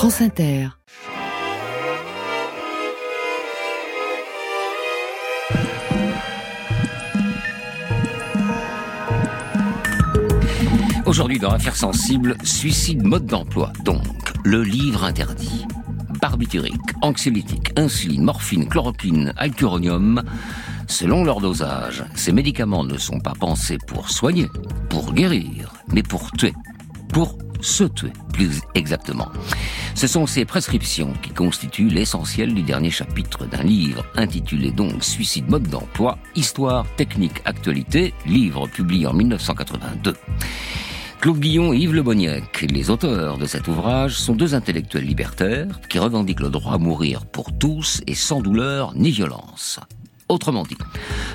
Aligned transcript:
France 0.00 0.22
Inter. 0.22 0.68
Aujourd'hui 11.04 11.38
dans 11.38 11.50
Affaires 11.50 11.76
sensibles, 11.76 12.34
suicide 12.42 13.02
mode 13.02 13.26
d'emploi, 13.26 13.74
donc 13.84 14.00
le 14.42 14.62
livre 14.62 15.04
interdit. 15.04 15.66
Barbiturique, 16.22 16.80
anxiolytique, 17.02 17.78
insuline, 17.78 18.24
morphine, 18.24 18.70
chloroquine, 18.70 19.34
alcuronium. 19.36 20.22
Selon 20.86 21.24
leur 21.24 21.42
dosage, 21.42 22.06
ces 22.14 22.32
médicaments 22.32 22.84
ne 22.84 22.96
sont 22.96 23.20
pas 23.20 23.34
pensés 23.38 23.76
pour 23.86 24.08
soigner, 24.08 24.48
pour 24.88 25.12
guérir, 25.12 25.74
mais 25.88 26.02
pour 26.02 26.32
tuer. 26.32 26.54
Pour 27.12 27.36
se 27.60 27.84
tuer, 27.84 28.12
plus 28.32 28.62
exactement. 28.74 29.28
Ce 29.94 30.06
sont 30.06 30.26
ces 30.26 30.44
prescriptions 30.44 31.12
qui 31.22 31.30
constituent 31.30 31.88
l'essentiel 31.88 32.54
du 32.54 32.62
dernier 32.62 32.90
chapitre 32.90 33.46
d'un 33.46 33.62
livre 33.62 34.04
intitulé 34.16 34.70
donc 34.70 35.04
Suicide 35.04 35.48
mode 35.48 35.68
d'emploi, 35.68 36.18
histoire, 36.36 36.86
technique, 36.96 37.42
actualité, 37.44 38.14
livre 38.26 38.66
publié 38.66 39.06
en 39.06 39.12
1982. 39.12 40.14
Claude 41.20 41.38
Guillon 41.38 41.74
et 41.74 41.76
Yves 41.76 41.92
Le 41.92 42.02
Boniec, 42.02 42.62
les 42.62 42.88
auteurs 42.88 43.36
de 43.36 43.44
cet 43.44 43.68
ouvrage, 43.68 44.18
sont 44.18 44.34
deux 44.34 44.54
intellectuels 44.54 45.04
libertaires 45.04 45.80
qui 45.90 45.98
revendiquent 45.98 46.40
le 46.40 46.48
droit 46.48 46.74
à 46.74 46.78
mourir 46.78 47.26
pour 47.26 47.52
tous 47.58 48.00
et 48.06 48.14
sans 48.14 48.40
douleur 48.40 48.94
ni 48.96 49.10
violence. 49.10 49.80
Autrement 50.30 50.62
dit, 50.62 50.76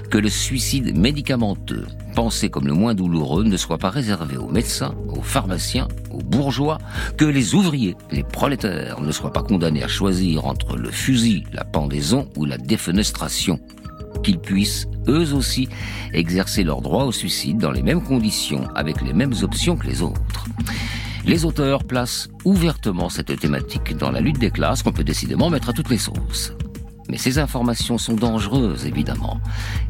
que 0.09 0.17
le 0.17 0.29
suicide 0.29 0.97
médicamenteux, 0.97 1.85
pensé 2.15 2.49
comme 2.49 2.65
le 2.65 2.73
moins 2.73 2.95
douloureux, 2.95 3.43
ne 3.43 3.57
soit 3.57 3.77
pas 3.77 3.89
réservé 3.89 4.37
aux 4.37 4.47
médecins, 4.47 4.95
aux 5.09 5.21
pharmaciens, 5.21 5.89
aux 6.11 6.23
bourgeois, 6.23 6.77
que 7.17 7.25
les 7.25 7.55
ouvriers, 7.55 7.97
les 8.11 8.23
prolétaires 8.23 9.01
ne 9.01 9.11
soient 9.11 9.33
pas 9.33 9.43
condamnés 9.43 9.83
à 9.83 9.89
choisir 9.89 10.45
entre 10.45 10.77
le 10.77 10.91
fusil, 10.91 11.43
la 11.51 11.65
pendaison 11.65 12.29
ou 12.37 12.45
la 12.45 12.57
défenestration 12.57 13.59
qu'ils 14.23 14.39
puissent, 14.39 14.87
eux 15.09 15.33
aussi, 15.33 15.67
exercer 16.13 16.63
leur 16.63 16.79
droit 16.79 17.03
au 17.03 17.11
suicide 17.11 17.57
dans 17.57 17.71
les 17.71 17.83
mêmes 17.83 18.01
conditions, 18.01 18.65
avec 18.75 19.01
les 19.01 19.11
mêmes 19.11 19.33
options 19.41 19.75
que 19.75 19.87
les 19.87 20.01
autres. 20.01 20.45
Les 21.25 21.43
auteurs 21.43 21.83
placent 21.83 22.29
ouvertement 22.45 23.09
cette 23.09 23.37
thématique 23.37 23.97
dans 23.97 24.11
la 24.11 24.21
lutte 24.21 24.39
des 24.39 24.51
classes 24.51 24.83
qu'on 24.83 24.93
peut 24.93 25.03
décidément 25.03 25.49
mettre 25.49 25.67
à 25.67 25.73
toutes 25.73 25.89
les 25.89 25.97
sauces. 25.97 26.53
Mais 27.09 27.17
ces 27.17 27.37
informations 27.39 27.97
sont 27.97 28.15
dangereuses, 28.15 28.85
évidemment. 28.85 29.39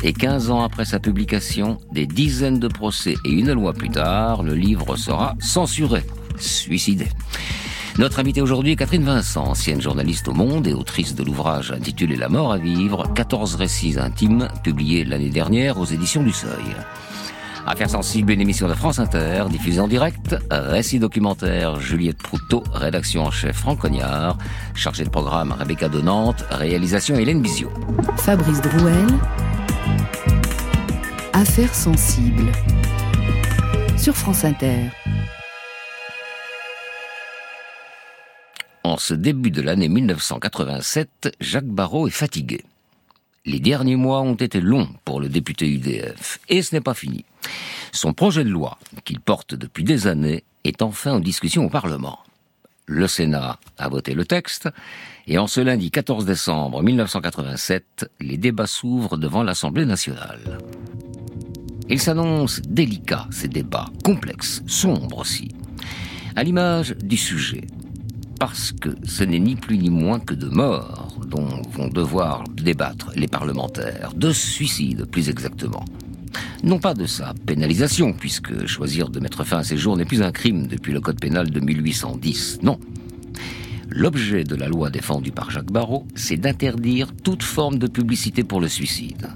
Et 0.03 0.13
15 0.13 0.51
ans 0.51 0.63
après 0.63 0.85
sa 0.85 0.99
publication, 0.99 1.77
des 1.91 2.07
dizaines 2.07 2.59
de 2.59 2.67
procès 2.67 3.15
et 3.25 3.31
une 3.31 3.53
loi 3.53 3.73
plus 3.73 3.89
tard, 3.89 4.43
le 4.43 4.53
livre 4.53 4.97
sera 4.97 5.35
censuré, 5.39 6.03
suicidé. 6.37 7.07
Notre 7.97 8.19
invitée 8.19 8.41
aujourd'hui 8.41 8.73
est 8.73 8.75
Catherine 8.75 9.05
Vincent, 9.05 9.45
ancienne 9.45 9.81
journaliste 9.81 10.27
au 10.27 10.33
Monde 10.33 10.67
et 10.67 10.73
autrice 10.73 11.15
de 11.15 11.23
l'ouvrage 11.23 11.71
intitulé 11.71 12.17
La 12.17 12.27
mort 12.27 12.51
à 12.51 12.57
vivre, 12.57 13.13
14 13.13 13.55
récits 13.55 13.97
intimes, 13.97 14.49
publié 14.63 15.05
l'année 15.05 15.29
dernière 15.29 15.79
aux 15.79 15.85
éditions 15.85 16.21
du 16.21 16.33
Seuil. 16.33 16.75
Affaires 17.67 17.89
sensibles, 17.89 18.31
une 18.31 18.41
émission 18.41 18.67
de 18.67 18.75
France 18.75 18.99
Inter, 18.99 19.45
diffusée 19.49 19.79
en 19.79 19.87
direct, 19.87 20.35
récit 20.51 20.99
documentaire 20.99 21.79
Juliette 21.79 22.19
Proutot, 22.19 22.63
rédaction 22.71 23.23
en 23.23 23.31
chef 23.31 23.55
Franck 23.57 23.79
Cognard, 23.79 24.37
chargé 24.75 25.03
de 25.03 25.09
programme 25.09 25.51
Rebecca 25.51 25.89
de 25.89 25.99
Nantes, 25.99 26.45
réalisation 26.51 27.15
Hélène 27.15 27.41
Bizio. 27.41 27.71
Fabrice 28.17 28.61
Drouel. 28.61 29.07
Affaires 31.33 31.73
sensibles. 31.73 32.51
Sur 33.97 34.15
France 34.15 34.45
Inter. 34.45 34.91
En 38.83 38.97
ce 38.97 39.15
début 39.15 39.49
de 39.49 39.63
l'année 39.63 39.89
1987, 39.89 41.35
Jacques 41.39 41.65
Barrault 41.65 42.07
est 42.07 42.11
fatigué. 42.11 42.63
Les 43.47 43.59
derniers 43.59 43.95
mois 43.95 44.21
ont 44.21 44.33
été 44.33 44.59
longs 44.59 44.89
pour 45.05 45.19
le 45.19 45.29
député 45.29 45.69
UDF, 45.69 46.39
et 46.49 46.63
ce 46.63 46.73
n'est 46.73 46.81
pas 46.81 46.95
fini. 46.95 47.25
Son 47.91 48.11
projet 48.11 48.43
de 48.43 48.49
loi, 48.49 48.79
qu'il 49.03 49.19
porte 49.19 49.53
depuis 49.53 49.83
des 49.83 50.07
années, 50.07 50.43
est 50.63 50.81
enfin 50.81 51.13
en 51.13 51.19
discussion 51.19 51.65
au 51.65 51.69
Parlement. 51.69 52.17
Le 52.87 53.07
Sénat 53.07 53.59
a 53.77 53.87
voté 53.87 54.15
le 54.15 54.25
texte, 54.25 54.67
et 55.27 55.37
en 55.37 55.45
ce 55.45 55.61
lundi 55.61 55.91
14 55.91 56.25
décembre 56.25 56.81
1987, 56.81 58.09
les 58.19 58.37
débats 58.37 58.65
s'ouvrent 58.65 59.17
devant 59.17 59.43
l'Assemblée 59.43 59.85
nationale. 59.85 60.57
Ils 61.87 62.01
s'annoncent 62.01 62.61
délicats, 62.67 63.27
ces 63.29 63.47
débats, 63.47 63.91
complexes, 64.03 64.63
sombres 64.65 65.19
aussi, 65.19 65.49
à 66.35 66.43
l'image 66.43 66.95
du 66.97 67.15
sujet 67.15 67.67
parce 68.39 68.71
que 68.71 68.89
ce 69.05 69.23
n'est 69.23 69.39
ni 69.39 69.55
plus 69.55 69.77
ni 69.77 69.89
moins 69.89 70.19
que 70.19 70.33
de 70.33 70.47
morts 70.47 71.17
dont 71.27 71.47
vont 71.71 71.87
devoir 71.87 72.43
débattre 72.55 73.11
les 73.15 73.27
parlementaires, 73.27 74.13
de 74.15 74.31
suicide 74.31 75.05
plus 75.05 75.29
exactement. 75.29 75.85
Non 76.63 76.79
pas 76.79 76.93
de 76.93 77.05
sa 77.05 77.33
pénalisation, 77.45 78.13
puisque 78.13 78.65
choisir 78.65 79.09
de 79.09 79.19
mettre 79.19 79.43
fin 79.43 79.59
à 79.59 79.63
ses 79.63 79.77
jours 79.77 79.97
n'est 79.97 80.05
plus 80.05 80.21
un 80.21 80.31
crime 80.31 80.67
depuis 80.67 80.93
le 80.93 81.01
Code 81.01 81.19
pénal 81.19 81.49
de 81.49 81.59
1810, 81.59 82.59
non. 82.63 82.79
L'objet 83.89 84.43
de 84.43 84.55
la 84.55 84.67
loi 84.67 84.89
défendue 84.89 85.31
par 85.31 85.51
Jacques 85.51 85.71
Barrot, 85.71 86.07
c'est 86.15 86.37
d'interdire 86.37 87.13
toute 87.23 87.43
forme 87.43 87.77
de 87.77 87.87
publicité 87.87 88.43
pour 88.43 88.59
le 88.59 88.67
suicide. 88.67 89.29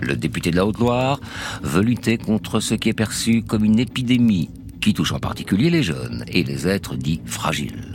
Le 0.00 0.14
député 0.14 0.50
de 0.50 0.56
la 0.56 0.66
Haute-Loire 0.66 1.20
veut 1.62 1.82
lutter 1.82 2.18
contre 2.18 2.60
ce 2.60 2.74
qui 2.74 2.88
est 2.88 2.94
perçu 2.94 3.42
comme 3.42 3.64
une 3.64 3.78
épidémie 3.78 4.50
qui 4.80 4.94
touche 4.94 5.12
en 5.12 5.20
particulier 5.20 5.70
les 5.70 5.82
jeunes 5.82 6.24
et 6.28 6.42
les 6.42 6.66
êtres 6.66 6.96
dits 6.96 7.22
fragiles. 7.24 7.91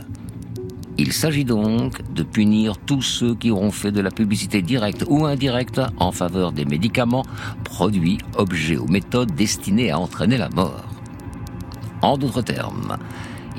Il 0.99 1.13
s'agit 1.13 1.45
donc 1.45 2.01
de 2.11 2.23
punir 2.23 2.77
tous 2.77 3.03
ceux 3.03 3.35
qui 3.35 3.51
auront 3.51 3.71
fait 3.71 3.91
de 3.91 4.01
la 4.01 4.09
publicité 4.09 4.63
directe 4.63 5.05
ou 5.07 5.25
indirecte 5.25 5.79
en 5.99 6.11
faveur 6.11 6.51
des 6.51 6.65
médicaments, 6.65 7.25
produits, 7.63 8.17
objets 8.35 8.77
ou 8.77 8.87
méthodes 8.87 9.35
destinés 9.35 9.91
à 9.91 9.99
entraîner 9.99 10.37
la 10.37 10.49
mort. 10.49 10.85
En 12.01 12.17
d'autres 12.17 12.41
termes, 12.41 12.97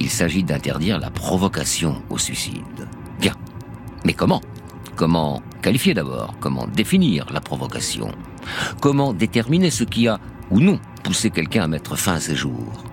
il 0.01 0.11
s'agit 0.11 0.43
d'interdire 0.43 0.99
la 0.99 1.11
provocation 1.11 2.03
au 2.11 2.19
suicide. 2.19 2.89
Bien. 3.21 3.35
Mais 4.05 4.15
comment? 4.15 4.41
Comment 4.97 5.41
qualifier 5.63 5.95
d'abord? 5.95 6.35
Comment 6.41 6.67
définir 6.67 7.27
la 7.33 7.41
provocation? 7.41 8.11
Comment 8.81 9.13
déterminer 9.13 9.71
ce 9.71 9.85
qui 9.85 10.09
a 10.09 10.19
ou 10.51 10.59
non 10.59 10.81
poussé 11.05 11.31
quelqu'un 11.31 11.65
à 11.65 11.69
mettre 11.69 11.97
fin 11.97 12.15
à 12.15 12.21
ses 12.21 12.35
jours? 12.35 12.85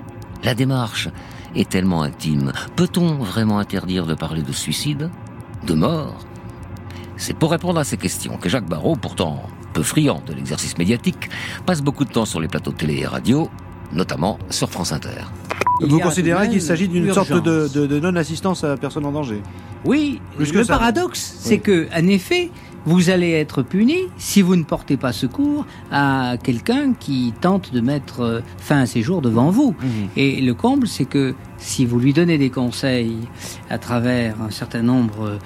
La 0.43 0.53
démarche 0.53 1.09
est 1.55 1.69
tellement 1.69 2.01
intime. 2.03 2.51
Peut-on 2.75 3.15
vraiment 3.15 3.59
interdire 3.59 4.05
de 4.05 4.13
parler 4.13 4.41
de 4.41 4.51
suicide 4.51 5.09
De 5.65 5.73
mort? 5.73 6.25
C'est 7.17 7.33
pour 7.37 7.51
répondre 7.51 7.79
à 7.79 7.83
ces 7.83 7.97
questions 7.97 8.37
que 8.37 8.49
Jacques 8.49 8.67
Barrault, 8.67 8.95
pourtant 8.97 9.43
peu 9.73 9.83
friand 9.83 10.21
de 10.25 10.33
l'exercice 10.33 10.77
médiatique, 10.77 11.29
passe 11.65 11.81
beaucoup 11.81 12.05
de 12.05 12.11
temps 12.11 12.25
sur 12.25 12.39
les 12.39 12.47
plateaux 12.47 12.71
de 12.71 12.77
télé 12.77 12.99
et 13.01 13.07
radio, 13.07 13.49
notamment 13.93 14.37
sur 14.49 14.69
France 14.69 14.91
Inter. 14.91 15.09
Vous 15.81 15.99
considérez 15.99 16.49
qu'il 16.49 16.61
s'agit 16.61 16.87
d'une 16.87 17.13
sorte 17.13 17.31
de, 17.33 17.69
de, 17.73 17.85
de 17.85 17.99
non-assistance 17.99 18.63
à 18.63 18.77
personne 18.77 19.05
en 19.05 19.11
danger? 19.11 19.41
Oui, 19.83 20.21
Plus 20.37 20.51
que 20.51 20.59
le 20.59 20.63
ça. 20.63 20.77
paradoxe, 20.77 21.35
c'est 21.39 21.55
Oui. 21.55 21.61
que, 21.61 21.87
en 21.93 22.07
effet, 22.07 22.49
vous 22.85 23.09
allez 23.09 23.31
être 23.31 23.61
puni 23.63 23.97
si 24.17 24.41
vous 24.41 24.55
ne 24.55 24.63
portez 24.63 24.97
pas 24.97 25.11
secours 25.11 25.65
à 25.91 26.35
quelqu'un 26.41 26.93
qui 26.93 27.33
tente 27.41 27.73
de 27.73 27.81
mettre 27.81 28.21
euh, 28.21 28.39
fin 28.59 28.81
à 28.81 28.85
ses 28.85 29.01
jours 29.01 29.21
devant 29.21 29.49
vous. 29.49 29.75
Mhm. 29.81 30.09
Et 30.15 30.41
le 30.41 30.53
comble, 30.53 30.87
c'est 30.87 31.05
que 31.05 31.33
si 31.57 31.85
vous 31.85 31.99
lui 31.99 32.13
donnez 32.13 32.37
des 32.37 32.49
conseils 32.49 33.17
à 33.69 33.77
travers 33.77 34.41
un 34.41 34.51
certain 34.51 34.81
nombre 34.81 35.37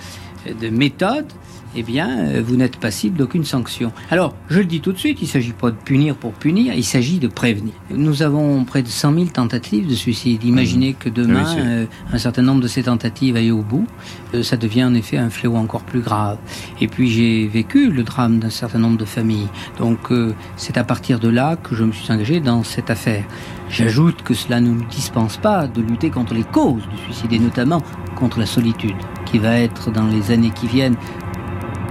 euh, 0.48 0.54
de 0.54 0.70
méthodes, 0.70 1.32
eh 1.76 1.84
bien, 1.84 2.20
euh, 2.20 2.42
vous 2.46 2.56
n'êtes 2.56 2.78
passible 2.78 3.18
d'aucune 3.18 3.46
sanction. 3.46 3.92
Alors, 4.10 4.34
je 4.50 4.60
le 4.60 4.66
dis 4.66 4.82
tout 4.82 4.92
de 4.92 4.98
suite, 4.98 5.20
il 5.22 5.26
ne 5.26 5.30
s'agit 5.30 5.54
pas 5.54 5.72
de 5.72 5.76
punir 5.76 6.16
pour 6.16 6.34
punir, 6.34 6.74
il 6.74 6.84
s'agit 6.84 7.20
de 7.20 7.28
prévenir. 7.28 7.74
Nous 7.92 8.24
avons 8.24 8.64
près 8.66 8.82
de 8.82 8.88
100 8.88 9.14
000 9.14 9.26
tentatives 9.28 9.88
de 9.88 9.96
suicide. 9.96 10.44
Imaginez 10.44 10.94
que 10.94 11.10
demain, 11.10 11.46
Oui, 11.56 11.62
euh, 11.62 11.86
un 12.12 12.18
certain 12.18 12.42
nombre 12.42 12.62
de 12.62 12.68
ces 12.68 12.84
tentatives 12.84 13.36
aillent 13.36 13.52
au 13.52 13.62
bout. 13.62 13.86
Euh, 14.34 14.44
ça 14.44 14.58
devient 14.58 14.84
en 14.84 14.94
effet 14.94 15.18
un 15.18 15.30
fléau 15.30 15.56
encore 15.56 15.84
plus 15.84 16.02
grave. 16.02 16.38
Et 16.82 16.88
puis, 16.88 17.10
j'ai 17.10 17.48
vécu 17.48 17.92
le 17.92 18.04
drame 18.04 18.40
d'un 18.40 18.50
certain 18.50 18.80
nombre 18.80 18.98
de 18.98 19.06
familles. 19.06 19.50
Donc, 19.78 20.12
euh, 20.12 20.34
c'est 20.56 20.78
à 20.78 20.84
partir 20.84 21.20
de 21.20 21.30
là 21.30 21.56
que 21.56 21.76
je 21.76 21.84
me 21.84 21.92
suis 21.92 22.12
engagé 22.12 22.40
dans 22.40 22.64
cette 22.64 22.90
affaire. 22.90 23.24
J'ajoute 23.70 24.24
que 24.24 24.34
cela 24.34 24.60
ne 24.60 24.70
nous 24.70 24.86
dispense 24.86 25.38
pas 25.38 25.68
de 25.68 25.82
lutter 25.82 26.10
contre 26.10 26.34
les 26.34 26.44
causes 26.44 26.82
du 26.90 26.98
suicide 27.04 27.34
et 27.34 27.40
notamment 27.40 27.82
contre 28.16 28.40
la 28.40 28.48
solitude, 28.48 28.96
qui 29.26 29.38
va 29.38 29.60
être 29.60 29.92
dans 29.92 30.08
les 30.08 30.32
années 30.32 30.52
qui 30.54 30.68
viennent 30.68 30.98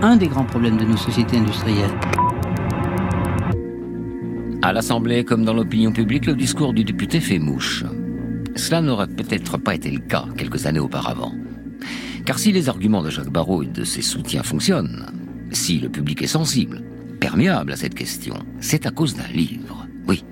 un 0.03 0.17
des 0.17 0.29
grands 0.29 0.45
problèmes 0.45 0.77
de 0.77 0.85
nos 0.85 0.97
sociétés 0.97 1.39
industrielles. 1.39 1.91
À 4.63 4.73
l'Assemblée 4.73 5.25
comme 5.25 5.45
dans 5.45 5.55
l'opinion 5.55 5.93
publique, 5.93 6.27
le 6.27 6.35
discours 6.35 6.73
du 6.73 6.85
député 6.85 7.21
fait 7.21 7.39
mouche. 7.39 7.85
Cela 8.55 8.81
n'aurait 8.81 9.09
peut-être 9.09 9.57
pas 9.57 9.75
été 9.75 9.91
le 9.91 10.01
cas 10.01 10.27
quelques 10.37 10.67
années 10.67 10.79
auparavant. 10.79 11.33
Car 12.25 12.39
si 12.39 12.53
les 12.53 12.69
arguments 12.69 13.03
de 13.03 13.11
Jacques 13.11 13.31
Barrault 13.31 13.63
et 13.63 13.67
de 13.67 13.85
ses 13.85 14.03
soutiens 14.03 14.43
fonctionnent, 14.43 15.07
si 15.51 15.79
le 15.79 15.89
public 15.89 16.23
est 16.23 16.27
sensible, 16.27 16.83
perméable 17.21 17.73
à 17.73 17.77
cette 17.77 17.95
question, 17.95 18.35
c'est 18.61 18.87
à 18.87 18.91
cause 18.91 19.15
d'un 19.15 19.29
livre. 19.29 19.87
Oui, 20.07 20.25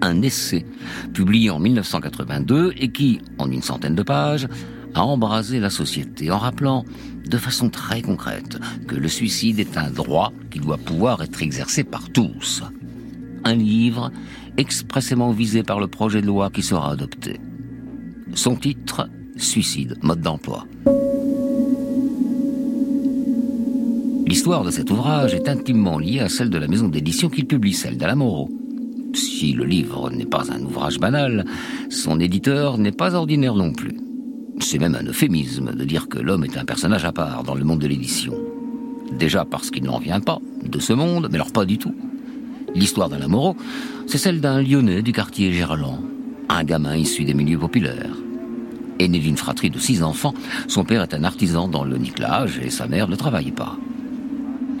un 0.00 0.22
essai 0.22 0.64
publié 1.12 1.50
en 1.50 1.58
1982 1.58 2.72
et 2.76 2.92
qui, 2.92 3.20
en 3.38 3.50
une 3.50 3.62
centaine 3.62 3.94
de 3.94 4.02
pages, 4.02 4.48
à 4.94 5.04
embraser 5.04 5.60
la 5.60 5.70
société 5.70 6.30
en 6.30 6.38
rappelant 6.38 6.84
de 7.28 7.36
façon 7.38 7.70
très 7.70 8.02
concrète 8.02 8.58
que 8.86 8.94
le 8.94 9.08
suicide 9.08 9.58
est 9.58 9.76
un 9.76 9.90
droit 9.90 10.32
qui 10.50 10.58
doit 10.58 10.78
pouvoir 10.78 11.22
être 11.22 11.42
exercé 11.42 11.84
par 11.84 12.10
tous. 12.10 12.62
Un 13.44 13.54
livre 13.54 14.10
expressément 14.56 15.32
visé 15.32 15.62
par 15.62 15.80
le 15.80 15.88
projet 15.88 16.20
de 16.20 16.26
loi 16.26 16.50
qui 16.50 16.62
sera 16.62 16.92
adopté. 16.92 17.40
Son 18.34 18.56
titre, 18.56 19.08
Suicide, 19.36 19.96
mode 20.02 20.20
d'emploi. 20.20 20.66
L'histoire 24.26 24.62
de 24.62 24.70
cet 24.70 24.90
ouvrage 24.90 25.34
est 25.34 25.48
intimement 25.48 25.98
liée 25.98 26.20
à 26.20 26.28
celle 26.28 26.50
de 26.50 26.58
la 26.58 26.68
maison 26.68 26.88
d'édition 26.88 27.28
qu'il 27.28 27.46
publie, 27.46 27.72
celle 27.72 27.96
d'Alain 27.96 28.14
Moreau. 28.14 28.50
Si 29.14 29.52
le 29.52 29.64
livre 29.64 30.10
n'est 30.10 30.26
pas 30.26 30.52
un 30.52 30.62
ouvrage 30.62 30.98
banal, 30.98 31.44
son 31.90 32.20
éditeur 32.20 32.78
n'est 32.78 32.92
pas 32.92 33.14
ordinaire 33.14 33.54
non 33.54 33.72
plus. 33.72 33.96
C'est 34.62 34.78
même 34.78 34.94
un 34.94 35.04
euphémisme 35.04 35.74
de 35.74 35.84
dire 35.84 36.08
que 36.08 36.18
l'homme 36.18 36.44
est 36.44 36.56
un 36.56 36.64
personnage 36.64 37.04
à 37.04 37.12
part 37.12 37.42
dans 37.42 37.56
le 37.56 37.64
monde 37.64 37.80
de 37.80 37.88
l'édition. 37.88 38.32
Déjà 39.10 39.44
parce 39.44 39.70
qu'il 39.70 39.82
n'en 39.82 39.98
vient 39.98 40.20
pas 40.20 40.38
de 40.64 40.78
ce 40.78 40.92
monde, 40.92 41.28
mais 41.30 41.34
alors 41.34 41.52
pas 41.52 41.64
du 41.64 41.78
tout. 41.78 41.94
L'histoire 42.74 43.08
d'Alain 43.08 43.28
Moreau, 43.28 43.56
c'est 44.06 44.18
celle 44.18 44.40
d'un 44.40 44.62
Lyonnais 44.62 45.02
du 45.02 45.12
quartier 45.12 45.52
Gerland, 45.52 46.00
un 46.48 46.62
gamin 46.62 46.96
issu 46.96 47.24
des 47.24 47.34
milieux 47.34 47.58
populaires. 47.58 48.16
Aîné 49.00 49.18
d'une 49.18 49.36
fratrie 49.36 49.68
de 49.68 49.80
six 49.80 50.02
enfants, 50.02 50.32
son 50.68 50.84
père 50.84 51.02
est 51.02 51.12
un 51.12 51.24
artisan 51.24 51.66
dans 51.66 51.84
le 51.84 51.98
nickelage 51.98 52.60
et 52.62 52.70
sa 52.70 52.86
mère 52.86 53.08
ne 53.08 53.16
travaille 53.16 53.50
pas. 53.50 53.76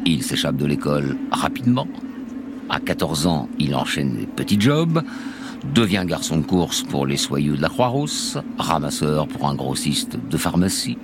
Il 0.06 0.22
s'échappe 0.22 0.56
de 0.56 0.64
l'école 0.64 1.16
rapidement. 1.32 1.88
À 2.70 2.78
14 2.78 3.26
ans, 3.26 3.48
il 3.58 3.74
enchaîne 3.74 4.14
des 4.14 4.26
petits 4.26 4.60
jobs, 4.60 5.02
devient 5.64 6.04
garçon 6.06 6.38
de 6.38 6.44
course 6.44 6.82
pour 6.82 7.06
les 7.06 7.16
soyeux 7.16 7.56
de 7.56 7.62
la 7.62 7.68
Croix-Rousse, 7.68 8.38
ramasseur 8.58 9.28
pour 9.28 9.48
un 9.48 9.54
grossiste 9.54 10.18
de 10.30 10.36
pharmacie, 10.36 10.98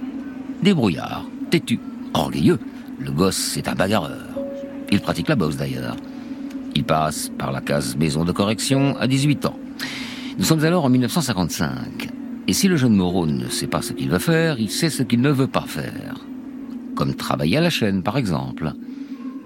débrouillard, 0.62 1.24
têtu, 1.50 1.80
orgueilleux. 2.14 2.58
Le 2.98 3.10
gosse 3.10 3.56
est 3.56 3.68
un 3.68 3.74
bagarreur. 3.74 4.26
Il 4.90 5.00
pratique 5.00 5.28
la 5.28 5.36
boxe 5.36 5.56
d'ailleurs. 5.56 5.96
Il 6.74 6.84
passe 6.84 7.30
par 7.38 7.52
la 7.52 7.60
case 7.60 7.96
maison 7.96 8.24
de 8.24 8.32
correction 8.32 8.96
à 8.98 9.06
18 9.06 9.46
ans. 9.46 9.58
Nous 10.38 10.44
sommes 10.44 10.64
alors 10.64 10.84
en 10.84 10.88
1955. 10.88 12.08
Et 12.46 12.52
si 12.52 12.68
le 12.68 12.76
jeune 12.76 12.94
Moreau 12.94 13.26
ne 13.26 13.48
sait 13.48 13.66
pas 13.66 13.82
ce 13.82 13.92
qu'il 13.92 14.08
veut 14.08 14.18
faire, 14.18 14.58
il 14.58 14.70
sait 14.70 14.90
ce 14.90 15.02
qu'il 15.02 15.20
ne 15.20 15.30
veut 15.30 15.46
pas 15.46 15.66
faire. 15.66 16.16
Comme 16.94 17.14
travailler 17.14 17.58
à 17.58 17.60
la 17.60 17.70
chaîne, 17.70 18.02
par 18.02 18.16
exemple. 18.16 18.72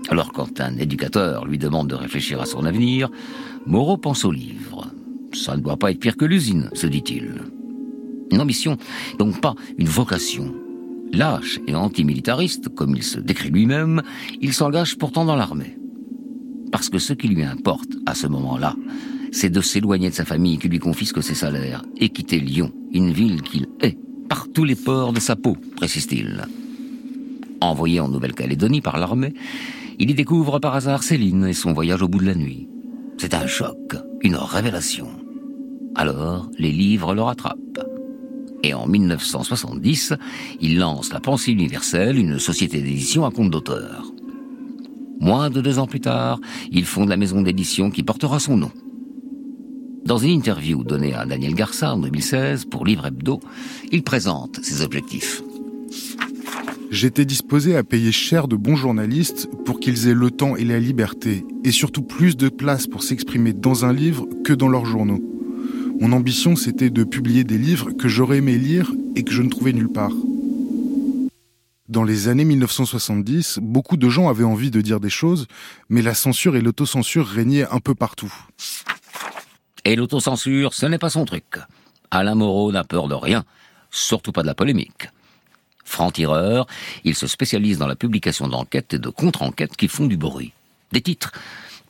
Alors 0.08 0.32
quand 0.32 0.60
un 0.60 0.76
éducateur 0.78 1.46
lui 1.46 1.58
demande 1.58 1.88
de 1.88 1.94
réfléchir 1.94 2.40
à 2.40 2.46
son 2.46 2.64
avenir, 2.64 3.10
Moreau 3.66 3.96
pense 3.96 4.24
au 4.24 4.32
livre. 4.32 4.92
Ça 5.32 5.56
ne 5.56 5.62
doit 5.62 5.76
pas 5.76 5.90
être 5.90 6.00
pire 6.00 6.16
que 6.16 6.24
l'usine, 6.24 6.68
se 6.72 6.86
dit-il. 6.86 7.32
Une 8.30 8.40
ambition, 8.40 8.76
donc 9.18 9.40
pas 9.40 9.54
une 9.78 9.88
vocation. 9.88 10.54
Lâche 11.12 11.60
et 11.66 11.74
antimilitariste, 11.74 12.70
comme 12.70 12.96
il 12.96 13.02
se 13.02 13.20
décrit 13.20 13.50
lui-même, 13.50 14.02
il 14.40 14.54
s'engage 14.54 14.96
pourtant 14.96 15.24
dans 15.24 15.36
l'armée. 15.36 15.76
Parce 16.70 16.88
que 16.88 16.98
ce 16.98 17.12
qui 17.12 17.28
lui 17.28 17.44
importe 17.44 17.90
à 18.06 18.14
ce 18.14 18.26
moment-là, 18.26 18.76
c'est 19.30 19.50
de 19.50 19.60
s'éloigner 19.60 20.08
de 20.08 20.14
sa 20.14 20.24
famille 20.24 20.58
qui 20.58 20.68
lui 20.68 20.78
confisque 20.78 21.22
ses 21.22 21.34
salaires 21.34 21.82
et 21.98 22.08
quitter 22.08 22.40
Lyon, 22.40 22.72
une 22.92 23.12
ville 23.12 23.42
qu'il 23.42 23.66
hait 23.82 23.98
par 24.28 24.48
tous 24.48 24.64
les 24.64 24.74
pores 24.74 25.12
de 25.12 25.20
sa 25.20 25.36
peau, 25.36 25.56
précise-t-il. 25.76 26.46
Envoyé 27.60 28.00
en 28.00 28.08
Nouvelle-Calédonie 28.08 28.80
par 28.80 28.98
l'armée, 28.98 29.34
il 29.98 30.10
y 30.10 30.14
découvre 30.14 30.58
par 30.58 30.74
hasard 30.74 31.02
Céline 31.02 31.46
et 31.46 31.52
son 31.52 31.72
voyage 31.72 32.02
au 32.02 32.08
bout 32.08 32.18
de 32.18 32.26
la 32.26 32.34
nuit. 32.34 32.68
C'est 33.18 33.34
un 33.34 33.46
choc, 33.46 33.94
une 34.22 34.36
révélation. 34.36 35.08
Alors, 35.94 36.50
les 36.58 36.72
livres 36.72 37.14
le 37.14 37.22
rattrapent. 37.22 37.58
Et 38.62 38.74
en 38.74 38.86
1970, 38.86 40.14
il 40.60 40.78
lance 40.78 41.12
La 41.12 41.20
Pensée 41.20 41.52
universelle, 41.52 42.18
une 42.18 42.38
société 42.38 42.80
d'édition 42.80 43.24
à 43.24 43.30
compte 43.30 43.50
d'auteur. 43.50 44.12
Moins 45.20 45.50
de 45.50 45.60
deux 45.60 45.78
ans 45.78 45.86
plus 45.86 46.00
tard, 46.00 46.40
il 46.70 46.84
fonde 46.84 47.08
la 47.08 47.16
maison 47.16 47.42
d'édition 47.42 47.90
qui 47.90 48.02
portera 48.02 48.38
son 48.38 48.56
nom. 48.56 48.70
Dans 50.04 50.18
une 50.18 50.30
interview 50.30 50.82
donnée 50.82 51.14
à 51.14 51.26
Daniel 51.26 51.54
Garça 51.54 51.94
en 51.94 51.98
2016 51.98 52.64
pour 52.64 52.84
Livre 52.84 53.06
Hebdo, 53.06 53.40
il 53.92 54.02
présente 54.02 54.58
ses 54.62 54.82
objectifs. 54.82 55.42
J'étais 56.90 57.24
disposé 57.24 57.76
à 57.76 57.84
payer 57.84 58.12
cher 58.12 58.48
de 58.48 58.56
bons 58.56 58.76
journalistes 58.76 59.48
pour 59.64 59.80
qu'ils 59.80 60.08
aient 60.08 60.14
le 60.14 60.30
temps 60.30 60.56
et 60.56 60.64
la 60.64 60.78
liberté, 60.78 61.44
et 61.64 61.70
surtout 61.70 62.02
plus 62.02 62.36
de 62.36 62.48
place 62.48 62.86
pour 62.86 63.02
s'exprimer 63.02 63.52
dans 63.52 63.84
un 63.84 63.92
livre 63.92 64.26
que 64.44 64.52
dans 64.52 64.68
leurs 64.68 64.84
journaux. 64.84 65.31
Mon 66.02 66.10
ambition, 66.10 66.56
c'était 66.56 66.90
de 66.90 67.04
publier 67.04 67.44
des 67.44 67.58
livres 67.58 67.92
que 67.92 68.08
j'aurais 68.08 68.38
aimé 68.38 68.58
lire 68.58 68.90
et 69.14 69.22
que 69.22 69.30
je 69.30 69.40
ne 69.40 69.48
trouvais 69.48 69.72
nulle 69.72 69.88
part. 69.88 70.10
Dans 71.88 72.02
les 72.02 72.26
années 72.26 72.44
1970, 72.44 73.60
beaucoup 73.62 73.96
de 73.96 74.08
gens 74.08 74.28
avaient 74.28 74.42
envie 74.42 74.72
de 74.72 74.80
dire 74.80 74.98
des 74.98 75.10
choses, 75.10 75.46
mais 75.88 76.02
la 76.02 76.14
censure 76.14 76.56
et 76.56 76.60
l'autocensure 76.60 77.28
régnaient 77.28 77.68
un 77.70 77.78
peu 77.78 77.94
partout. 77.94 78.34
Et 79.84 79.94
l'autocensure, 79.94 80.74
ce 80.74 80.86
n'est 80.86 80.98
pas 80.98 81.08
son 81.08 81.24
truc. 81.24 81.60
Alain 82.10 82.34
Moreau 82.34 82.72
n'a 82.72 82.82
peur 82.82 83.06
de 83.06 83.14
rien, 83.14 83.44
surtout 83.92 84.32
pas 84.32 84.42
de 84.42 84.48
la 84.48 84.56
polémique. 84.56 85.08
Franc-tireur, 85.84 86.66
il 87.04 87.14
se 87.14 87.28
spécialise 87.28 87.78
dans 87.78 87.86
la 87.86 87.94
publication 87.94 88.48
d'enquêtes 88.48 88.94
et 88.94 88.98
de 88.98 89.08
contre-enquêtes 89.08 89.76
qui 89.76 89.86
font 89.86 90.06
du 90.06 90.16
bruit. 90.16 90.52
Des 90.90 91.00
titres 91.00 91.30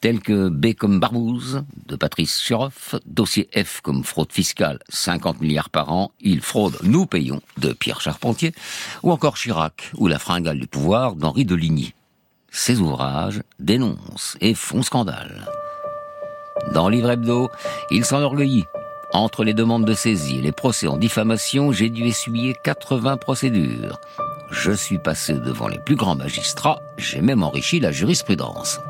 tels 0.03 0.21
que 0.21 0.49
B 0.49 0.75
comme 0.75 0.99
Barbouze 0.99 1.63
de 1.87 1.97
Patrice 1.97 2.43
Cheroff, 2.43 2.97
Dossier 3.07 3.49
F 3.57 3.81
comme 3.81 4.03
fraude 4.03 4.33
fiscale, 4.33 4.81
50 4.89 5.41
milliards 5.41 5.71
par 5.71 5.93
an, 5.93 6.11
il 6.21 6.41
fraude, 6.41 6.77
nous 6.83 7.07
payons 7.07 7.41
de 7.57 7.73
Pierre 7.73 8.01
Charpentier, 8.01 8.53
ou 9.05 9.13
encore 9.13 9.37
Chirac 9.37 9.93
ou 9.97 10.09
La 10.09 10.19
fringale 10.19 10.59
du 10.59 10.67
pouvoir 10.67 11.15
d'Henri 11.15 11.45
de 11.45 11.55
Ligny. 11.55 11.95
Ces 12.51 12.81
ouvrages 12.81 13.43
dénoncent 13.61 14.37
et 14.41 14.55
font 14.55 14.83
scandale. 14.83 15.47
Dans 16.75 16.89
Livre 16.89 17.13
Hebdo, 17.13 17.49
il 17.91 18.05
s'enorgueillit 18.05 18.65
entre 19.13 19.45
les 19.45 19.55
demandes 19.55 19.85
de 19.85 19.93
saisie 19.93 20.39
et 20.39 20.43
les 20.43 20.53
procès 20.53 20.89
en 20.89 20.97
diffamation, 20.97 21.71
j'ai 21.71 21.91
dû 21.91 22.07
essuyer 22.07 22.57
80 22.65 23.19
procédures. 23.19 24.01
Je 24.51 24.73
suis 24.73 24.99
passé 24.99 25.35
devant 25.35 25.69
les 25.69 25.79
plus 25.79 25.97
grands 25.97 26.17
magistrats, 26.17 26.81
j'ai 26.97 27.21
même 27.21 27.43
enrichi 27.43 27.79
la 27.79 27.93
jurisprudence. 27.93 28.81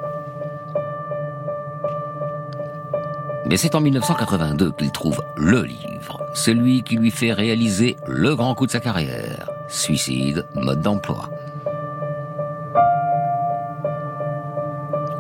Mais 3.52 3.58
c'est 3.58 3.74
en 3.74 3.82
1982 3.82 4.72
qu'il 4.72 4.90
trouve 4.92 5.22
le 5.36 5.62
livre, 5.62 6.26
celui 6.32 6.82
qui 6.82 6.96
lui 6.96 7.10
fait 7.10 7.34
réaliser 7.34 7.98
le 8.06 8.34
grand 8.34 8.54
coup 8.54 8.64
de 8.64 8.70
sa 8.70 8.80
carrière, 8.80 9.50
Suicide, 9.68 10.46
mode 10.54 10.80
d'emploi. 10.80 11.28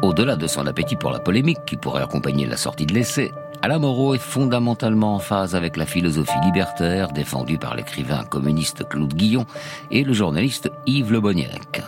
Au-delà 0.00 0.36
de 0.36 0.46
son 0.46 0.66
appétit 0.66 0.96
pour 0.96 1.10
la 1.10 1.18
polémique 1.18 1.58
qui 1.66 1.76
pourrait 1.76 2.02
accompagner 2.02 2.46
la 2.46 2.56
sortie 2.56 2.86
de 2.86 2.94
l'essai, 2.94 3.34
Alain 3.60 3.80
Moreau 3.80 4.14
est 4.14 4.18
fondamentalement 4.18 5.16
en 5.16 5.18
phase 5.18 5.54
avec 5.54 5.76
la 5.76 5.84
philosophie 5.84 6.40
libertaire 6.42 7.12
défendue 7.12 7.58
par 7.58 7.76
l'écrivain 7.76 8.24
communiste 8.24 8.88
Claude 8.88 9.12
Guillon 9.12 9.44
et 9.90 10.04
le 10.04 10.14
journaliste 10.14 10.70
Yves 10.86 11.12
Le 11.12 11.20
Boniec. 11.20 11.82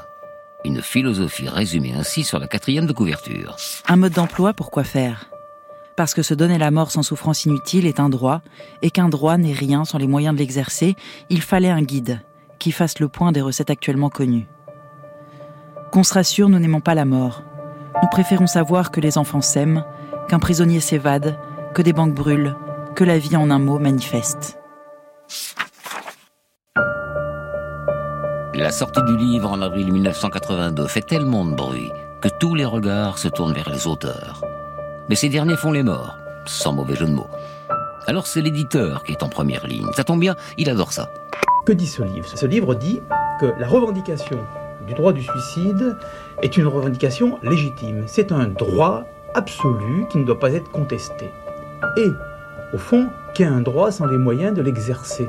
Une 0.63 0.83
philosophie 0.83 1.49
résumée 1.49 1.95
ainsi 1.99 2.23
sur 2.23 2.39
la 2.39 2.49
quatrième 2.49 2.85
de 2.85 2.93
couverture. 2.93 3.57
Un 3.89 3.97
mode 3.97 4.13
d'emploi, 4.13 4.53
pourquoi 4.53 4.85
faire? 4.85 5.31
Parce 5.97 6.15
que 6.15 6.23
se 6.23 6.35
donner 6.35 6.59
la 6.59 6.71
mort 6.71 6.91
sans 6.91 7.03
souffrance 7.03 7.45
inutile 7.45 7.87
est 7.87 8.01
un 8.01 8.09
droit, 8.09 8.43
et 8.83 8.91
qu'un 8.91 9.09
droit 9.09 9.37
n'est 9.37 9.53
rien 9.53 9.85
sans 9.85 9.99
les 9.99 10.09
moyens 10.09 10.35
de 10.35 10.41
l'exercer, 10.41 10.97
il 11.31 11.41
fallait 11.41 11.71
un 11.71 11.83
guide 11.83 12.21
qui 12.59 12.73
fasse 12.73 12.99
le 12.99 13.09
point 13.09 13.31
des 13.31 13.41
recettes 13.41 13.71
actuellement 13.71 14.11
connues. 14.11 14.49
Qu'on 15.93 16.03
se 16.03 16.15
rassure, 16.15 16.49
nous 16.49 16.59
n'aimons 16.59 16.81
pas 16.81 16.95
la 16.95 17.05
mort. 17.05 17.43
Nous 18.03 18.09
préférons 18.09 18.49
savoir 18.49 18.91
que 18.91 19.01
les 19.01 19.19
enfants 19.19 19.41
s'aiment, 19.41 19.85
qu'un 20.29 20.41
prisonnier 20.41 20.81
s'évade, 20.81 21.39
que 21.75 21.83
des 21.83 21.93
banques 21.93 22.15
brûlent, 22.15 22.57
que 22.97 23.05
la 23.05 23.19
vie 23.19 23.37
en 23.37 23.51
un 23.51 23.59
mot 23.59 23.79
manifeste. 23.79 24.59
La 28.55 28.71
sortie 28.71 29.03
du 29.03 29.17
livre 29.17 29.51
en 29.51 29.61
avril 29.63 29.93
1982 29.93 30.87
fait 30.87 31.03
tellement 31.03 31.45
de 31.45 31.55
bruit 31.55 31.91
que 32.23 32.29
tous 32.41 32.55
les 32.55 32.65
regards 32.65 33.19
se 33.19 33.29
tournent 33.29 33.53
vers 33.53 33.69
les 33.69 33.87
auteurs. 33.87 34.41
Mais 35.09 35.17
ces 35.17 35.29
derniers 35.29 35.57
font 35.57 35.73
les 35.73 35.83
morts, 35.83 36.17
sans 36.47 36.73
mauvais 36.73 36.97
jeu 36.97 37.07
de 37.07 37.13
mots. 37.13 37.29
Alors 38.07 38.27
c'est 38.27 38.41
l'éditeur 38.41 39.03
qui 39.05 39.13
est 39.13 39.23
en 39.23 39.29
première 39.29 39.67
ligne. 39.67 39.87
Ça 39.93 40.05
tombe 40.05 40.21
bien, 40.21 40.35
il 40.57 40.71
adore 40.71 40.93
ça. 40.93 41.11
Que 41.67 41.73
dit 41.73 41.87
ce 41.87 42.03
livre? 42.03 42.27
Ce 42.27 42.47
livre 42.47 42.75
dit 42.75 43.01
que 43.41 43.47
la 43.59 43.67
revendication 43.69 44.39
du 44.87 44.95
droit 44.95 45.13
du 45.13 45.23
suicide 45.23 45.97
est 46.43 46.57
une 46.57 46.67
revendication 46.67 47.39
légitime. 47.43 48.05
C'est 48.07 48.33
un 48.33 48.49
droit 48.49 49.05
absolu 49.35 50.07
qui 50.11 50.19
ne 50.19 50.25
doit 50.25 50.39
pas 50.39 50.53
être 50.53 50.71
contesté 50.71 51.31
et, 51.97 52.09
au 52.73 52.79
fond, 52.79 53.09
qu'est 53.35 53.45
un 53.45 53.61
droit 53.61 53.91
sans 53.91 54.07
les 54.07 54.17
moyens 54.17 54.55
de 54.55 54.63
l'exercer? 54.63 55.29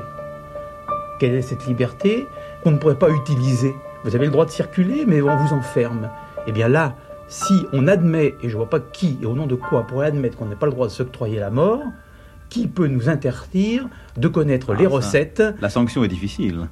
Quelle 1.18 1.34
est 1.34 1.42
cette 1.42 1.66
liberté 1.66 2.26
qu'on 2.62 2.72
ne 2.72 2.78
pourrait 2.78 2.98
pas 2.98 3.10
utiliser? 3.10 3.74
Vous 4.04 4.14
avez 4.14 4.26
le 4.26 4.32
droit 4.32 4.46
de 4.46 4.50
circuler, 4.50 5.04
mais 5.06 5.20
on 5.20 5.36
vous 5.36 5.54
enferme. 5.54 6.10
Eh 6.46 6.52
bien 6.52 6.68
là, 6.68 6.94
si 7.28 7.66
on 7.72 7.88
admet, 7.88 8.34
et 8.42 8.48
je 8.48 8.54
ne 8.54 8.56
vois 8.56 8.70
pas 8.70 8.80
qui 8.80 9.18
et 9.22 9.26
au 9.26 9.34
nom 9.34 9.46
de 9.46 9.54
quoi 9.54 9.86
pourrait 9.86 10.06
admettre 10.06 10.36
qu'on 10.36 10.46
n'a 10.46 10.56
pas 10.56 10.66
le 10.66 10.72
droit 10.72 10.86
de 10.86 10.92
s'octroyer 10.92 11.38
la 11.38 11.50
mort, 11.50 11.82
qui 12.48 12.68
peut 12.68 12.86
nous 12.86 13.08
interdire 13.08 13.88
de 14.16 14.28
connaître 14.28 14.72
les 14.74 14.86
Ah, 14.86 14.88
ça. 14.88 14.94
recettes 14.96 15.42
La 15.60 15.68
sanction 15.70 16.04
est 16.04 16.08
difficile. 16.08 16.68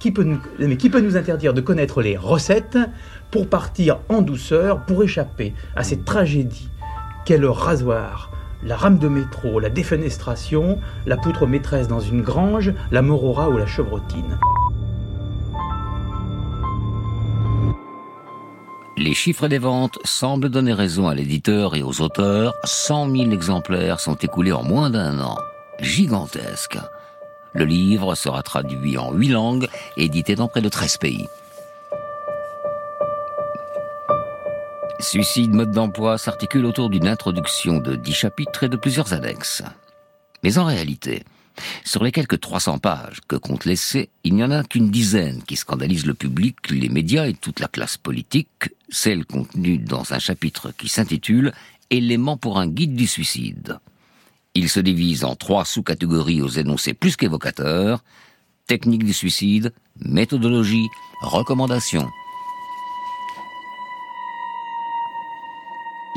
qui 0.00 0.10
peut, 0.10 0.24
nous, 0.24 0.38
mais 0.58 0.76
qui 0.76 0.90
peut 0.90 1.00
nous 1.00 1.16
interdire 1.16 1.54
de 1.54 1.60
connaître 1.60 2.02
les 2.02 2.16
recettes 2.16 2.76
pour 3.30 3.48
partir 3.48 4.00
en 4.08 4.20
douceur, 4.20 4.84
pour 4.84 5.02
échapper 5.02 5.54
à 5.76 5.82
cette 5.82 6.04
tragédie 6.04 6.68
qu'est 7.24 7.38
le 7.38 7.48
rasoir, 7.48 8.30
la 8.62 8.76
rame 8.76 8.98
de 8.98 9.08
métro, 9.08 9.60
la 9.60 9.70
défenestration, 9.70 10.78
la 11.06 11.16
poutre 11.16 11.46
maîtresse 11.46 11.88
dans 11.88 12.00
une 12.00 12.20
grange, 12.20 12.72
la 12.90 13.00
morora 13.00 13.48
ou 13.48 13.56
la 13.56 13.66
chevrotine? 13.66 14.38
Les 18.96 19.12
chiffres 19.12 19.48
des 19.48 19.58
ventes 19.58 19.98
semblent 20.04 20.48
donner 20.48 20.72
raison 20.72 21.08
à 21.08 21.14
l'éditeur 21.14 21.74
et 21.74 21.82
aux 21.82 22.00
auteurs. 22.00 22.54
100 22.62 23.10
000 23.10 23.30
exemplaires 23.32 23.98
sont 23.98 24.14
écoulés 24.14 24.52
en 24.52 24.62
moins 24.62 24.88
d'un 24.88 25.18
an. 25.18 25.36
Gigantesque. 25.80 26.78
Le 27.54 27.64
livre 27.64 28.14
sera 28.14 28.44
traduit 28.44 28.96
en 28.96 29.12
huit 29.12 29.28
langues 29.28 29.66
et 29.96 30.04
édité 30.04 30.36
dans 30.36 30.46
près 30.46 30.60
de 30.60 30.68
13 30.68 30.98
pays. 30.98 31.26
Suicide 35.00 35.52
mode 35.52 35.72
d'emploi 35.72 36.16
s'articule 36.16 36.64
autour 36.64 36.88
d'une 36.88 37.08
introduction 37.08 37.80
de 37.80 37.96
10 37.96 38.12
chapitres 38.12 38.62
et 38.62 38.68
de 38.68 38.76
plusieurs 38.76 39.12
annexes. 39.12 39.64
Mais 40.44 40.56
en 40.56 40.64
réalité, 40.64 41.24
sur 41.84 42.02
les 42.02 42.12
quelques 42.12 42.40
300 42.40 42.78
pages 42.78 43.20
que 43.28 43.36
compte 43.36 43.64
l'essai, 43.64 44.08
il 44.24 44.34
n'y 44.34 44.44
en 44.44 44.50
a 44.50 44.64
qu'une 44.64 44.90
dizaine 44.90 45.42
qui 45.42 45.56
scandalisent 45.56 46.06
le 46.06 46.14
public, 46.14 46.56
les 46.70 46.88
médias 46.88 47.26
et 47.26 47.34
toute 47.34 47.60
la 47.60 47.68
classe 47.68 47.96
politique, 47.96 48.70
celle 48.88 49.24
contenue 49.24 49.78
dans 49.78 50.12
un 50.12 50.18
chapitre 50.18 50.72
qui 50.76 50.88
s'intitule 50.88 51.52
Éléments 51.90 52.36
pour 52.36 52.58
un 52.58 52.66
guide 52.66 52.96
du 52.96 53.06
suicide. 53.06 53.78
Il 54.54 54.68
se 54.68 54.80
divise 54.80 55.24
en 55.24 55.34
trois 55.34 55.64
sous-catégories 55.64 56.42
aux 56.42 56.48
énoncés 56.48 56.94
plus 56.94 57.16
qu'évocateurs, 57.16 58.02
technique 58.66 59.04
du 59.04 59.12
suicide, 59.12 59.72
méthodologie, 60.00 60.88
recommandations. 61.20 62.08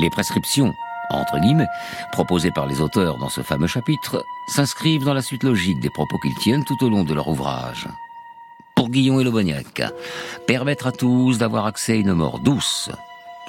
Les 0.00 0.10
prescriptions, 0.10 0.72
entre 1.10 1.38
guillemets, 1.38 1.68
proposées 2.12 2.50
par 2.50 2.66
les 2.66 2.80
auteurs 2.80 3.18
dans 3.18 3.28
ce 3.28 3.40
fameux 3.42 3.66
chapitre, 3.66 4.24
s'inscrivent 4.48 5.04
dans 5.04 5.14
la 5.14 5.22
suite 5.22 5.44
logique 5.44 5.80
des 5.80 5.90
propos 5.90 6.18
qu'ils 6.18 6.34
tiennent 6.36 6.64
tout 6.64 6.82
au 6.84 6.90
long 6.90 7.04
de 7.04 7.14
leur 7.14 7.28
ouvrage. 7.28 7.88
Pour 8.74 8.90
Guillon 8.90 9.20
et 9.20 9.24
Lobognac, 9.24 9.82
permettre 10.46 10.86
à 10.86 10.92
tous 10.92 11.38
d'avoir 11.38 11.66
accès 11.66 11.92
à 11.92 11.96
une 11.96 12.12
mort 12.12 12.38
douce, 12.38 12.90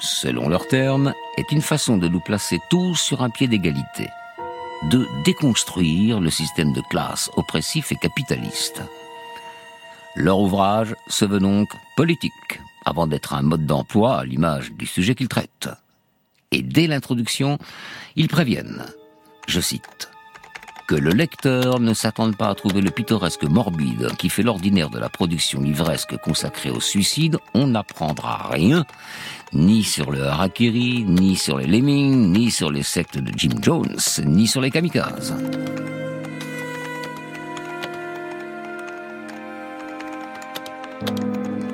selon 0.00 0.48
leurs 0.48 0.66
termes, 0.66 1.14
est 1.36 1.52
une 1.52 1.62
façon 1.62 1.96
de 1.96 2.08
nous 2.08 2.20
placer 2.20 2.60
tous 2.70 2.96
sur 2.96 3.22
un 3.22 3.30
pied 3.30 3.46
d'égalité, 3.46 4.08
de 4.84 5.06
déconstruire 5.24 6.20
le 6.20 6.30
système 6.30 6.72
de 6.72 6.80
classe 6.80 7.30
oppressif 7.36 7.92
et 7.92 7.96
capitaliste. 7.96 8.82
Leur 10.16 10.40
ouvrage 10.40 10.96
se 11.06 11.24
veut 11.24 11.38
donc 11.38 11.68
politique, 11.96 12.60
avant 12.84 13.06
d'être 13.06 13.34
un 13.34 13.42
mode 13.42 13.66
d'emploi 13.66 14.18
à 14.18 14.24
l'image 14.24 14.72
du 14.72 14.86
sujet 14.86 15.14
qu'ils 15.14 15.28
traitent. 15.28 15.68
Et 16.52 16.62
dès 16.62 16.88
l'introduction, 16.88 17.58
ils 18.16 18.26
préviennent, 18.26 18.84
je 19.46 19.60
cite, 19.60 20.10
que 20.88 20.96
le 20.96 21.12
lecteur 21.12 21.78
ne 21.78 21.94
s'attende 21.94 22.36
pas 22.36 22.48
à 22.48 22.56
trouver 22.56 22.80
le 22.80 22.90
pittoresque 22.90 23.44
morbide 23.44 24.10
qui 24.18 24.28
fait 24.28 24.42
l'ordinaire 24.42 24.90
de 24.90 24.98
la 24.98 25.08
production 25.08 25.60
livresque 25.60 26.16
consacrée 26.16 26.70
au 26.70 26.80
suicide, 26.80 27.38
on 27.54 27.68
n'apprendra 27.68 28.48
rien, 28.50 28.84
ni 29.52 29.84
sur 29.84 30.10
le 30.10 30.24
harakiri, 30.24 31.04
ni 31.04 31.36
sur 31.36 31.58
les 31.58 31.68
lemmings, 31.68 32.32
ni 32.32 32.50
sur 32.50 32.72
les 32.72 32.82
sectes 32.82 33.18
de 33.18 33.30
Jim 33.36 33.60
Jones, 33.62 33.96
ni 34.24 34.48
sur 34.48 34.60
les 34.60 34.72
kamikazes. 34.72 35.36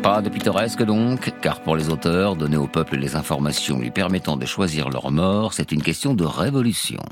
Pas 0.06 0.22
de 0.22 0.28
pittoresque 0.28 0.84
donc, 0.84 1.32
car 1.42 1.62
pour 1.62 1.74
les 1.74 1.88
auteurs, 1.88 2.36
donner 2.36 2.56
au 2.56 2.68
peuple 2.68 2.96
les 2.96 3.16
informations 3.16 3.80
lui 3.80 3.90
permettant 3.90 4.36
de 4.36 4.46
choisir 4.46 4.88
leur 4.88 5.10
mort, 5.10 5.52
c'est 5.52 5.72
une 5.72 5.82
question 5.82 6.14
de 6.14 6.22
révolution. 6.22 7.02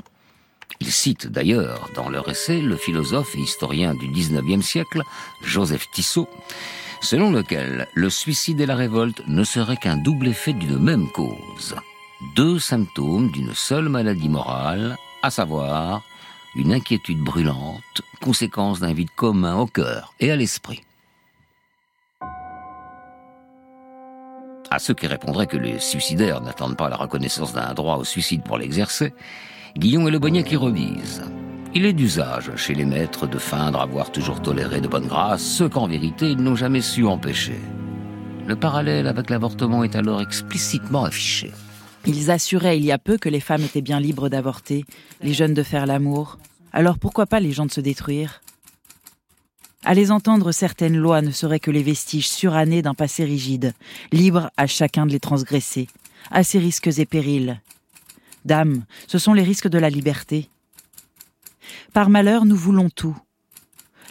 Ils 0.79 0.93
citent 0.93 1.27
d'ailleurs 1.27 1.91
dans 1.97 2.09
leur 2.09 2.29
essai 2.29 2.61
le 2.61 2.77
philosophe 2.77 3.35
et 3.35 3.41
historien 3.41 3.97
du 3.97 4.07
XIXe 4.07 4.65
siècle, 4.65 5.03
Joseph 5.43 5.91
Tissot, 5.91 6.29
selon 7.01 7.33
lequel 7.33 7.89
le 7.95 8.11
suicide 8.11 8.61
et 8.61 8.67
la 8.67 8.77
révolte 8.77 9.27
ne 9.27 9.43
seraient 9.43 9.77
qu'un 9.77 9.97
double 9.97 10.29
effet 10.29 10.53
d'une 10.53 10.79
même 10.79 11.11
cause. 11.11 11.75
Deux 12.37 12.61
symptômes 12.61 13.29
d'une 13.33 13.55
seule 13.55 13.89
maladie 13.89 14.29
morale, 14.29 14.97
à 15.25 15.31
savoir 15.31 16.05
une 16.55 16.73
inquiétude 16.73 17.19
brûlante, 17.19 18.03
conséquence 18.23 18.79
d'un 18.79 18.93
vide 18.93 19.11
commun 19.17 19.57
au 19.57 19.67
cœur 19.67 20.15
et 20.21 20.31
à 20.31 20.37
l'esprit. 20.37 20.85
À 24.75 24.81
ceux 24.81 24.95
qui 24.95 25.07
répondraient 25.07 25.47
que 25.47 25.57
les 25.57 25.79
suicidaires 25.79 26.41
n'attendent 26.41 26.77
pas 26.77 26.89
la 26.89 26.97
reconnaissance 26.97 27.53
d'un 27.53 27.73
droit 27.75 27.97
au 27.97 28.03
suicide 28.03 28.43
pour 28.43 28.59
l'exercer, 28.59 29.15
Guillaume 29.79 30.09
et 30.09 30.11
Le 30.11 30.19
Bonnet 30.19 30.43
qui 30.43 30.57
redisent. 30.57 31.23
Il 31.77 31.87
est 31.87 31.93
d'usage 31.93 32.51
chez 32.57 32.75
les 32.75 32.85
maîtres 32.85 33.29
de 33.29 33.39
feindre 33.39 33.81
avoir 33.81 34.11
toujours 34.11 34.43
toléré 34.43 34.81
de 34.81 34.89
bonne 34.89 35.07
grâce 35.07 35.45
ce 35.45 35.63
qu'en 35.63 35.87
vérité 35.87 36.33
ils 36.33 36.43
n'ont 36.43 36.57
jamais 36.57 36.81
su 36.81 37.07
empêcher. 37.07 37.61
Le 38.49 38.57
parallèle 38.57 39.07
avec 39.07 39.31
l'avortement 39.31 39.85
est 39.85 39.95
alors 39.95 40.21
explicitement 40.21 41.05
affiché. 41.05 41.53
Ils 42.05 42.33
assuraient 42.33 42.77
il 42.77 42.85
y 42.85 42.91
a 42.91 42.99
peu 42.99 43.17
que 43.17 43.29
les 43.29 43.39
femmes 43.39 43.63
étaient 43.63 43.81
bien 43.81 44.01
libres 44.01 44.29
d'avorter, 44.29 44.85
les 45.23 45.35
jeunes 45.35 45.55
de 45.55 45.63
faire 45.63 45.87
l'amour. 45.87 46.37
Alors 46.73 46.99
pourquoi 46.99 47.27
pas 47.27 47.39
les 47.39 47.53
gens 47.53 47.67
de 47.67 47.71
se 47.71 47.81
détruire? 47.81 48.41
À 49.87 49.93
les 49.93 50.11
entendre, 50.11 50.51
certaines 50.51 50.97
lois 50.97 51.21
ne 51.21 51.31
seraient 51.31 51.61
que 51.61 51.71
les 51.71 51.83
vestiges 51.83 52.29
surannés 52.29 52.81
d'un 52.81 52.95
passé 52.95 53.23
rigide, 53.25 53.75
libre 54.13 54.51
à 54.57 54.67
chacun 54.67 55.05
de 55.05 55.13
les 55.13 55.21
transgresser, 55.21 55.89
à 56.31 56.43
ses 56.43 56.59
risques 56.59 56.99
et 56.99 57.05
périls. 57.05 57.61
Dame, 58.47 58.85
ce 59.07 59.19
sont 59.19 59.35
les 59.35 59.43
risques 59.43 59.69
de 59.69 59.79
la 59.79 59.91
liberté. 59.91 60.49
Par 61.93 62.09
malheur, 62.09 62.47
nous 62.47 62.57
voulons 62.57 62.89
tout. 62.89 63.17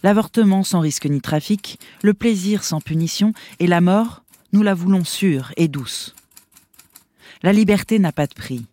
L'avortement 0.04 0.64
sans 0.64 0.80
risque 0.80 1.08
ni 1.08 1.22
trafic, 1.22 1.80
le 2.04 2.14
plaisir 2.14 2.64
sans 2.64 2.80
punition, 2.80 3.34
et 3.60 3.68
la 3.68 3.82
mort, 3.82 4.24
nous 4.52 4.62
la 4.62 4.76
voulons 4.76 5.04
sûre 5.04 5.54
et 5.58 5.68
douce. 5.68 6.14
La 7.42 7.52
liberté 7.52 7.98
n'a 7.98 8.12
pas 8.12 8.28
de 8.28 8.34
prix, 8.36 8.66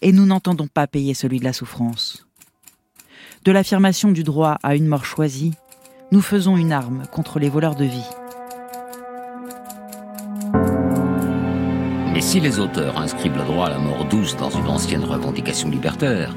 et 0.00 0.12
nous 0.12 0.24
n'entendons 0.24 0.68
pas 0.68 0.86
payer 0.86 1.12
celui 1.12 1.38
de 1.38 1.44
la 1.44 1.52
souffrance. 1.52 2.26
De 3.44 3.52
l'affirmation 3.52 4.10
du 4.10 4.22
droit 4.22 4.58
à 4.62 4.74
une 4.74 4.86
mort 4.86 5.04
choisie, 5.04 5.52
nous 6.12 6.20
faisons 6.20 6.56
une 6.56 6.72
arme 6.72 7.02
contre 7.10 7.40
les 7.40 7.48
voleurs 7.48 7.74
de 7.74 7.84
vie. 7.84 8.08
Mais 12.12 12.20
si 12.20 12.38
les 12.40 12.60
auteurs 12.60 12.98
inscrivent 12.98 13.36
le 13.36 13.44
droit 13.44 13.66
à 13.66 13.70
la 13.70 13.78
mort 13.78 14.04
douce 14.04 14.36
dans 14.36 14.50
une 14.50 14.68
ancienne 14.68 15.04
revendication 15.04 15.68
libertaire, 15.68 16.34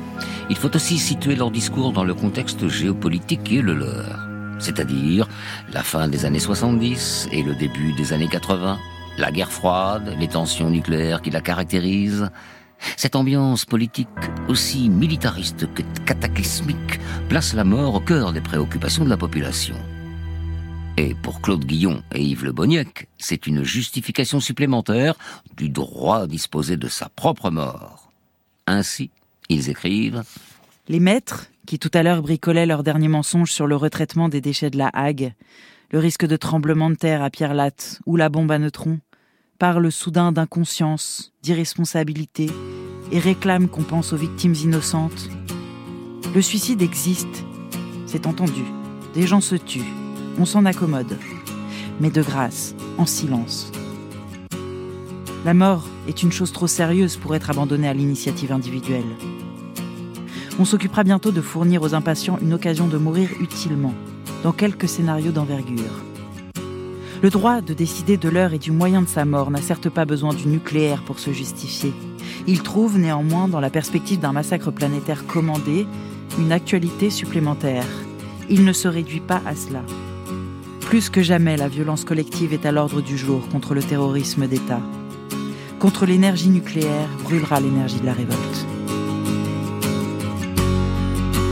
il 0.50 0.56
faut 0.56 0.76
aussi 0.76 0.98
situer 0.98 1.36
leur 1.36 1.52
discours 1.52 1.94
dans 1.94 2.04
le 2.04 2.16
contexte 2.16 2.68
géopolitique 2.68 3.44
qui 3.44 3.60
est 3.60 3.62
le 3.62 3.76
leur. 3.76 4.28
C'est-à-dire 4.58 5.28
la 5.72 5.84
fin 5.84 6.08
des 6.08 6.26
années 6.26 6.40
70 6.40 7.30
et 7.32 7.44
le 7.44 7.54
début 7.54 7.94
des 7.94 8.12
années 8.12 8.28
80, 8.28 8.78
la 9.18 9.32
guerre 9.32 9.52
froide, 9.52 10.16
les 10.20 10.28
tensions 10.28 10.70
nucléaires 10.70 11.22
qui 11.22 11.30
la 11.30 11.42
caractérisent. 11.42 12.30
Cette 12.98 13.16
ambiance 13.16 13.66
politique, 13.66 14.08
aussi 14.48 14.90
militariste 14.90 15.74
que 15.74 15.84
cataclysmique, 16.06 17.00
place 17.30 17.54
la 17.54 17.64
mort 17.64 17.96
au 17.96 18.00
cœur 18.00 18.34
des 18.34 18.42
préoccupations 18.42 19.04
de 19.04 19.10
la 19.10 19.18
population. 19.18 19.76
Et 20.98 21.16
pour 21.16 21.42
Claude 21.42 21.64
Guillon 21.64 22.04
et 22.14 22.22
Yves 22.22 22.44
Le 22.44 22.52
Boniec, 22.52 23.08
c'est 23.18 23.48
une 23.48 23.64
justification 23.64 24.42
supplémentaire 24.42 25.16
du 25.56 25.70
droit 25.70 26.24
à 26.24 26.28
disposer 26.28 26.76
de 26.76 26.90
sa 26.90 27.08
propre 27.08 27.50
mort. 27.50 28.12
Ainsi, 28.68 29.10
ils 29.48 29.70
écrivent 29.70 30.24
Les 30.90 31.00
maîtres, 31.00 31.48
qui 31.66 31.80
tout 31.80 31.92
à 31.94 32.04
l'heure 32.04 32.22
bricolaient 32.22 32.66
leur 32.66 32.84
dernier 32.84 33.08
mensonge 33.08 33.52
sur 33.52 33.66
le 33.66 33.78
retraitement 33.78 34.28
des 34.28 34.42
déchets 34.42 34.72
de 34.72 34.78
la 34.78 34.90
Hague, 34.94 35.34
le 35.92 36.00
risque 36.00 36.26
de 36.26 36.36
tremblement 36.36 36.90
de 36.90 36.96
terre 36.96 37.24
à 37.24 37.30
Pierre 37.30 37.54
Latte 37.54 38.02
ou 38.06 38.18
la 38.18 38.28
bombe 38.28 38.52
à 38.52 38.60
neutrons, 38.60 39.00
parlent 39.58 39.92
soudain 39.92 40.32
d'inconscience, 40.32 41.32
d'irresponsabilité 41.44 42.50
et 43.12 43.20
réclament 43.20 43.68
qu'on 43.68 43.84
pense 43.84 44.14
aux 44.14 44.18
victimes 44.18 44.56
innocentes. 44.56 45.30
Le 46.34 46.42
suicide 46.42 46.82
existe, 46.82 47.44
c'est 48.06 48.28
entendu. 48.28 48.64
Des 49.14 49.26
gens 49.26 49.42
se 49.42 49.56
tuent, 49.56 49.94
on 50.40 50.46
s'en 50.46 50.66
accommode. 50.66 51.18
Mais 52.00 52.10
de 52.10 52.22
grâce, 52.22 52.76
en 52.98 53.06
silence. 53.06 53.72
La 55.46 55.54
mort 55.54 55.88
est 56.08 56.22
une 56.22 56.32
chose 56.32 56.52
trop 56.52 56.68
sérieuse 56.68 57.18
pour 57.18 57.34
être 57.36 57.50
abandonnée 57.50 57.88
à 57.88 57.94
l'initiative 57.94 58.52
individuelle. 58.52 59.16
On 60.60 60.66
s'occupera 60.66 61.04
bientôt 61.04 61.32
de 61.32 61.42
fournir 61.42 61.82
aux 61.82 61.94
impatients 61.94 62.38
une 62.42 62.54
occasion 62.54 62.88
de 62.88 62.98
mourir 62.98 63.30
utilement, 63.40 63.94
dans 64.44 64.52
quelques 64.52 64.90
scénarios 64.90 65.32
d'envergure. 65.32 66.04
Le 67.22 67.30
droit 67.30 67.62
de 67.62 67.74
décider 67.74 68.18
de 68.18 68.30
l'heure 68.30 68.54
et 68.54 68.60
du 68.60 68.72
moyen 68.72 69.02
de 69.02 69.08
sa 69.08 69.26
mort 69.26 69.52
n'a 69.52 69.62
certes 69.62 69.90
pas 69.90 70.06
besoin 70.06 70.34
du 70.34 70.48
nucléaire 70.48 71.04
pour 71.04 71.20
se 71.20 71.32
justifier. 71.32 71.94
Il 72.48 72.62
trouve 72.64 72.98
néanmoins, 72.98 73.48
dans 73.48 73.60
la 73.60 73.70
perspective 73.70 74.20
d'un 74.20 74.32
massacre 74.32 74.72
planétaire 74.72 75.26
commandé, 75.26 75.86
une 76.40 76.52
actualité 76.52 77.10
supplémentaire. 77.10 77.86
Il 78.50 78.66
ne 78.66 78.74
se 78.74 78.88
réduit 78.88 79.20
pas 79.20 79.42
à 79.46 79.56
cela. 79.56 79.82
Plus 80.82 81.10
que 81.10 81.22
jamais, 81.22 81.58
la 81.58 81.68
violence 81.68 82.04
collective 82.04 82.54
est 82.54 82.66
à 82.66 82.72
l'ordre 82.72 83.02
du 83.02 83.18
jour 83.18 83.48
contre 83.50 83.76
le 83.76 83.84
terrorisme 83.84 84.48
d'État. 84.48 84.82
Contre 85.80 86.06
l'énergie 86.06 86.50
nucléaire 86.50 87.10
brûlera 87.24 87.60
l'énergie 87.60 88.00
de 88.00 88.06
la 88.06 88.14
révolte. 88.14 88.66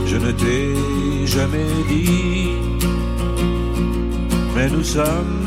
Je 0.06 0.16
ne 0.16 0.32
t'ai 0.32 1.26
jamais 1.26 1.66
dit, 1.88 2.48
mais 4.56 4.68
nous 4.70 4.82
sommes 4.82 5.38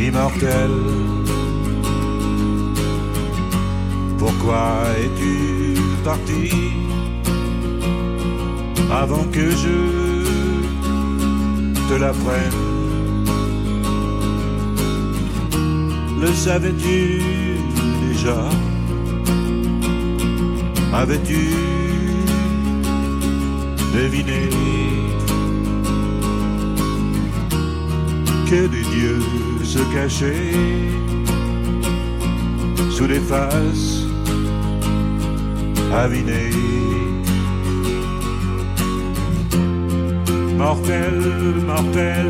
immortels. 0.00 1.43
Pourquoi 4.24 4.84
es-tu 5.02 5.78
parti 6.02 6.50
avant 8.90 9.24
que 9.24 9.50
je 9.50 9.76
te 11.90 11.94
l'apprenne? 12.00 12.60
Le 16.22 16.32
savais-tu 16.32 17.20
déjà? 18.08 18.48
Avais-tu 20.94 21.50
deviné 23.92 24.48
que 28.48 28.66
des 28.68 28.84
dieux 28.84 29.22
se 29.62 29.80
cachaient 29.92 30.54
sous 32.90 33.06
les 33.06 33.20
faces 33.20 33.93
avinées 35.94 36.50
Mortel, 40.56 41.20
mortel, 41.66 42.26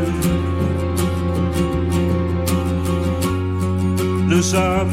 nous 4.27 4.41
sommes 4.41 4.89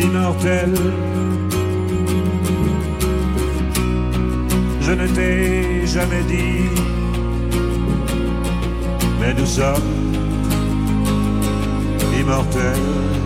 immortels. 0.00 0.74
Je 4.80 4.92
ne 4.92 5.06
t'ai 5.08 5.86
jamais 5.86 6.22
dit, 6.22 6.70
mais 9.20 9.34
nous 9.34 9.46
sommes 9.46 9.92
immortels. 12.18 13.17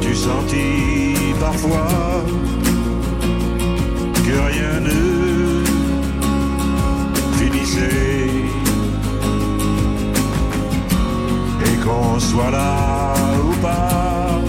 As-tu 0.00 0.14
senti 0.14 1.34
parfois 1.40 2.24
que 4.24 4.36
rien 4.52 4.78
ne 4.88 5.00
finissait 7.36 8.30
et 11.66 11.76
qu'on 11.84 12.20
soit 12.20 12.52
là 12.52 13.14
ou 13.44 13.52
pas, 13.60 14.40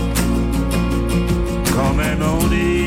quand 1.74 1.94
même 1.96 2.22
on 2.22 2.54
y 2.54 2.79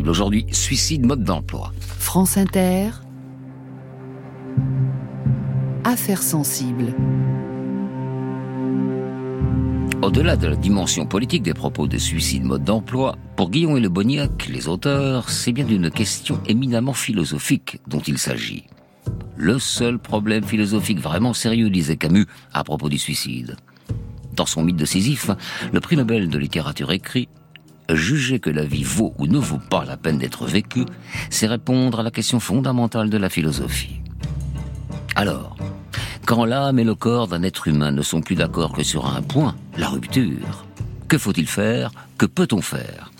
Aujourd'hui, 0.00 0.46
suicide 0.50 1.04
mode 1.04 1.22
d'emploi. 1.22 1.72
France 1.98 2.38
Inter. 2.38 2.90
Affaires 5.84 6.22
sensibles. 6.22 6.94
Au-delà 10.00 10.36
de 10.36 10.48
la 10.48 10.56
dimension 10.56 11.04
politique 11.04 11.42
des 11.42 11.52
propos 11.52 11.86
de 11.86 11.98
suicide 11.98 12.44
mode 12.44 12.64
d'emploi, 12.64 13.16
pour 13.36 13.50
Guillaume 13.50 13.76
et 13.76 13.80
Le 13.80 13.88
Boniac, 13.88 14.48
les 14.48 14.66
auteurs, 14.66 15.28
c'est 15.28 15.52
bien 15.52 15.64
d'une 15.64 15.90
question 15.90 16.40
éminemment 16.46 16.94
philosophique 16.94 17.78
dont 17.86 18.00
il 18.00 18.18
s'agit. 18.18 18.64
Le 19.36 19.58
seul 19.58 19.98
problème 19.98 20.44
philosophique 20.44 21.00
vraiment 21.00 21.34
sérieux, 21.34 21.70
disait 21.70 21.96
Camus, 21.96 22.26
à 22.52 22.64
propos 22.64 22.88
du 22.88 22.98
suicide. 22.98 23.56
Dans 24.34 24.46
son 24.46 24.62
mythe 24.62 24.76
de 24.76 24.86
Sisyphe, 24.86 25.30
le 25.72 25.80
prix 25.80 25.96
Nobel 25.96 26.28
de 26.28 26.38
littérature 26.38 26.90
écrit 26.92 27.28
Juger 27.90 28.38
que 28.40 28.50
la 28.50 28.64
vie 28.64 28.84
vaut 28.84 29.14
ou 29.18 29.26
ne 29.26 29.38
vaut 29.38 29.60
pas 29.70 29.84
la 29.84 29.96
peine 29.96 30.18
d'être 30.18 30.46
vécue, 30.46 30.86
c'est 31.30 31.46
répondre 31.46 32.00
à 32.00 32.02
la 32.02 32.10
question 32.10 32.40
fondamentale 32.40 33.10
de 33.10 33.18
la 33.18 33.28
philosophie. 33.28 34.00
Alors, 35.14 35.56
quand 36.24 36.44
l'âme 36.44 36.78
et 36.78 36.84
le 36.84 36.94
corps 36.94 37.28
d'un 37.28 37.42
être 37.42 37.68
humain 37.68 37.90
ne 37.90 38.02
sont 38.02 38.20
plus 38.20 38.36
d'accord 38.36 38.72
que 38.72 38.82
sur 38.82 39.06
un 39.06 39.22
point, 39.22 39.56
la 39.76 39.88
rupture, 39.88 40.64
que 41.08 41.18
faut-il 41.18 41.46
faire 41.46 41.90
Que 42.16 42.26
peut-on 42.26 42.62
faire? 42.62 43.10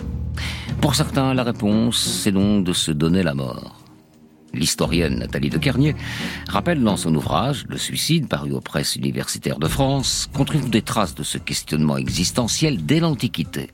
Pour 0.81 0.95
certains, 0.95 1.35
la 1.35 1.43
réponse, 1.43 1.99
c'est 1.99 2.33
donc 2.33 2.65
de 2.65 2.73
se 2.73 2.91
donner 2.91 3.23
la 3.23 3.35
mort. 3.35 3.83
L'historienne 4.55 5.19
Nathalie 5.19 5.51
de 5.51 5.59
Kernier 5.59 5.95
rappelle 6.49 6.83
dans 6.83 6.97
son 6.97 7.15
ouvrage 7.15 7.65
Le 7.69 7.79
suicide, 7.79 8.29
paru 8.29 8.53
aux 8.53 8.61
presses 8.61 8.97
universitaires 8.97 9.59
de 9.59 9.69
France, 9.69 10.29
qu'on 10.33 10.45
trouve 10.45 10.71
des 10.71 10.83
traces 10.83 11.15
de 11.15 11.23
ce 11.23 11.39
questionnement 11.39 11.97
existentiel 11.97 12.85
dès 12.85 13.01
l'Antiquité. 13.01 13.71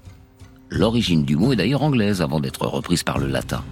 L'origine 0.70 1.24
du 1.24 1.36
mot 1.36 1.52
est 1.52 1.56
d'ailleurs 1.56 1.82
anglaise 1.82 2.20
avant 2.20 2.40
d'être 2.40 2.66
reprise 2.66 3.02
par 3.02 3.18
le 3.18 3.26
latin. 3.26 3.62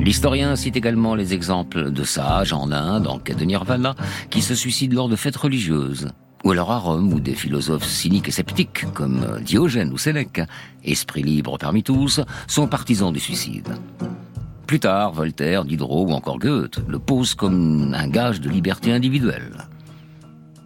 L'historien 0.00 0.56
cite 0.56 0.76
également 0.76 1.14
les 1.14 1.34
exemples 1.34 1.90
de 1.90 2.02
sages 2.02 2.52
en 2.52 2.72
Inde, 2.72 3.06
en 3.06 3.18
quête 3.18 3.38
de 3.38 3.44
nirvana, 3.44 3.94
qui 4.30 4.40
se 4.42 4.54
suicident 4.54 4.96
lors 4.96 5.08
de 5.08 5.16
fêtes 5.16 5.36
religieuses, 5.36 6.08
ou 6.44 6.52
alors 6.52 6.70
à 6.72 6.78
Rome, 6.78 7.12
où 7.12 7.20
des 7.20 7.34
philosophes 7.34 7.84
cyniques 7.84 8.28
et 8.28 8.32
sceptiques, 8.32 8.86
comme 8.94 9.38
Diogène 9.44 9.92
ou 9.92 9.98
Sénèque, 9.98 10.40
esprit 10.82 11.22
libre 11.22 11.58
parmi 11.58 11.82
tous, 11.82 12.20
sont 12.46 12.68
partisans 12.68 13.12
du 13.12 13.20
suicide. 13.20 13.68
Plus 14.68 14.80
tard, 14.80 15.12
Voltaire, 15.14 15.64
Diderot 15.64 16.08
ou 16.08 16.12
encore 16.12 16.38
Goethe 16.38 16.80
le 16.86 16.98
posent 16.98 17.34
comme 17.34 17.94
un 17.94 18.06
gage 18.06 18.42
de 18.42 18.50
liberté 18.50 18.92
individuelle. 18.92 19.66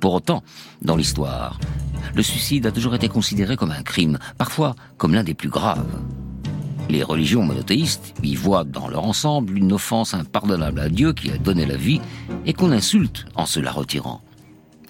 Pour 0.01 0.15
autant, 0.15 0.43
dans 0.83 0.97
l'histoire, 0.97 1.61
le 2.13 2.25
suicide 2.25 2.67
a 2.67 2.73
toujours 2.73 2.97
été 2.97 3.09
considéré 3.09 3.55
comme 3.55 3.71
un 3.71 3.85
crime, 3.85 4.19
parfois 4.39 4.75
comme 4.99 5.15
l'un 5.15 5.23
des 5.23 5.35
plus 5.35 5.51
graves. 5.51 6.03
Les 6.91 7.05
religions 7.05 7.45
monothéistes 7.45 8.13
y 8.25 8.35
voient 8.35 8.65
dans 8.65 8.89
leur 8.89 9.05
ensemble 9.05 9.57
une 9.57 9.73
offense 9.73 10.15
impardonnable 10.15 10.81
à 10.81 10.89
Dieu 10.89 11.13
qui 11.13 11.31
a 11.31 11.39
donné 11.39 11.65
la 11.65 11.77
vie 11.77 12.01
et 12.45 12.55
qu'on 12.55 12.73
insulte 12.73 13.27
en 13.37 13.47
se 13.47 13.61
la 13.61 13.71
retirant. 13.71 14.21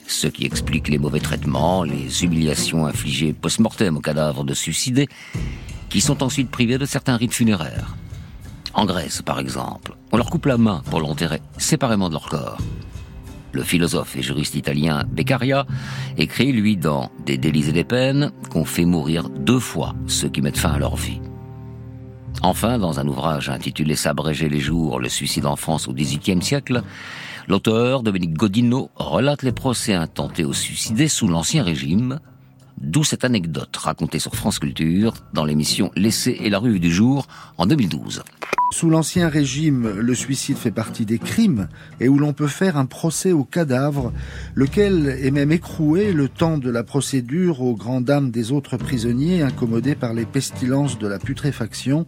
Ce 0.07 0.27
qui 0.27 0.47
explique 0.47 0.89
les 0.89 0.99
mauvais 0.99 1.21
traitements, 1.21 1.85
les 1.85 2.25
humiliations 2.25 2.87
infligées 2.87 3.35
post-mortem 3.35 3.95
aux 3.95 4.01
cadavres 4.01 4.45
de 4.45 4.55
suicidés, 4.55 5.11
qui 5.91 6.01
sont 6.01 6.23
ensuite 6.23 6.51
privés 6.51 6.79
de 6.79 6.87
certains 6.87 7.19
rites 7.19 7.35
funéraires. 7.35 7.95
En 8.75 8.87
Grèce, 8.87 9.23
par 9.23 9.39
exemple, 9.39 9.95
on 10.13 10.17
leur 10.17 10.31
coupe 10.31 10.47
la 10.47 10.57
main 10.57 10.83
pour 10.91 11.01
l'enterrer 11.01 11.43
séparément 11.59 12.09
de 12.09 12.15
leur 12.15 12.29
corps. 12.29 12.59
Le 13.53 13.63
philosophe 13.63 14.17
et 14.17 14.23
juriste 14.23 14.55
italien 14.55 15.05
Beccaria 15.11 15.67
écrit, 16.17 16.53
lui, 16.53 16.79
dans 16.79 17.11
Des 17.27 17.37
délits 17.37 17.69
et 17.69 17.73
des 17.73 17.85
peines, 17.85 18.33
qu'on 18.51 18.65
fait 18.65 18.87
mourir 18.87 19.29
deux 19.29 19.59
fois 19.59 19.95
ceux 20.07 20.31
qui 20.31 20.41
mettent 20.41 20.57
fin 20.57 20.73
à 20.73 20.79
leur 20.79 20.97
vie. 20.97 21.21
Enfin, 22.41 22.79
dans 22.79 22.99
un 22.99 23.07
ouvrage 23.07 23.51
intitulé 23.51 23.95
S'abréger 23.95 24.49
les 24.49 24.59
jours, 24.59 24.99
le 24.99 25.11
suicide 25.11 25.45
en 25.45 25.57
France 25.57 25.87
au 25.87 25.93
XVIIIe 25.93 26.43
siècle, 26.43 26.83
l'auteur, 27.49 28.03
Dominique 28.03 28.33
Godino, 28.33 28.91
relate 28.97 29.43
les 29.43 29.53
procès 29.53 29.93
intentés 29.93 30.47
aux 30.47 30.55
suicidés 30.55 31.09
sous 31.09 31.29
l'Ancien 31.29 31.63
Régime, 31.63 32.21
D'où 32.81 33.05
cette 33.05 33.25
anecdote 33.25 33.77
racontée 33.77 34.19
sur 34.19 34.35
France 34.35 34.59
Culture 34.59 35.15
dans 35.33 35.45
l'émission 35.45 35.91
L'essai 35.97 36.37
et 36.41 36.51
la 36.51 36.59
rue 36.59 36.81
du 36.81 36.91
jour 36.91 37.27
en 37.59 37.67
2012. 37.67 38.23
Sous 38.73 38.89
l'Ancien 38.89 39.29
Régime, 39.29 40.01
le 40.01 40.15
suicide 40.15 40.57
fait 40.57 40.71
partie 40.71 41.05
des 41.05 41.19
crimes 41.19 41.69
et 42.01 42.09
où 42.09 42.19
l'on 42.19 42.33
peut 42.33 42.47
faire 42.47 42.79
un 42.79 42.87
procès 42.87 43.33
au 43.33 43.45
cadavre, 43.45 44.15
lequel 44.55 45.19
est 45.23 45.31
même 45.31 45.53
écroué 45.53 46.15
le 46.15 46.29
temps 46.29 46.57
de 46.57 46.71
la 46.71 46.83
procédure 46.83 47.61
aux 47.61 47.77
grandes 47.77 48.07
dames 48.07 48.31
des 48.31 48.51
autres 48.51 48.79
prisonniers 48.79 49.43
incommodés 49.43 49.95
par 49.95 50.15
les 50.15 50.25
pestilences 50.25 50.99
de 50.99 51.07
la 51.07 51.19
putréfaction 51.19 52.07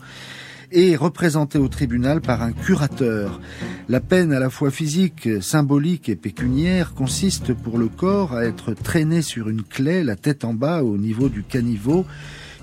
et 0.73 0.97
représenté 0.97 1.59
au 1.59 1.69
tribunal 1.69 2.21
par 2.21 2.43
un 2.43 2.53
curateur. 2.53 3.41
La 3.89 4.01
peine 4.01 4.33
à 4.33 4.41
la 4.41 4.51
fois 4.51 4.71
physique, 4.71 5.29
symbolique 5.41 6.09
et 6.09 6.17
pécuniaire 6.17 6.95
consiste 6.95 7.53
pour 7.53 7.79
le 7.79 7.89
corps 7.89 8.35
à 8.35 8.45
être 8.45 8.75
traîné 8.75 9.23
sur 9.23 9.49
une 9.49 9.63
clé, 9.63 10.05
la 10.05 10.17
tête 10.17 10.45
en 10.45 10.55
bas 10.55 10.83
au 10.83 10.97
niveau 10.97 11.29
du 11.29 11.43
caniveau, 11.43 12.05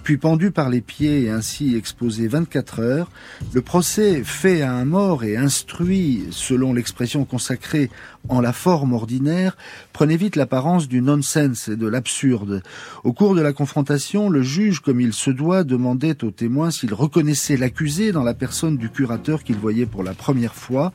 puis 0.04 0.18
pendu 0.18 0.52
par 0.52 0.70
les 0.70 0.82
pieds 0.82 1.24
et 1.24 1.30
ainsi 1.30 1.76
exposé 1.76 2.28
24 2.28 2.80
heures, 2.80 3.12
le 3.54 3.62
procès 3.62 4.24
fait 4.24 4.62
à 4.62 4.74
un 4.74 4.86
mort 4.86 5.24
et 5.24 5.38
instruit, 5.38 6.26
selon 6.32 6.74
l'expression 6.74 7.26
consacrée 7.26 7.90
en 8.30 8.42
la 8.42 8.54
forme 8.54 8.94
ordinaire, 8.94 9.58
prenait 9.94 10.18
vite 10.18 10.36
l'apparence 10.36 10.88
du 10.88 11.02
nonsense 11.02 11.68
et 11.68 11.76
de 11.76 11.88
l'absurde. 11.88 12.62
Au 13.04 13.14
cours 13.14 13.36
de 13.36 13.42
la 13.42 13.54
confrontation, 13.54 14.30
le 14.30 14.42
juge, 14.42 14.80
comme 14.80 15.02
il 15.02 15.14
se 15.14 15.32
doit, 15.32 15.64
demandait 15.64 16.24
au 16.24 16.32
témoin 16.32 16.72
s'il 16.72 16.94
reconnaissait 16.94 17.58
l'accusé 17.58 18.12
dans 18.12 18.24
la 18.24 18.34
personne 18.34 18.78
du 18.78 18.90
curateur 18.90 19.44
qu'il 19.44 19.58
voyait 19.58 19.86
pour 19.86 20.04
la 20.04 20.14
première 20.14 20.56
fois, 20.56 20.94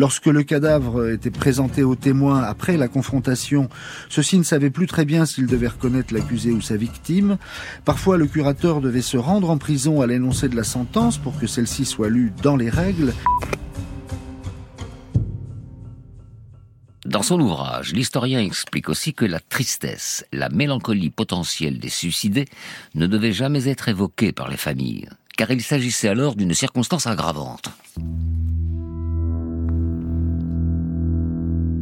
Lorsque 0.00 0.28
le 0.28 0.42
cadavre 0.44 1.10
était 1.10 1.30
présenté 1.30 1.82
aux 1.82 1.94
témoins 1.94 2.42
après 2.42 2.78
la 2.78 2.88
confrontation, 2.88 3.68
ceux-ci 4.08 4.38
ne 4.38 4.44
savaient 4.44 4.70
plus 4.70 4.86
très 4.86 5.04
bien 5.04 5.26
s'ils 5.26 5.46
devaient 5.46 5.68
reconnaître 5.68 6.14
l'accusé 6.14 6.52
ou 6.52 6.62
sa 6.62 6.78
victime. 6.78 7.36
Parfois, 7.84 8.16
le 8.16 8.26
curateur 8.26 8.80
devait 8.80 9.02
se 9.02 9.18
rendre 9.18 9.50
en 9.50 9.58
prison 9.58 10.00
à 10.00 10.06
l'énoncé 10.06 10.48
de 10.48 10.56
la 10.56 10.64
sentence 10.64 11.18
pour 11.18 11.38
que 11.38 11.46
celle-ci 11.46 11.84
soit 11.84 12.08
lue 12.08 12.32
dans 12.42 12.56
les 12.56 12.70
règles. 12.70 13.12
Dans 17.04 17.22
son 17.22 17.38
ouvrage, 17.38 17.92
l'historien 17.92 18.40
explique 18.40 18.88
aussi 18.88 19.12
que 19.12 19.26
la 19.26 19.38
tristesse, 19.38 20.24
la 20.32 20.48
mélancolie 20.48 21.10
potentielle 21.10 21.78
des 21.78 21.90
suicidés 21.90 22.46
ne 22.94 23.06
devait 23.06 23.34
jamais 23.34 23.68
être 23.68 23.90
évoquée 23.90 24.32
par 24.32 24.48
les 24.48 24.56
familles, 24.56 25.10
car 25.36 25.50
il 25.50 25.60
s'agissait 25.60 26.08
alors 26.08 26.36
d'une 26.36 26.54
circonstance 26.54 27.06
aggravante. 27.06 27.70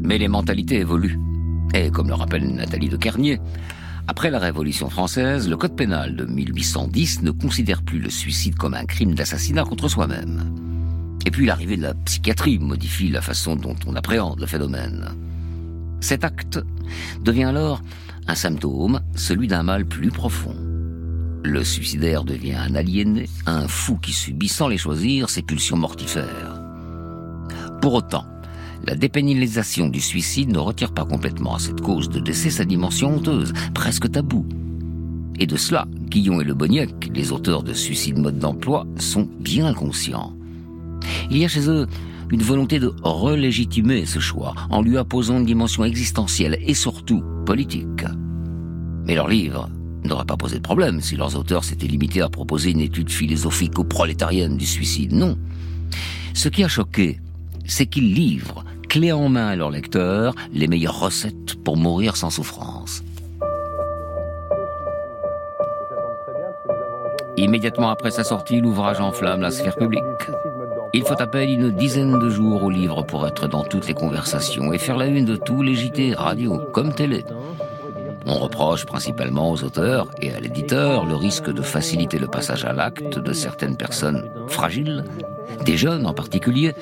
Mais 0.09 0.17
les 0.17 0.29
mentalités 0.29 0.77
évoluent. 0.77 1.21
Et 1.75 1.91
comme 1.91 2.09
le 2.09 2.15
rappelle 2.15 2.47
Nathalie 2.49 2.89
de 2.89 2.97
Kernier, 2.97 3.39
après 4.07 4.31
la 4.31 4.39
Révolution 4.39 4.89
française, 4.89 5.51
le 5.51 5.57
Code 5.59 5.77
pénal 5.77 6.17
de 6.17 6.25
1810 6.25 7.25
ne 7.25 7.31
considère 7.31 7.83
plus 7.83 7.99
le 7.99 8.09
suicide 8.09 8.55
comme 8.55 8.73
un 8.73 8.87
crime 8.87 9.15
d'assassinat 9.15 9.65
contre 9.65 9.87
soi-même. 9.87 10.51
Et 11.27 11.31
puis 11.31 11.45
l'arrivée 11.45 11.77
de 11.77 11.83
la 11.83 11.93
psychiatrie 11.93 12.59
modifie 12.59 13.11
la 13.11 13.21
façon 13.21 13.55
dont 13.55 13.77
on 13.87 13.97
appréhende 13.97 14.41
le 14.41 14.47
phénomène. 14.47 15.11
Cet 16.01 16.25
acte 16.25 16.59
devient 17.23 17.45
alors 17.45 17.83
un 18.29 18.35
symptôme, 18.35 19.03
celui 19.15 19.47
d'un 19.47 19.63
mal 19.63 19.85
plus 19.85 20.11
profond. 20.11 20.57
Le 21.45 21.63
suicidaire 21.65 22.25
devient 22.25 22.55
un 22.55 22.75
aliéné, 22.75 23.29
un 23.45 23.69
fou 23.69 23.99
qui 23.99 24.15
subit 24.15 24.49
sans 24.49 24.69
les 24.69 24.79
choisir 24.79 25.29
ses 25.29 25.43
pulsions 25.43 25.77
mortifères. 25.77 26.63
Pour 27.83 27.93
autant, 27.93 28.25
la 28.85 28.95
dépénalisation 28.95 29.89
du 29.89 30.01
suicide 30.01 30.51
ne 30.51 30.59
retire 30.59 30.93
pas 30.93 31.05
complètement 31.05 31.55
à 31.55 31.59
cette 31.59 31.81
cause 31.81 32.09
de 32.09 32.21
décès 32.21 32.51
sa 32.51 32.65
dimension 32.65 33.15
honteuse, 33.15 33.53
presque 33.75 34.11
taboue. 34.11 34.47
Et 35.39 35.47
de 35.47 35.57
cela, 35.57 35.87
Guillon 36.09 36.41
et 36.41 36.45
Le 36.45 36.55
Boniec, 36.55 37.11
les 37.15 37.33
auteurs 37.33 37.63
de 37.63 37.73
Suicide 37.73 38.19
mode 38.19 38.39
d'emploi, 38.39 38.87
sont 38.97 39.29
bien 39.41 39.73
conscients. 39.73 40.35
Il 41.31 41.39
y 41.39 41.45
a 41.45 41.49
chez 41.49 41.69
eux 41.69 41.87
une 42.31 42.43
volonté 42.43 42.79
de 42.81 42.93
relégitimer 43.03 44.05
ce 44.05 44.19
choix 44.19 44.55
en 44.71 44.83
lui 44.83 44.99
apposant 44.99 45.39
une 45.39 45.47
dimension 45.47 45.85
existentielle 45.85 46.59
et 46.61 46.75
surtout 46.75 47.23
politique. 47.47 48.05
Mais 49.07 49.15
leur 49.15 49.29
livre 49.29 49.71
n'aurait 50.05 50.27
pas 50.27 50.37
posé 50.37 50.57
de 50.57 50.63
problème 50.63 51.01
si 51.01 51.17
leurs 51.17 51.37
auteurs 51.37 51.65
s'étaient 51.65 51.87
limités 51.87 52.21
à 52.21 52.29
proposer 52.29 52.71
une 52.71 52.81
étude 52.81 53.11
philosophique 53.11 53.79
ou 53.79 53.85
prolétarienne 53.85 54.57
du 54.57 54.67
suicide. 54.67 55.13
Non. 55.13 55.39
Ce 56.35 56.49
qui 56.49 56.65
a 56.65 56.69
choqué, 56.69 57.21
c'est 57.65 57.87
qu'ils 57.87 58.13
livrent, 58.13 58.65
clé 58.89 59.13
en 59.13 59.29
main 59.29 59.49
à 59.49 59.57
leurs 59.57 59.71
lecteurs, 59.71 60.35
les 60.53 60.67
meilleures 60.67 60.99
recettes 60.99 61.55
pour 61.63 61.77
mourir 61.77 62.17
sans 62.17 62.31
souffrance. 62.31 63.03
Immédiatement 67.37 67.91
après 67.91 68.11
sa 68.11 68.25
sortie, 68.25 68.61
l'ouvrage 68.61 69.01
enflamme 69.01 69.43
la 69.43 69.51
sphère 69.51 69.77
publique. 69.77 70.03
Il 70.93 71.05
faut 71.05 71.21
à 71.21 71.27
peine 71.27 71.51
une 71.51 71.71
dizaine 71.71 72.19
de 72.19 72.31
jours 72.31 72.65
au 72.65 72.71
livre 72.71 73.03
pour 73.03 73.27
être 73.27 73.47
dans 73.47 73.63
toutes 73.63 73.87
les 73.87 73.95
conversations 73.95 74.73
et 74.73 74.79
faire 74.79 74.97
la 74.97 75.07
une 75.07 75.25
de 75.25 75.37
tous 75.37 75.63
les 75.63 75.75
JT, 75.75 76.15
radio 76.15 76.59
comme 76.73 76.95
télé. 76.95 77.25
On 78.29 78.35
reproche 78.35 78.85
principalement 78.85 79.51
aux 79.51 79.65
auteurs 79.65 80.11
et 80.21 80.33
à 80.33 80.39
l'éditeur 80.39 81.07
le 81.07 81.17
risque 81.17 81.51
de 81.51 81.63
faciliter 81.63 82.19
le 82.19 82.29
passage 82.29 82.67
à 82.67 82.75
l'acte 82.75 83.19
de 83.19 83.33
certaines 83.33 83.77
personnes 83.77 84.31
fragiles 84.49 85.05
des 85.65 85.79
jeunes 85.79 86.07
en 86.07 86.13
particulier, 86.13 86.75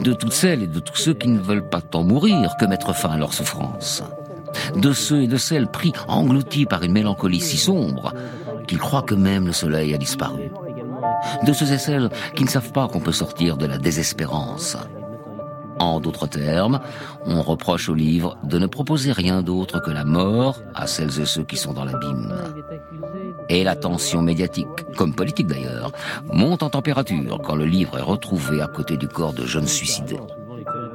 de 0.00 0.12
toutes 0.12 0.32
celles 0.32 0.64
et 0.64 0.66
de 0.66 0.80
tous 0.80 0.96
ceux 0.96 1.14
qui 1.14 1.28
ne 1.28 1.38
veulent 1.38 1.68
pas 1.68 1.80
tant 1.80 2.02
mourir 2.02 2.56
que 2.58 2.66
mettre 2.66 2.94
fin 2.94 3.10
à 3.10 3.16
leur 3.16 3.32
souffrance, 3.32 4.02
de 4.74 4.92
ceux 4.92 5.22
et 5.22 5.28
de 5.28 5.36
celles 5.36 5.68
pris 5.68 5.92
engloutis 6.08 6.66
par 6.66 6.82
une 6.82 6.92
mélancolie 6.92 7.40
si 7.40 7.58
sombre 7.58 8.12
qu'ils 8.66 8.78
croient 8.78 9.02
que 9.02 9.14
même 9.14 9.46
le 9.46 9.52
soleil 9.52 9.94
a 9.94 9.98
disparu, 9.98 10.50
de 11.44 11.52
ceux 11.52 11.72
et 11.72 11.78
celles 11.78 12.10
qui 12.34 12.44
ne 12.44 12.48
savent 12.48 12.72
pas 12.72 12.88
qu'on 12.88 13.00
peut 13.00 13.12
sortir 13.12 13.56
de 13.56 13.66
la 13.66 13.78
désespérance. 13.78 14.76
En 15.78 16.00
d'autres 16.00 16.26
termes, 16.26 16.80
on 17.24 17.42
reproche 17.42 17.88
au 17.88 17.94
livre 17.94 18.36
de 18.42 18.58
ne 18.58 18.66
proposer 18.66 19.12
rien 19.12 19.42
d'autre 19.42 19.80
que 19.80 19.90
la 19.90 20.04
mort 20.04 20.62
à 20.74 20.86
celles 20.86 21.20
et 21.20 21.24
ceux 21.24 21.44
qui 21.44 21.56
sont 21.56 21.72
dans 21.72 21.84
l'abîme. 21.84 22.34
Et 23.48 23.64
la 23.64 23.76
tension 23.76 24.22
médiatique, 24.22 24.66
comme 24.96 25.14
politique 25.14 25.46
d'ailleurs, 25.46 25.92
monte 26.32 26.62
en 26.62 26.70
température 26.70 27.40
quand 27.44 27.56
le 27.56 27.64
livre 27.64 27.98
est 27.98 28.02
retrouvé 28.02 28.60
à 28.60 28.66
côté 28.66 28.96
du 28.96 29.08
corps 29.08 29.32
de 29.32 29.46
jeunes 29.46 29.66
suicidés. 29.66 30.20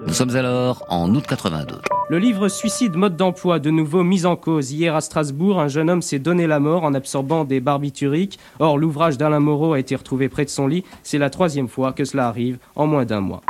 Nous 0.05 0.13
sommes 0.13 0.35
alors 0.35 0.85
en 0.89 1.13
août 1.15 1.25
82. 1.27 1.77
Le 2.09 2.19
livre 2.19 2.49
Suicide, 2.49 2.95
mode 2.95 3.15
d'emploi, 3.15 3.59
de 3.59 3.69
nouveau 3.69 4.03
mis 4.03 4.25
en 4.25 4.35
cause. 4.35 4.71
Hier 4.71 4.93
à 4.93 5.01
Strasbourg, 5.01 5.59
un 5.59 5.69
jeune 5.69 5.89
homme 5.89 6.01
s'est 6.01 6.19
donné 6.19 6.45
la 6.47 6.59
mort 6.59 6.83
en 6.83 6.93
absorbant 6.93 7.45
des 7.45 7.61
barbituriques. 7.61 8.37
Or, 8.59 8.77
l'ouvrage 8.77 9.17
d'Alain 9.17 9.39
Moreau 9.39 9.73
a 9.73 9.79
été 9.79 9.95
retrouvé 9.95 10.27
près 10.27 10.43
de 10.43 10.49
son 10.49 10.67
lit. 10.67 10.83
C'est 11.01 11.17
la 11.17 11.29
troisième 11.29 11.69
fois 11.69 11.93
que 11.93 12.03
cela 12.03 12.27
arrive 12.27 12.57
en 12.75 12.87
moins 12.87 13.05
d'un 13.05 13.21
mois. 13.21 13.41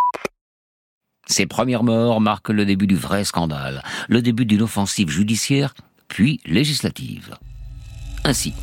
Ces 1.25 1.45
premières 1.45 1.83
morts 1.83 2.19
marquent 2.19 2.49
le 2.49 2.65
début 2.65 2.87
du 2.87 2.95
vrai 2.95 3.23
scandale, 3.23 3.83
le 4.09 4.21
début 4.21 4.45
d'une 4.45 4.61
offensive 4.61 5.09
judiciaire, 5.09 5.73
puis 6.07 6.41
législative. 6.45 7.35
Ainsi, 8.25 8.53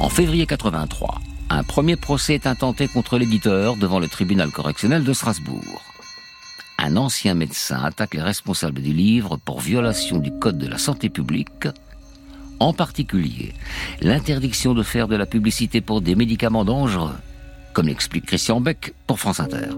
en 0.00 0.08
février 0.08 0.46
83, 0.46 1.20
un 1.50 1.62
premier 1.62 1.96
procès 1.96 2.34
est 2.34 2.46
intenté 2.46 2.88
contre 2.88 3.16
l'éditeur 3.16 3.76
devant 3.76 4.00
le 4.00 4.08
tribunal 4.08 4.50
correctionnel 4.50 5.04
de 5.04 5.12
Strasbourg. 5.12 5.82
Un 6.78 6.96
ancien 6.96 7.34
médecin 7.34 7.82
attaque 7.82 8.14
les 8.14 8.22
responsables 8.22 8.82
du 8.82 8.92
livre 8.92 9.36
pour 9.36 9.60
violation 9.60 10.18
du 10.18 10.30
Code 10.30 10.58
de 10.58 10.68
la 10.68 10.78
santé 10.78 11.08
publique, 11.08 11.68
en 12.60 12.72
particulier 12.72 13.54
l'interdiction 14.00 14.74
de 14.74 14.82
faire 14.82 15.08
de 15.08 15.16
la 15.16 15.26
publicité 15.26 15.80
pour 15.80 16.00
des 16.00 16.14
médicaments 16.14 16.64
dangereux 16.64 17.16
comme 17.78 17.86
l'explique 17.86 18.26
Christian 18.26 18.60
Beck 18.60 18.92
pour 19.06 19.20
France 19.20 19.38
Inter. 19.38 19.68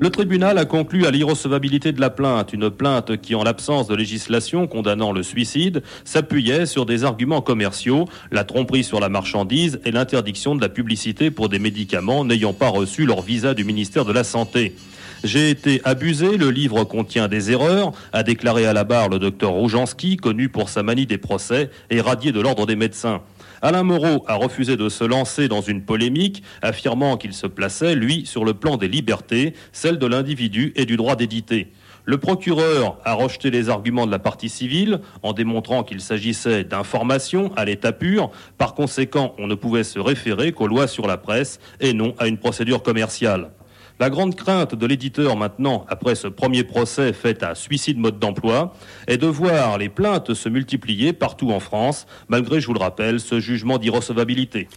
Le 0.00 0.10
tribunal 0.10 0.58
a 0.58 0.64
conclu 0.64 1.06
à 1.06 1.12
l'irrecevabilité 1.12 1.92
de 1.92 2.00
la 2.00 2.10
plainte, 2.10 2.52
une 2.52 2.70
plainte 2.70 3.18
qui, 3.18 3.36
en 3.36 3.44
l'absence 3.44 3.86
de 3.86 3.94
législation 3.94 4.66
condamnant 4.66 5.12
le 5.12 5.22
suicide, 5.22 5.84
s'appuyait 6.04 6.66
sur 6.66 6.86
des 6.86 7.04
arguments 7.04 7.42
commerciaux, 7.42 8.06
la 8.32 8.42
tromperie 8.42 8.82
sur 8.82 8.98
la 8.98 9.08
marchandise 9.08 9.78
et 9.84 9.92
l'interdiction 9.92 10.56
de 10.56 10.60
la 10.60 10.68
publicité 10.68 11.30
pour 11.30 11.48
des 11.48 11.60
médicaments 11.60 12.24
n'ayant 12.24 12.52
pas 12.52 12.66
reçu 12.66 13.06
leur 13.06 13.22
visa 13.22 13.54
du 13.54 13.62
ministère 13.62 14.04
de 14.04 14.12
la 14.12 14.24
Santé. 14.24 14.74
J'ai 15.22 15.48
été 15.48 15.80
abusé, 15.84 16.38
le 16.38 16.50
livre 16.50 16.82
contient 16.82 17.28
des 17.28 17.52
erreurs, 17.52 17.92
a 18.12 18.24
déclaré 18.24 18.66
à 18.66 18.72
la 18.72 18.82
barre 18.82 19.08
le 19.08 19.20
docteur 19.20 19.52
Roujanski, 19.52 20.16
connu 20.16 20.48
pour 20.48 20.68
sa 20.68 20.82
manie 20.82 21.06
des 21.06 21.16
procès 21.16 21.70
et 21.90 22.00
radié 22.00 22.32
de 22.32 22.40
l'ordre 22.40 22.66
des 22.66 22.74
médecins. 22.74 23.22
Alain 23.62 23.82
Moreau 23.82 24.24
a 24.26 24.34
refusé 24.34 24.76
de 24.76 24.88
se 24.88 25.04
lancer 25.04 25.48
dans 25.48 25.60
une 25.60 25.82
polémique, 25.82 26.42
affirmant 26.62 27.16
qu'il 27.16 27.32
se 27.32 27.46
plaçait, 27.46 27.94
lui, 27.94 28.26
sur 28.26 28.44
le 28.44 28.54
plan 28.54 28.76
des 28.76 28.88
libertés, 28.88 29.54
celle 29.72 29.98
de 29.98 30.06
l'individu 30.06 30.72
et 30.76 30.84
du 30.84 30.96
droit 30.96 31.16
d'éditer. 31.16 31.72
Le 32.04 32.18
procureur 32.18 32.98
a 33.04 33.14
rejeté 33.14 33.50
les 33.50 33.68
arguments 33.68 34.06
de 34.06 34.12
la 34.12 34.20
partie 34.20 34.48
civile 34.48 35.00
en 35.24 35.32
démontrant 35.32 35.82
qu'il 35.82 36.00
s'agissait 36.00 36.62
d'informations 36.62 37.52
à 37.56 37.64
l'état 37.64 37.92
pur. 37.92 38.30
Par 38.58 38.74
conséquent, 38.74 39.34
on 39.38 39.48
ne 39.48 39.56
pouvait 39.56 39.82
se 39.82 39.98
référer 39.98 40.52
qu'aux 40.52 40.68
lois 40.68 40.86
sur 40.86 41.08
la 41.08 41.16
presse 41.16 41.58
et 41.80 41.94
non 41.94 42.14
à 42.18 42.28
une 42.28 42.38
procédure 42.38 42.82
commerciale. 42.84 43.50
La 43.98 44.10
grande 44.10 44.34
crainte 44.34 44.74
de 44.74 44.86
l'éditeur 44.86 45.36
maintenant, 45.36 45.86
après 45.88 46.14
ce 46.16 46.28
premier 46.28 46.64
procès 46.64 47.14
fait 47.14 47.42
à 47.42 47.54
suicide 47.54 47.98
mode 47.98 48.18
d'emploi, 48.18 48.74
est 49.06 49.16
de 49.16 49.26
voir 49.26 49.78
les 49.78 49.88
plaintes 49.88 50.34
se 50.34 50.50
multiplier 50.50 51.14
partout 51.14 51.50
en 51.50 51.60
France, 51.60 52.06
malgré, 52.28 52.60
je 52.60 52.66
vous 52.66 52.74
le 52.74 52.80
rappelle, 52.80 53.20
ce 53.20 53.40
jugement 53.40 53.78
d'irrecevabilité. 53.78 54.68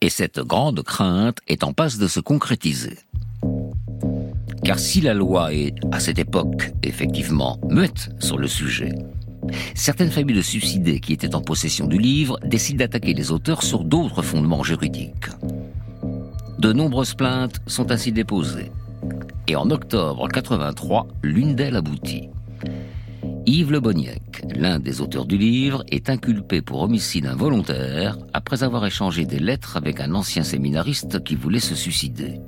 Et 0.00 0.08
cette 0.08 0.40
grande 0.40 0.82
crainte 0.82 1.40
est 1.46 1.62
en 1.62 1.74
passe 1.74 1.98
de 1.98 2.08
se 2.08 2.20
concrétiser. 2.20 2.96
Car 4.64 4.78
si 4.78 5.02
la 5.02 5.12
loi 5.12 5.52
est, 5.52 5.74
à 5.92 6.00
cette 6.00 6.18
époque, 6.18 6.72
effectivement, 6.82 7.58
muette 7.68 8.10
sur 8.18 8.38
le 8.38 8.48
sujet, 8.48 8.92
certaines 9.74 10.10
familles 10.10 10.36
de 10.36 10.42
suicidés 10.42 11.00
qui 11.00 11.12
étaient 11.12 11.34
en 11.34 11.42
possession 11.42 11.86
du 11.86 11.98
livre 11.98 12.38
décident 12.44 12.78
d'attaquer 12.78 13.12
les 13.12 13.30
auteurs 13.30 13.62
sur 13.62 13.84
d'autres 13.84 14.22
fondements 14.22 14.62
juridiques. 14.62 15.26
De 16.58 16.72
nombreuses 16.72 17.14
plaintes 17.14 17.60
sont 17.68 17.92
ainsi 17.92 18.10
déposées. 18.10 18.72
Et 19.46 19.54
en 19.54 19.70
octobre 19.70 20.28
83, 20.28 21.06
l'une 21.22 21.54
d'elles 21.54 21.76
aboutit. 21.76 22.30
Yves 23.46 23.70
Le 23.70 23.78
Boniec, 23.78 24.44
l'un 24.56 24.80
des 24.80 25.00
auteurs 25.00 25.24
du 25.24 25.38
livre, 25.38 25.84
est 25.88 26.10
inculpé 26.10 26.60
pour 26.60 26.82
homicide 26.82 27.26
involontaire 27.26 28.18
après 28.32 28.64
avoir 28.64 28.84
échangé 28.84 29.24
des 29.24 29.38
lettres 29.38 29.76
avec 29.76 30.00
un 30.00 30.14
ancien 30.14 30.42
séminariste 30.42 31.22
qui 31.22 31.36
voulait 31.36 31.60
se 31.60 31.76
suicider. 31.76 32.40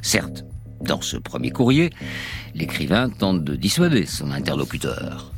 Certes, 0.00 0.46
dans 0.80 1.02
ce 1.02 1.18
premier 1.18 1.50
courrier, 1.50 1.90
l'écrivain 2.54 3.10
tente 3.10 3.44
de 3.44 3.54
dissuader 3.54 4.06
son 4.06 4.30
interlocuteur. 4.30 5.30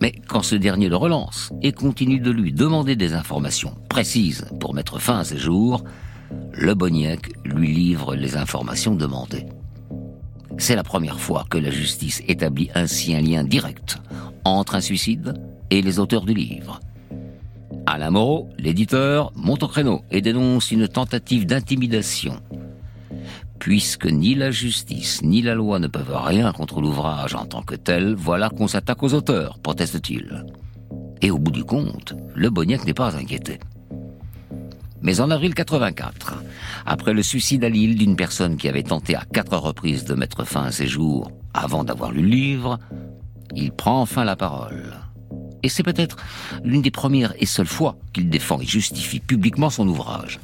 Mais 0.00 0.12
quand 0.26 0.42
ce 0.42 0.56
dernier 0.56 0.88
le 0.88 0.96
relance 0.96 1.52
et 1.62 1.72
continue 1.72 2.18
de 2.18 2.30
lui 2.32 2.52
demander 2.52 2.96
des 2.96 3.14
informations 3.14 3.74
précises 3.88 4.46
pour 4.58 4.74
mettre 4.74 4.98
fin 4.98 5.20
à 5.20 5.24
ses 5.24 5.38
jours, 5.38 5.84
le 6.52 6.74
Boniac 6.74 7.30
lui 7.44 7.72
livre 7.72 8.14
les 8.14 8.36
informations 8.36 8.94
demandées. 8.94 9.46
C'est 10.58 10.76
la 10.76 10.82
première 10.82 11.20
fois 11.20 11.44
que 11.50 11.58
la 11.58 11.70
justice 11.70 12.22
établit 12.28 12.70
ainsi 12.74 13.14
un 13.14 13.20
lien 13.20 13.44
direct 13.44 13.98
entre 14.44 14.74
un 14.74 14.80
suicide 14.80 15.34
et 15.70 15.82
les 15.82 15.98
auteurs 15.98 16.24
du 16.24 16.34
livre. 16.34 16.80
Alain 17.84 18.10
Moreau, 18.10 18.48
l'éditeur, 18.58 19.32
monte 19.36 19.62
au 19.62 19.68
créneau 19.68 20.02
et 20.10 20.22
dénonce 20.22 20.70
une 20.70 20.88
tentative 20.88 21.46
d'intimidation 21.46 22.40
Puisque 23.58 24.06
ni 24.06 24.34
la 24.34 24.50
justice 24.50 25.22
ni 25.22 25.42
la 25.42 25.54
loi 25.54 25.78
ne 25.78 25.88
peuvent 25.88 26.14
rien 26.14 26.52
contre 26.52 26.80
l'ouvrage 26.80 27.34
en 27.34 27.46
tant 27.46 27.62
que 27.62 27.74
tel, 27.74 28.14
voilà 28.14 28.48
qu'on 28.48 28.68
s'attaque 28.68 29.02
aux 29.02 29.14
auteurs, 29.14 29.58
proteste-t-il. 29.58 30.44
Et 31.22 31.30
au 31.30 31.38
bout 31.38 31.50
du 31.50 31.64
compte, 31.64 32.14
le 32.34 32.50
Boniac 32.50 32.84
n'est 32.84 32.94
pas 32.94 33.16
inquiété. 33.16 33.58
Mais 35.06 35.20
en 35.20 35.30
avril 35.30 35.54
84, 35.54 36.42
après 36.84 37.12
le 37.12 37.22
suicide 37.22 37.62
à 37.62 37.68
Lille 37.68 37.96
d'une 37.96 38.16
personne 38.16 38.56
qui 38.56 38.68
avait 38.68 38.82
tenté 38.82 39.14
à 39.14 39.22
quatre 39.32 39.56
reprises 39.56 40.02
de 40.02 40.14
mettre 40.14 40.42
fin 40.42 40.64
à 40.64 40.72
ses 40.72 40.88
jours 40.88 41.30
avant 41.54 41.84
d'avoir 41.84 42.10
lu 42.10 42.22
le 42.22 42.26
livre, 42.26 42.80
il 43.54 43.70
prend 43.70 44.00
enfin 44.00 44.24
la 44.24 44.34
parole. 44.34 44.94
Et 45.62 45.68
c'est 45.68 45.84
peut-être 45.84 46.16
l'une 46.64 46.82
des 46.82 46.90
premières 46.90 47.34
et 47.38 47.46
seules 47.46 47.68
fois 47.68 47.94
qu'il 48.12 48.28
défend 48.28 48.60
et 48.60 48.66
justifie 48.66 49.20
publiquement 49.20 49.70
son 49.70 49.86
ouvrage. 49.86 50.40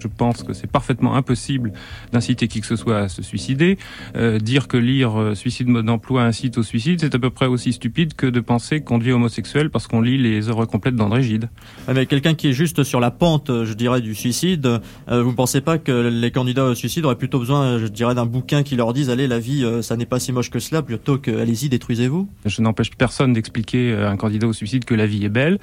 Je 0.00 0.08
pense 0.08 0.42
que 0.42 0.52
c'est 0.52 0.70
parfaitement 0.70 1.14
impossible 1.16 1.72
d'inciter 2.12 2.48
qui 2.48 2.60
que 2.60 2.66
ce 2.66 2.76
soit 2.76 2.98
à 2.98 3.08
se 3.08 3.22
suicider. 3.22 3.78
Euh, 4.16 4.38
dire 4.38 4.68
que 4.68 4.76
lire 4.76 5.20
euh, 5.20 5.34
Suicide 5.34 5.68
mode 5.68 5.86
d'emploi 5.86 6.22
incite 6.22 6.58
au 6.58 6.62
suicide, 6.62 7.00
c'est 7.00 7.14
à 7.14 7.18
peu 7.18 7.30
près 7.30 7.46
aussi 7.46 7.72
stupide 7.72 8.14
que 8.14 8.26
de 8.26 8.40
penser 8.40 8.80
qu'on 8.80 8.98
devient 8.98 9.12
homosexuel 9.12 9.70
parce 9.70 9.86
qu'on 9.86 10.00
lit 10.00 10.18
les 10.18 10.48
œuvres 10.48 10.66
complètes 10.66 10.96
d'André 10.96 11.22
Gide. 11.22 11.48
Avec 11.88 12.08
quelqu'un 12.08 12.34
qui 12.34 12.48
est 12.48 12.52
juste 12.52 12.84
sur 12.84 13.00
la 13.00 13.10
pente, 13.10 13.50
je 13.64 13.72
dirais, 13.72 14.00
du 14.00 14.14
suicide, 14.14 14.66
euh, 15.08 15.22
vous 15.22 15.30
ne 15.30 15.36
pensez 15.36 15.60
pas 15.60 15.78
que 15.78 16.08
les 16.08 16.30
candidats 16.30 16.64
au 16.64 16.74
suicide 16.74 17.04
auraient 17.04 17.16
plutôt 17.16 17.38
besoin, 17.38 17.78
je 17.78 17.86
dirais, 17.86 18.14
d'un 18.14 18.26
bouquin 18.26 18.62
qui 18.62 18.76
leur 18.76 18.92
dise 18.92 19.10
allez, 19.10 19.26
la 19.26 19.38
vie, 19.38 19.64
ça 19.82 19.96
n'est 19.96 20.06
pas 20.06 20.20
si 20.20 20.32
moche 20.32 20.50
que 20.50 20.58
cela, 20.58 20.82
plutôt 20.82 21.18
que 21.18 21.30
allez-y, 21.30 21.68
détruisez-vous? 21.68 22.28
Je 22.44 22.62
n'empêche 22.62 22.90
personne 22.90 23.32
d'expliquer 23.32 23.94
à 23.94 24.10
un 24.10 24.16
candidat 24.16 24.46
au 24.46 24.52
suicide 24.52 24.84
que 24.84 24.94
la 24.94 25.06
vie 25.06 25.24
est 25.24 25.30
belle, 25.30 25.58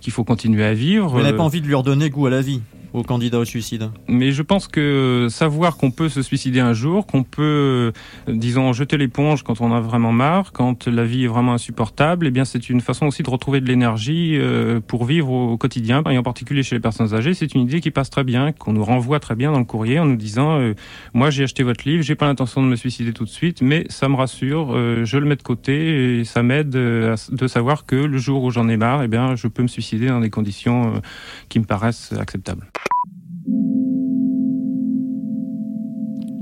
qu'il 0.00 0.12
faut 0.12 0.24
continuer 0.24 0.64
à 0.64 0.74
vivre. 0.74 1.08
Vous 1.08 1.20
n'avez 1.20 1.36
pas 1.36 1.42
envie 1.42 1.60
de 1.60 1.66
lui 1.66 1.74
redonner 1.74 2.10
goût 2.10 2.26
à 2.26 2.30
la 2.30 2.42
vie? 2.42 2.60
Aux 2.94 3.02
candidats 3.02 3.40
au 3.40 3.44
suicide 3.44 3.90
Mais 4.08 4.30
je 4.30 4.42
pense 4.42 4.68
que 4.68 5.26
savoir 5.28 5.76
qu'on 5.76 5.90
peut 5.90 6.08
se 6.08 6.22
suicider 6.22 6.60
un 6.60 6.72
jour, 6.72 7.06
qu'on 7.06 7.24
peut, 7.24 7.42
euh, 7.42 7.92
disons, 8.28 8.72
jeter 8.72 8.96
l'éponge 8.96 9.42
quand 9.42 9.60
on 9.60 9.72
a 9.72 9.80
vraiment 9.80 10.12
marre, 10.12 10.52
quand 10.52 10.86
la 10.86 11.04
vie 11.04 11.24
est 11.24 11.28
vraiment 11.28 11.54
insupportable, 11.54 12.28
eh 12.28 12.30
bien 12.30 12.44
c'est 12.44 12.70
une 12.70 12.80
façon 12.80 13.06
aussi 13.06 13.24
de 13.24 13.30
retrouver 13.30 13.60
de 13.60 13.66
l'énergie 13.66 14.36
euh, 14.36 14.80
pour 14.80 15.04
vivre 15.04 15.30
au 15.30 15.58
quotidien, 15.58 16.04
et 16.08 16.16
en 16.16 16.22
particulier 16.22 16.62
chez 16.62 16.76
les 16.76 16.80
personnes 16.80 17.12
âgées. 17.14 17.34
C'est 17.34 17.54
une 17.54 17.62
idée 17.62 17.80
qui 17.80 17.90
passe 17.90 18.10
très 18.10 18.22
bien, 18.22 18.52
qu'on 18.52 18.72
nous 18.72 18.84
renvoie 18.84 19.18
très 19.18 19.34
bien 19.34 19.50
dans 19.50 19.58
le 19.58 19.64
courrier 19.64 19.98
en 19.98 20.06
nous 20.06 20.16
disant 20.16 20.60
euh, 20.60 20.74
moi 21.14 21.30
j'ai 21.30 21.42
acheté 21.42 21.64
votre 21.64 21.88
livre, 21.88 22.04
j'ai 22.04 22.14
pas 22.14 22.26
l'intention 22.26 22.62
de 22.62 22.68
me 22.68 22.76
suicider 22.76 23.12
tout 23.12 23.24
de 23.24 23.30
suite, 23.30 23.60
mais 23.60 23.86
ça 23.88 24.08
me 24.08 24.14
rassure, 24.14 24.72
je 25.04 25.18
le 25.18 25.26
mets 25.26 25.36
de 25.36 25.42
côté 25.42 26.20
et 26.20 26.24
ça 26.24 26.44
m'aide 26.44 26.70
de 26.70 27.46
savoir 27.48 27.86
que 27.86 27.96
le 27.96 28.18
jour 28.18 28.44
où 28.44 28.50
j'en 28.50 28.68
ai 28.68 28.76
marre, 28.76 29.02
eh 29.02 29.08
bien 29.08 29.34
je 29.34 29.48
peux 29.48 29.62
me 29.62 29.68
suicider 29.68 30.06
dans 30.06 30.20
des 30.20 30.30
conditions 30.30 31.00
qui 31.48 31.58
me 31.58 31.64
paraissent 31.64 32.14
acceptables. 32.18 32.66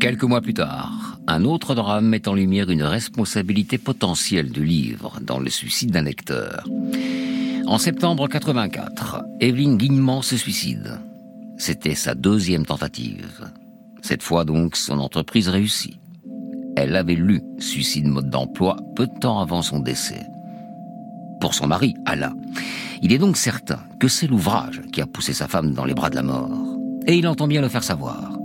Quelques 0.03 0.25
mois 0.25 0.41
plus 0.41 0.53
tard, 0.53 1.21
un 1.29 1.45
autre 1.45 1.77
drame 1.77 2.09
met 2.09 2.27
en 2.27 2.35
lumière 2.35 2.71
une 2.71 2.83
responsabilité 2.83 3.79
potentielle 3.79 4.51
du 4.51 4.65
livre 4.65 5.21
dans 5.21 5.39
le 5.39 5.49
suicide 5.49 5.93
d'un 5.93 6.03
lecteur. 6.03 6.65
En 7.69 7.79
septembre 7.79 8.27
84, 8.27 9.23
Evelyne 9.39 9.77
Guignement 9.77 10.21
se 10.21 10.37
suicide. 10.37 10.99
C'était 11.57 11.95
sa 11.95 12.17
deuxième 12.17 12.67
tentative. 12.67 13.49
Cette 14.01 14.25
fois 14.25 14.45
donc, 14.45 14.75
son 14.75 14.99
entreprise 14.99 15.49
réussit. 15.49 16.01
Elle 16.75 16.97
avait 16.97 17.15
lu 17.15 17.41
Suicide 17.61 18.09
mode 18.09 18.29
d'emploi 18.29 18.79
peu 18.97 19.07
de 19.07 19.19
temps 19.21 19.39
avant 19.39 19.63
son 19.63 19.79
décès. 19.79 20.27
Pour 21.41 21.55
son 21.55 21.69
mari, 21.69 21.95
Alain, 22.07 22.35
il 23.03 23.13
est 23.13 23.19
donc 23.19 23.37
certain 23.37 23.79
que 24.01 24.09
c'est 24.09 24.27
l'ouvrage 24.27 24.83
qui 24.93 25.01
a 25.01 25.07
poussé 25.07 25.33
sa 25.33 25.47
femme 25.47 25.75
dans 25.75 25.85
les 25.85 25.95
bras 25.95 26.11
de 26.11 26.17
la 26.17 26.25
mort. 26.25 26.51
Et 27.07 27.15
il 27.15 27.29
entend 27.29 27.47
bien 27.47 27.61
le 27.61 27.69
faire 27.69 27.85
savoir. 27.85 28.42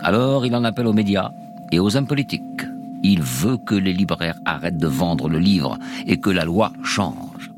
Alors 0.00 0.46
il 0.46 0.54
en 0.54 0.64
appelle 0.64 0.86
aux 0.86 0.92
médias 0.92 1.30
et 1.72 1.78
aux 1.78 1.96
hommes 1.96 2.06
politiques. 2.06 2.42
Il 3.02 3.22
veut 3.22 3.58
que 3.58 3.74
les 3.74 3.92
libraires 3.92 4.38
arrêtent 4.44 4.78
de 4.78 4.86
vendre 4.86 5.28
le 5.28 5.38
livre 5.38 5.78
et 6.06 6.18
que 6.18 6.30
la 6.30 6.44
loi 6.44 6.72
change. 6.82 7.50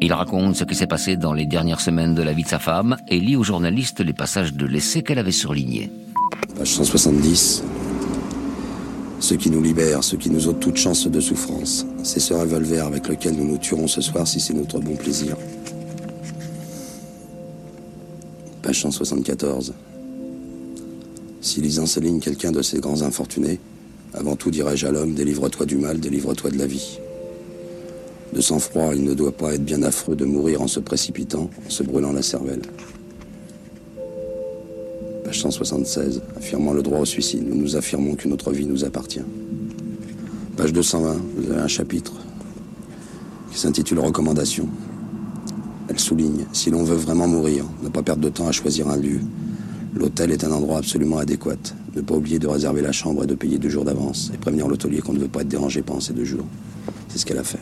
Il 0.00 0.12
raconte 0.12 0.56
ce 0.56 0.64
qui 0.64 0.74
s'est 0.74 0.88
passé 0.88 1.16
dans 1.16 1.32
les 1.32 1.46
dernières 1.46 1.80
semaines 1.80 2.14
de 2.14 2.22
la 2.22 2.32
vie 2.32 2.42
de 2.42 2.48
sa 2.48 2.58
femme 2.58 2.96
et 3.06 3.20
lit 3.20 3.36
aux 3.36 3.44
journalistes 3.44 4.00
les 4.00 4.12
passages 4.12 4.52
de 4.52 4.66
l'essai 4.66 5.02
qu'elle 5.02 5.20
avait 5.20 5.30
surlignés. 5.30 5.92
Page 6.56 6.68
170. 6.68 7.62
Ce 9.20 9.34
qui 9.34 9.50
nous 9.50 9.62
libère, 9.62 10.02
ce 10.02 10.16
qui 10.16 10.28
nous 10.28 10.48
ôte 10.48 10.58
toute 10.58 10.76
chance 10.76 11.06
de 11.06 11.20
souffrance, 11.20 11.86
c'est 12.02 12.18
ce 12.18 12.34
revolver 12.34 12.84
avec 12.84 13.06
lequel 13.06 13.36
nous 13.36 13.46
nous 13.46 13.58
tuerons 13.58 13.86
ce 13.86 14.00
soir 14.00 14.26
si 14.26 14.40
c'est 14.40 14.54
notre 14.54 14.80
bon 14.80 14.96
plaisir. 14.96 15.36
Page 18.62 18.80
174. 18.82 19.74
Si 21.40 21.60
lisant 21.60 21.86
ces 21.86 22.00
lignes 22.00 22.20
quelqu'un 22.20 22.52
de 22.52 22.62
ces 22.62 22.78
grands 22.78 23.02
infortunés, 23.02 23.58
avant 24.14 24.36
tout 24.36 24.52
dirais-je 24.52 24.86
à 24.86 24.92
l'homme, 24.92 25.14
délivre-toi 25.14 25.66
du 25.66 25.76
mal, 25.76 25.98
délivre-toi 25.98 26.50
de 26.50 26.58
la 26.58 26.66
vie. 26.66 27.00
De 28.32 28.40
sang-froid, 28.40 28.94
il 28.94 29.02
ne 29.02 29.14
doit 29.14 29.32
pas 29.32 29.54
être 29.54 29.64
bien 29.64 29.82
affreux 29.82 30.14
de 30.14 30.24
mourir 30.24 30.62
en 30.62 30.68
se 30.68 30.78
précipitant, 30.78 31.50
en 31.66 31.70
se 31.70 31.82
brûlant 31.82 32.12
la 32.12 32.22
cervelle. 32.22 32.62
Page 35.24 35.40
176. 35.40 36.22
Affirmant 36.36 36.72
le 36.72 36.82
droit 36.82 37.00
au 37.00 37.04
suicide, 37.04 37.44
nous 37.46 37.56
nous 37.56 37.76
affirmons 37.76 38.14
que 38.14 38.28
notre 38.28 38.52
vie 38.52 38.66
nous 38.66 38.84
appartient. 38.84 39.24
Page 40.56 40.72
220, 40.72 41.16
vous 41.36 41.50
avez 41.50 41.60
un 41.62 41.68
chapitre 41.68 42.12
qui 43.50 43.58
s'intitule 43.58 43.98
Recommandations. 43.98 44.68
Elle 45.92 46.00
souligne, 46.00 46.46
si 46.54 46.70
l'on 46.70 46.84
veut 46.84 46.96
vraiment 46.96 47.28
mourir, 47.28 47.66
ne 47.82 47.90
pas 47.90 48.02
perdre 48.02 48.22
de 48.22 48.30
temps 48.30 48.48
à 48.48 48.52
choisir 48.52 48.88
un 48.88 48.96
lieu. 48.96 49.20
L'hôtel 49.94 50.30
est 50.30 50.42
un 50.42 50.50
endroit 50.50 50.78
absolument 50.78 51.18
adéquat. 51.18 51.58
Ne 51.94 52.00
pas 52.00 52.14
oublier 52.14 52.38
de 52.38 52.46
réserver 52.46 52.80
la 52.80 52.92
chambre 52.92 53.24
et 53.24 53.26
de 53.26 53.34
payer 53.34 53.58
deux 53.58 53.68
jours 53.68 53.84
d'avance. 53.84 54.30
Et 54.32 54.38
prévenir 54.38 54.68
l'hôtelier 54.68 55.02
qu'on 55.02 55.12
ne 55.12 55.18
veut 55.18 55.28
pas 55.28 55.42
être 55.42 55.48
dérangé 55.48 55.82
pendant 55.82 56.00
ces 56.00 56.14
deux 56.14 56.24
jours. 56.24 56.46
C'est 57.08 57.18
ce 57.18 57.26
qu'elle 57.26 57.36
a 57.36 57.44
fait. 57.44 57.60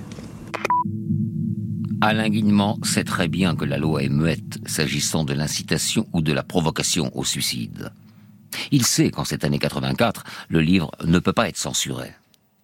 Alain 2.03 2.29
Guignement 2.29 2.79
sait 2.85 3.03
très 3.03 3.27
bien 3.27 3.57
que 3.57 3.65
la 3.65 3.79
loi 3.79 4.05
est 4.05 4.09
muette 4.09 4.61
s'agissant 4.65 5.25
de 5.25 5.33
l'incitation 5.33 6.07
ou 6.13 6.23
de 6.23 6.33
la 6.33 6.45
provocation 6.45 7.11
au 7.17 7.25
suicide. 7.25 7.91
Il 8.71 8.87
sait 8.87 9.11
qu'en 9.11 9.25
cette 9.25 9.45
année 9.45 9.59
84, 9.59 10.23
le 10.51 10.61
livre 10.61 10.93
ne 11.05 11.19
peut 11.19 11.33
pas 11.33 11.49
être 11.49 11.59
censuré. 11.59 12.13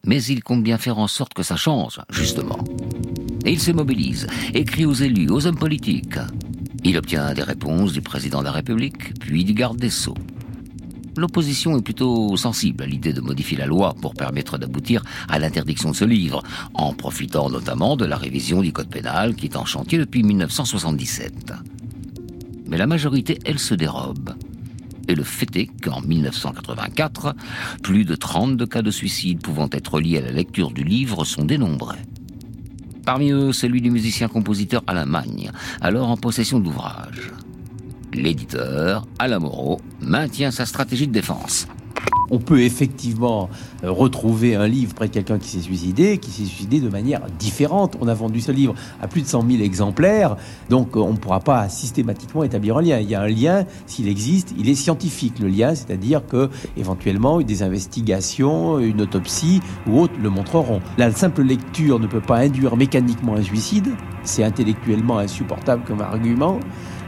Mais 0.05 0.23
il 0.23 0.45
compte 0.45 0.63
bien 0.63 0.79
faire 0.79 1.01
en 1.01 1.09
sorte 1.09 1.35
que 1.35 1.43
ça 1.43 1.57
change, 1.57 2.01
justement. 2.11 2.61
Et 3.47 3.53
il 3.53 3.61
se 3.61 3.71
mobilise, 3.71 4.27
écrit 4.55 4.85
aux 4.85 4.93
élus, 4.93 5.31
aux 5.31 5.47
hommes 5.47 5.57
politiques. 5.57 6.19
Il 6.83 6.99
obtient 6.99 7.33
des 7.33 7.45
réponses 7.45 7.93
du 7.93 8.01
président 8.01 8.41
de 8.41 8.45
la 8.47 8.51
République, 8.51 9.15
puis 9.21 9.45
du 9.45 9.55
garde 9.55 9.79
des 9.79 9.89
Sceaux. 9.89 10.17
L'opposition 11.17 11.79
est 11.79 11.83
plutôt 11.83 12.37
sensible 12.37 12.83
à 12.83 12.87
l'idée 12.87 13.13
de 13.13 13.21
modifier 13.21 13.57
la 13.57 13.67
loi 13.67 13.95
pour 14.03 14.15
permettre 14.15 14.59
d'aboutir 14.59 15.03
à 15.29 15.39
l'interdiction 15.39 15.93
de 15.93 15.97
ce 15.97 16.05
livre, 16.05 16.43
en 16.75 16.93
profitant 16.93 17.49
notamment 17.49 17.97
de 17.97 18.05
la 18.05 18.17
révision 18.17 18.63
du 18.63 18.73
code 18.73 18.91
pénal 18.91 19.37
qui 19.37 19.47
est 19.47 19.57
en 19.57 19.65
chantier 19.65 19.99
depuis 19.99 20.25
1977. 20.25 21.53
Mais 22.67 22.77
la 22.77 22.89
majorité, 22.89 23.39
elle, 23.45 23.61
se 23.61 23.75
dérobe. 23.75 24.35
Et 25.07 25.15
le 25.15 25.23
fait 25.23 25.55
est 25.55 25.69
qu'en 25.81 26.01
1984, 26.01 27.37
plus 27.81 28.05
de 28.05 28.17
32 28.17 28.67
cas 28.67 28.83
de 28.83 28.91
suicide 28.91 29.41
pouvant 29.41 29.69
être 29.71 30.01
liés 30.01 30.19
à 30.19 30.23
la 30.23 30.33
lecture 30.33 30.73
du 30.73 30.83
livre 30.83 31.25
sont 31.25 31.45
dénombrés. 31.45 32.03
Parmi 33.07 33.31
eux, 33.31 33.53
celui 33.53 33.81
du 33.81 33.91
musicien-compositeur 33.93 34.83
Alain 34.89 35.07
Magne, 35.07 35.53
alors 35.81 36.11
en 36.11 36.17
possession 36.17 36.59
de 36.59 36.65
l'ouvrage. 36.65 37.31
L'éditeur, 38.13 39.07
Alain 39.21 39.39
Moreau, 39.39 39.81
maintient 40.01 40.51
sa 40.51 40.67
stratégie 40.67 41.07
de 41.07 41.13
défense. 41.13 41.69
On 42.31 42.39
peut 42.39 42.61
effectivement 42.63 43.49
euh, 43.85 43.91
retrouver 43.91 44.55
un 44.57 44.67
livre 44.67 44.95
près 44.95 45.09
de 45.09 45.13
quelqu'un 45.13 45.39
qui 45.39 45.49
s'est 45.49 45.61
suicidé, 45.61 46.19
qui 46.19 46.31
s'est 46.31 46.45
suicidé 46.45 46.81
de 46.81 46.89
manière 46.89 47.23
différente. 47.39 47.97
On 48.01 48.09
a 48.09 48.15
vendu 48.15 48.41
ce 48.41 48.53
livre 48.53 48.75
à 49.01 49.09
plus 49.09 49.23
de 49.23 49.27
100 49.27 49.49
000 49.49 49.63
exemplaires, 49.63 50.37
donc 50.71 50.97
euh, 50.97 51.01
on 51.01 51.13
ne 51.13 51.17
pourra 51.17 51.41
pas 51.41 51.69
systématiquement 51.69 52.45
établir 52.45 52.79
un 52.79 52.83
lien. 52.83 52.99
Il 52.99 53.11
y 53.11 53.15
a 53.15 53.23
un 53.23 53.29
lien, 53.29 53.65
s'il 53.87 54.09
existe, 54.09 54.55
il 54.59 54.69
est 54.69 54.75
scientifique 54.75 55.39
le 55.39 55.49
lien, 55.49 55.75
c'est-à-dire 55.75 56.27
que 56.27 56.51
éventuellement 56.77 57.41
des 57.41 57.63
investigations, 57.63 58.79
une 58.79 59.01
autopsie 59.01 59.61
ou 59.87 60.01
autre 60.01 60.15
le 60.21 60.31
montreront. 60.31 60.81
La 60.99 61.11
simple 61.13 61.43
lecture 61.43 62.01
ne 62.01 62.07
peut 62.07 62.21
pas 62.21 62.39
induire 62.39 62.77
mécaniquement 62.77 63.35
un 63.35 63.43
suicide, 63.43 63.89
c'est 64.25 64.45
intellectuellement 64.45 65.19
insupportable 65.19 65.83
comme 65.87 66.01
argument. 66.01 66.59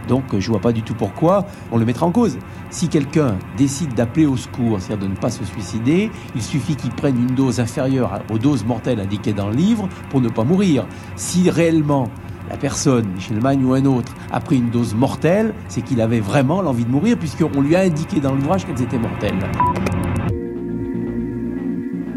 Donc 0.08 0.24
je 0.38 0.48
vois 0.48 0.60
pas 0.60 0.72
du 0.72 0.82
tout 0.82 0.94
pourquoi 0.94 1.46
on 1.70 1.76
le 1.76 1.84
mettra 1.84 2.06
en 2.06 2.10
cause. 2.10 2.38
Si 2.70 2.88
quelqu'un 2.88 3.36
décide 3.56 3.94
d'appeler 3.94 4.26
au 4.26 4.36
secours, 4.36 4.80
c'est-à-dire 4.80 5.06
de 5.06 5.12
ne 5.12 5.16
pas 5.16 5.30
se 5.30 5.44
suicider, 5.44 6.10
il 6.34 6.42
suffit 6.42 6.76
qu'il 6.76 6.90
prenne 6.90 7.16
une 7.16 7.34
dose 7.34 7.60
inférieure 7.60 8.22
aux 8.30 8.38
doses 8.38 8.64
mortelles 8.64 9.00
indiquées 9.00 9.32
dans 9.32 9.48
le 9.48 9.56
livre 9.56 9.88
pour 10.10 10.20
ne 10.20 10.28
pas 10.28 10.44
mourir. 10.44 10.86
Si 11.16 11.50
réellement 11.50 12.08
la 12.50 12.56
personne, 12.56 13.06
Michel 13.14 13.40
Magne 13.40 13.64
ou 13.64 13.74
un 13.74 13.84
autre, 13.84 14.14
a 14.32 14.40
pris 14.40 14.56
une 14.56 14.70
dose 14.70 14.94
mortelle, 14.94 15.52
c'est 15.68 15.82
qu'il 15.82 16.00
avait 16.00 16.20
vraiment 16.20 16.62
l'envie 16.62 16.84
de 16.84 16.90
mourir 16.90 17.18
puisqu'on 17.18 17.60
lui 17.60 17.76
a 17.76 17.80
indiqué 17.80 18.20
dans 18.20 18.34
l'ouvrage 18.34 18.66
qu'elles 18.66 18.82
étaient 18.82 18.98
mortelles. 18.98 19.38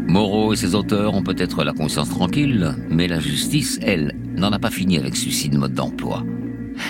Moreau 0.08 0.52
et 0.52 0.56
ses 0.56 0.74
auteurs 0.74 1.14
ont 1.14 1.22
peut-être 1.22 1.64
la 1.64 1.72
conscience 1.72 2.10
tranquille, 2.10 2.74
mais 2.90 3.08
la 3.08 3.18
justice, 3.18 3.78
elle, 3.82 4.14
n'en 4.36 4.52
a 4.52 4.58
pas 4.58 4.70
fini 4.70 4.98
avec 4.98 5.16
suicide 5.16 5.56
mode 5.56 5.74
d'emploi 5.74 6.22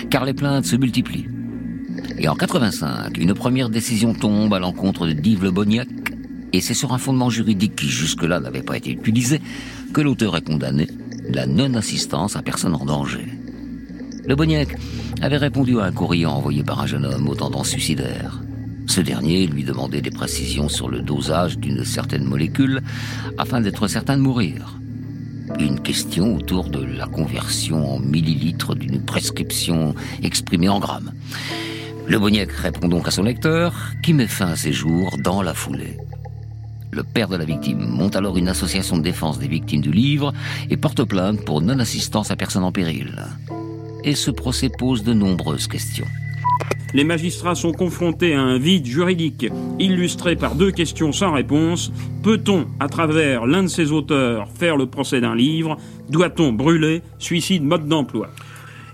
car 0.09 0.25
les 0.25 0.33
plaintes 0.33 0.65
se 0.65 0.75
multiplient. 0.75 1.27
Et 2.17 2.27
en 2.27 2.35
85, 2.35 3.17
une 3.17 3.33
première 3.33 3.69
décision 3.69 4.13
tombe 4.13 4.53
à 4.53 4.59
l'encontre 4.59 5.07
de 5.07 5.13
Dive 5.13 5.43
Le 5.43 5.51
Bognac, 5.51 5.87
et 6.53 6.61
c'est 6.61 6.73
sur 6.73 6.93
un 6.93 6.97
fondement 6.97 7.29
juridique 7.29 7.75
qui 7.75 7.89
jusque-là 7.89 8.39
n'avait 8.39 8.61
pas 8.61 8.77
été 8.77 8.91
utilisé 8.91 9.41
que 9.93 10.01
l'auteur 10.01 10.37
est 10.37 10.41
condamné, 10.41 10.87
la 11.29 11.45
non-assistance 11.47 12.35
à 12.35 12.41
personne 12.41 12.75
en 12.75 12.85
danger. 12.85 13.27
Le 14.25 14.35
Bognac 14.35 14.77
avait 15.21 15.37
répondu 15.37 15.79
à 15.79 15.85
un 15.85 15.91
courrier 15.91 16.25
envoyé 16.25 16.63
par 16.63 16.81
un 16.81 16.87
jeune 16.87 17.05
homme 17.05 17.27
aux 17.27 17.35
tendances 17.35 17.69
suicidaires. 17.69 18.41
Ce 18.87 19.01
dernier 19.01 19.47
lui 19.47 19.63
demandait 19.63 20.01
des 20.01 20.11
précisions 20.11 20.69
sur 20.69 20.89
le 20.89 21.01
dosage 21.01 21.57
d'une 21.57 21.83
certaine 21.83 22.25
molécule 22.25 22.81
afin 23.37 23.61
d'être 23.61 23.87
certain 23.87 24.17
de 24.17 24.21
mourir 24.21 24.79
une 25.59 25.79
question 25.79 26.35
autour 26.35 26.69
de 26.69 26.83
la 26.83 27.05
conversion 27.05 27.95
en 27.95 27.99
millilitres 27.99 28.75
d'une 28.75 29.01
prescription 29.01 29.95
exprimée 30.21 30.69
en 30.69 30.79
grammes. 30.79 31.11
Le 32.07 32.19
Boniac 32.19 32.51
répond 32.51 32.87
donc 32.87 33.07
à 33.07 33.11
son 33.11 33.23
lecteur, 33.23 33.73
qui 34.01 34.13
met 34.13 34.27
fin 34.27 34.47
à 34.47 34.55
ses 34.55 34.73
jours 34.73 35.17
dans 35.23 35.41
la 35.41 35.53
foulée. 35.53 35.97
Le 36.91 37.03
père 37.03 37.29
de 37.29 37.37
la 37.37 37.45
victime 37.45 37.85
monte 37.87 38.15
alors 38.15 38.37
une 38.37 38.49
association 38.49 38.97
de 38.97 39.03
défense 39.03 39.39
des 39.39 39.47
victimes 39.47 39.81
du 39.81 39.91
livre 39.91 40.33
et 40.69 40.77
porte 40.77 41.03
plainte 41.03 41.43
pour 41.45 41.61
non-assistance 41.61 42.29
à 42.29 42.35
personne 42.35 42.63
en 42.63 42.71
péril. 42.71 43.23
Et 44.03 44.15
ce 44.15 44.31
procès 44.31 44.69
pose 44.69 45.03
de 45.03 45.13
nombreuses 45.13 45.67
questions 45.67 46.07
les 46.93 47.03
magistrats 47.03 47.55
sont 47.55 47.71
confrontés 47.71 48.33
à 48.33 48.41
un 48.41 48.57
vide 48.57 48.85
juridique 48.85 49.47
illustré 49.79 50.35
par 50.35 50.55
deux 50.55 50.71
questions 50.71 51.11
sans 51.11 51.33
réponse. 51.33 51.91
Peut-on, 52.21 52.67
à 52.79 52.87
travers 52.87 53.45
l'un 53.45 53.63
de 53.63 53.67
ses 53.67 53.91
auteurs, 53.91 54.49
faire 54.51 54.77
le 54.77 54.85
procès 54.85 55.19
d'un 55.19 55.35
livre? 55.35 55.77
Doit-on 56.09 56.53
brûler? 56.53 57.01
Suicide 57.17 57.63
mode 57.63 57.87
d'emploi 57.87 58.29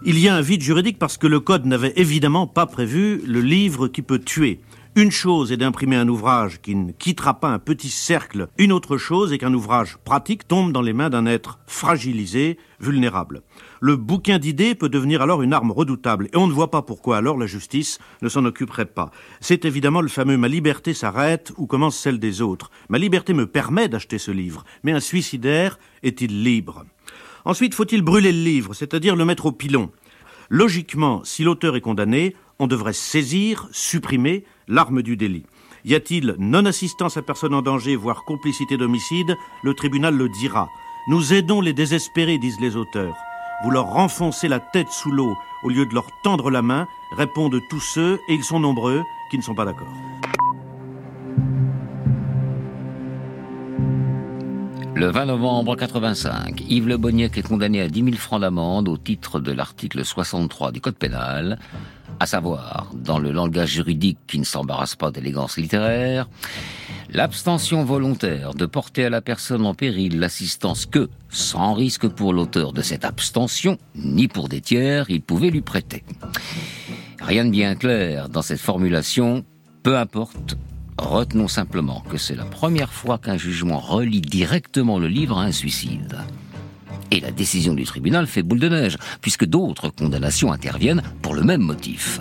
Il 0.06 0.18
y 0.18 0.28
a 0.28 0.36
un 0.36 0.42
vide 0.42 0.62
juridique 0.62 0.98
parce 0.98 1.18
que 1.18 1.28
le 1.28 1.40
Code 1.40 1.66
n'avait 1.66 1.94
évidemment 1.98 2.48
pas 2.48 2.66
prévu 2.66 3.22
le 3.26 3.42
livre 3.42 3.88
qui 3.88 4.02
peut 4.02 4.20
tuer. 4.20 4.60
Une 4.96 5.12
chose 5.12 5.52
est 5.52 5.58
d'imprimer 5.58 5.98
un 5.98 6.08
ouvrage 6.08 6.62
qui 6.62 6.76
ne 6.76 6.92
quittera 6.92 7.40
pas 7.40 7.50
un 7.50 7.60
petit 7.60 7.90
cercle. 7.90 8.48
Une 8.58 8.72
autre 8.72 8.98
chose 8.98 9.32
est 9.32 9.38
qu'un 9.38 9.54
ouvrage 9.54 9.98
pratique 10.04 10.48
tombe 10.48 10.72
dans 10.72 10.82
les 10.82 10.94
mains 10.94 11.10
d'un 11.10 11.26
être 11.26 11.60
fragilisé, 11.68 12.58
vulnérable 12.80 13.42
le 13.80 13.96
bouquin 13.96 14.40
d'idées 14.40 14.76
peut 14.76 14.90
devenir 14.90 15.22
alors 15.22 15.42
une 15.42 15.54
arme 15.54 15.72
redoutable, 15.72 16.28
et 16.34 16.38
on 16.38 16.48
ne 16.48 16.54
voit 16.54 16.72
pas 16.72 16.82
pourquoi 16.82 17.18
alors 17.18 17.38
la 17.38 17.46
justice 17.46 18.00
ne 18.22 18.30
s'en 18.30 18.46
occuperait 18.46 18.86
pas. 18.86 19.12
C'est 19.40 19.66
évidemment 19.66 20.02
le 20.02 20.10
fameux 20.10 20.38
Ma 20.38 20.48
liberté 20.48 20.94
s'arrête 20.94 21.54
où 21.58 21.66
commence 21.66 21.98
celle 21.98 22.20
des 22.20 22.42
autres. 22.42 22.72
Ma 22.90 22.98
liberté 22.98 23.34
me 23.34 23.48
permet 23.48 23.88
d'acheter 23.88 24.18
ce 24.18 24.32
livre, 24.32 24.66
mais 24.84 24.92
un 24.92 25.00
suicidaire 25.00 25.80
est-il 26.04 26.44
libre? 26.44 26.86
Ensuite, 27.46 27.74
faut-il 27.74 28.02
brûler 28.02 28.32
le 28.32 28.44
livre, 28.44 28.74
c'est-à-dire 28.74 29.16
le 29.16 29.26
mettre 29.26 29.46
au 29.46 29.52
pilon? 29.52 29.92
Logiquement, 30.50 31.24
si 31.24 31.44
l'auteur 31.44 31.76
est 31.76 31.82
condamné, 31.82 32.36
on 32.60 32.68
devrait 32.68 32.94
saisir, 32.94 33.68
supprimer 33.72 34.44
l'arme 34.68 35.02
du 35.02 35.16
délit. 35.16 35.46
Y 35.86 35.96
a-t-il 35.96 36.36
non-assistance 36.38 37.16
à 37.16 37.22
personne 37.22 37.54
en 37.54 37.62
danger, 37.62 37.96
voire 37.96 38.26
complicité 38.26 38.76
d'homicide? 38.76 39.36
Le 39.64 39.74
tribunal 39.74 40.16
le 40.16 40.28
dira. 40.28 40.68
Nous 41.08 41.34
aidons 41.34 41.62
les 41.62 41.74
désespérés, 41.74 42.38
disent 42.38 42.60
les 42.60 42.76
auteurs 42.76 43.16
vous 43.64 43.72
leur 43.72 43.88
renfoncez 43.88 44.48
la 44.48 44.60
tête 44.60 44.90
sous 44.90 45.12
l'eau 45.12 45.36
au 45.64 45.70
lieu 45.70 45.86
de 45.86 45.94
leur 45.94 46.08
tendre 46.24 46.50
la 46.50 46.62
main, 46.62 46.88
répondent 47.18 47.60
tous 47.70 47.82
ceux, 47.82 48.20
et 48.30 48.34
ils 48.34 48.44
sont 48.44 48.60
nombreux, 48.60 49.04
qui 49.30 49.38
ne 49.38 49.44
sont 49.44 49.56
pas 49.56 49.66
d'accord. 49.66 49.88
Le 54.96 55.08
20 55.08 55.26
novembre 55.26 55.76
85, 55.76 56.62
Yves 56.68 56.88
Le 56.88 56.98
Boniec 56.98 57.38
est 57.38 57.42
condamné 57.42 57.82
à 57.82 57.88
10 57.88 58.04
000 58.04 58.16
francs 58.18 58.42
d'amende 58.42 58.90
au 58.90 58.98
titre 58.98 59.40
de 59.40 59.52
l'article 59.52 60.04
63 60.04 60.72
du 60.72 60.82
Code 60.82 60.96
pénal, 60.96 61.58
à 62.20 62.26
savoir, 62.26 62.92
dans 62.94 63.18
le 63.18 63.32
langage 63.32 63.70
juridique 63.70 64.18
qui 64.28 64.40
ne 64.40 64.44
s'embarrasse 64.44 64.96
pas 64.96 65.12
d'élégance 65.12 65.58
littéraire, 65.58 66.28
l'abstention 67.12 67.84
volontaire 67.84 68.54
de 68.54 68.66
porter 68.66 69.06
à 69.06 69.10
la 69.10 69.22
personne 69.22 69.66
en 69.66 69.74
péril 69.74 70.20
l'assistance 70.20 70.86
que, 70.86 71.10
sans 71.30 71.74
risque 71.74 72.08
pour 72.08 72.34
l'auteur 72.34 72.74
de 72.74 72.82
cette 72.82 73.06
abstention, 73.06 73.78
ni 73.96 74.28
pour 74.28 74.50
des 74.50 74.62
tiers, 74.62 75.10
il 75.10 75.22
pouvait 75.22 75.50
lui 75.50 75.62
prêter. 75.62 76.04
Rien 77.22 77.46
de 77.46 77.50
bien 77.50 77.76
clair 77.76 78.30
dans 78.30 78.42
cette 78.42 78.60
formulation, 78.60 79.44
peu 79.84 79.98
importe, 79.98 80.58
retenons 80.98 81.48
simplement 81.48 82.04
que 82.10 82.18
c'est 82.18 82.36
la 82.36 82.46
première 82.46 82.94
fois 82.94 83.18
qu'un 83.18 83.38
jugement 83.38 83.80
relie 83.80 84.22
directement 84.22 85.00
le 85.00 85.08
livre 85.08 85.38
à 85.38 85.44
un 85.44 85.52
suicide. 85.52 86.18
Et 87.12 87.20
la 87.20 87.32
décision 87.32 87.74
du 87.74 87.86
tribunal 87.86 88.28
fait 88.28 88.44
boule 88.44 88.60
de 88.60 88.70
neige, 88.70 88.98
puisque 89.22 89.46
d'autres 89.46 89.90
condamnations 89.90 90.52
interviennent 90.52 91.02
pour 91.22 91.34
le 91.34 91.42
même 91.42 91.62
motif. 91.62 92.20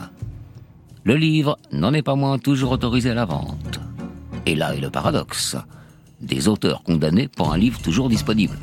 Le 1.04 1.16
livre 1.16 1.58
n'en 1.72 1.92
est 1.92 2.02
pas 2.02 2.16
moins 2.16 2.38
toujours 2.38 2.72
autorisé 2.72 3.10
à 3.10 3.14
la 3.14 3.26
vente. 3.26 3.80
Et 4.48 4.54
là 4.54 4.74
est 4.74 4.80
le 4.80 4.88
paradoxe. 4.88 5.56
Des 6.22 6.48
auteurs 6.48 6.82
condamnés 6.82 7.28
pour 7.28 7.52
un 7.52 7.58
livre 7.58 7.82
toujours 7.82 8.08
disponible. 8.08 8.56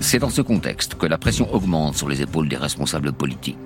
C'est 0.00 0.18
dans 0.18 0.30
ce 0.30 0.40
contexte 0.40 0.94
que 0.94 1.04
la 1.04 1.18
pression 1.18 1.52
augmente 1.52 1.94
sur 1.94 2.08
les 2.08 2.22
épaules 2.22 2.48
des 2.48 2.56
responsables 2.56 3.12
politiques. 3.12 3.58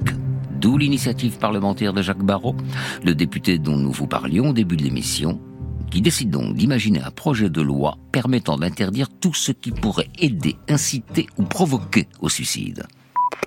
D'où 0.51 0.79
l'initiative 0.79 1.39
parlementaire 1.39 1.93
de 1.93 2.03
Jacques 2.03 2.25
Barrot, 2.25 2.57
le 3.05 3.15
député 3.15 3.59
dont 3.59 3.77
nous 3.77 3.93
vous 3.93 4.09
parlions 4.09 4.49
au 4.49 4.53
début 4.53 4.77
de 4.77 4.83
l'émission, 4.83 5.41
qui 5.93 6.03
décide 6.03 6.31
donc 6.31 6.57
d'imaginer 6.57 7.03
un 7.03 7.13
projet 7.13 7.51
de 7.51 7.63
loi 7.63 7.99
permettant 8.11 8.57
d'interdire 8.57 9.07
tout 9.21 9.33
ce 9.33 9.53
qui 9.53 9.71
pourrait 9.71 10.11
aider, 10.19 10.57
inciter 10.69 11.29
ou 11.39 11.45
provoquer 11.45 12.09
au 12.19 12.29
suicide. 12.29 12.85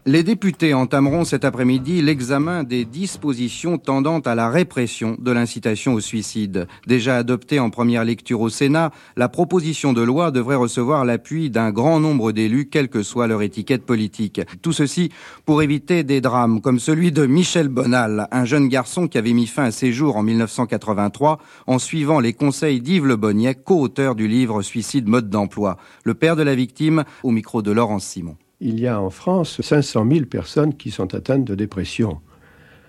Les 0.08 0.24
députés 0.24 0.74
entameront 0.74 1.26
cet 1.26 1.46
après-midi 1.46 2.02
l'examen 2.02 2.64
des 2.64 2.86
dispositions 2.86 3.78
tendant 3.78 4.20
à 4.22 4.34
la 4.34 4.50
répression 4.50 5.16
de 5.20 5.32
l'incitation 5.32 5.94
au 5.94 6.00
suicide. 6.00 6.68
Déjà 6.88 7.18
adoptée 7.18 7.60
en 7.60 7.70
première 7.70 8.04
lecture 8.04 8.42
au 8.42 8.50
Sénat, 8.50 8.90
la 9.16 9.30
proposition 9.30 9.94
de 9.94 10.02
loi 10.02 10.32
devrait 10.32 10.56
recevoir 10.56 11.06
l'appui 11.06 11.52
d'un 11.52 11.70
grand 11.70 12.00
nombre 12.00 12.32
d'élus, 12.32 12.68
quelle 12.68 12.90
que 12.90 13.04
soit 13.04 13.28
leur 13.28 13.44
étiquette 13.44 13.86
politique. 13.86 14.42
Tout 14.64 14.74
ceci 14.74 15.12
pour 15.46 15.62
éviter 15.62 16.04
des 16.04 16.20
drames 16.20 16.62
comme 16.62 16.80
celui 16.80 17.12
de 17.12 17.28
Michel 17.28 17.68
Bonal, 17.68 18.28
un 18.32 18.46
jeune 18.46 18.70
garçon 18.70 19.08
qui 19.08 19.20
avait 19.20 19.34
mis 19.34 19.46
fin 19.46 19.66
à 19.66 19.72
ses 19.72 19.92
jours 19.92 20.16
en 20.16 20.24
1983 20.24 21.38
en 21.68 21.78
suivant 21.78 22.20
les 22.20 22.34
conseils 22.34 22.82
d'Yves 22.82 23.06
Le 23.06 23.18
Bonnier, 23.18 23.54
co-auteur 23.54 24.16
du 24.16 24.28
livre 24.28 24.64
Suicide 24.64 25.08
mode 25.08 25.30
d'emploi. 25.30 25.78
Le 26.06 26.16
père 26.16 26.36
de 26.36 26.42
la 26.42 26.56
victime 26.56 27.04
au 27.22 27.30
micro 27.30 27.62
de 27.62 27.72
Laurence 27.72 28.06
Simon 28.06 28.36
il 28.62 28.80
y 28.80 28.88
a 28.88 29.01
en 29.01 29.09
France 29.09 29.59
500 29.59 30.07
000 30.09 30.26
personnes 30.26 30.76
qui 30.76 30.91
sont 30.91 31.14
atteintes 31.16 31.43
de 31.43 31.55
dépression. 31.55 32.22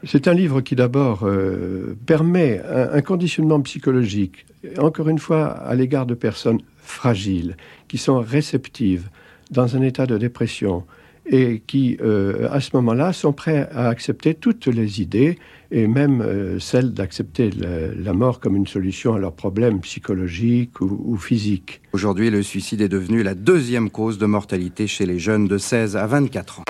C'est 0.04 0.28
un 0.28 0.34
livre 0.34 0.60
qui 0.60 0.76
d'abord 0.76 1.22
euh, 1.24 1.96
permet 2.06 2.60
un, 2.60 3.00
conditionnement 3.02 3.60
psychologique, 3.60 4.46
encore 4.78 5.08
une 5.08 5.18
fois, 5.18 5.46
à 5.46 5.74
l'égard 5.74 6.06
de 6.06 6.14
personnes 6.14 6.60
fragiles, 6.76 7.56
qui 7.88 7.98
sont 7.98 8.20
réceptives 8.20 9.08
dans 9.50 9.76
un 9.76 9.82
état 9.82 10.06
de 10.06 10.18
dépression 10.18 10.84
et 11.26 11.62
qui, 11.66 11.96
euh, 12.00 12.48
à 12.50 12.60
ce 12.60 12.70
moment-là, 12.74 13.12
sont 13.12 13.32
prêts 13.32 13.68
à 13.72 13.88
accepter 13.88 14.34
toutes 14.34 14.66
les 14.66 15.00
idées 15.00 15.38
et 15.70 15.86
même 15.86 16.20
euh, 16.20 16.58
celle 16.58 16.92
d'accepter 16.92 17.50
la, 17.50 18.12
mort 18.12 18.40
comme 18.40 18.56
une 18.56 18.66
solution 18.66 19.14
à 19.14 19.18
leurs 19.18 19.34
problèmes 19.34 19.80
psychologiques 19.80 20.80
ou, 20.80 21.16
physiques. 21.16 21.80
Aujourd'hui, 21.92 22.30
le 22.30 22.42
suicide 22.42 22.80
est 22.80 22.88
devenu 22.88 23.22
la 23.22 23.34
deuxième 23.34 23.90
cause 23.90 24.18
de 24.18 24.26
mortalité 24.26 24.86
chez 24.86 25.06
les 25.06 25.18
jeunes 25.18 25.48
de 25.48 25.58
16 25.58 25.96
à 25.96 26.06
24 26.06 26.60
ans. 26.60 26.64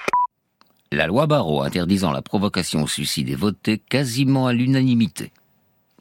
La 0.93 1.07
loi 1.07 1.27
Barreau 1.27 1.63
interdisant 1.63 2.13
la 2.13 2.23
provocation 2.23 2.83
au 2.83 2.87
suicide 2.87 3.31
est 3.31 3.35
votée 3.35 3.79
quasiment 3.79 4.47
à 4.47 4.53
l'unanimité. 4.53 5.33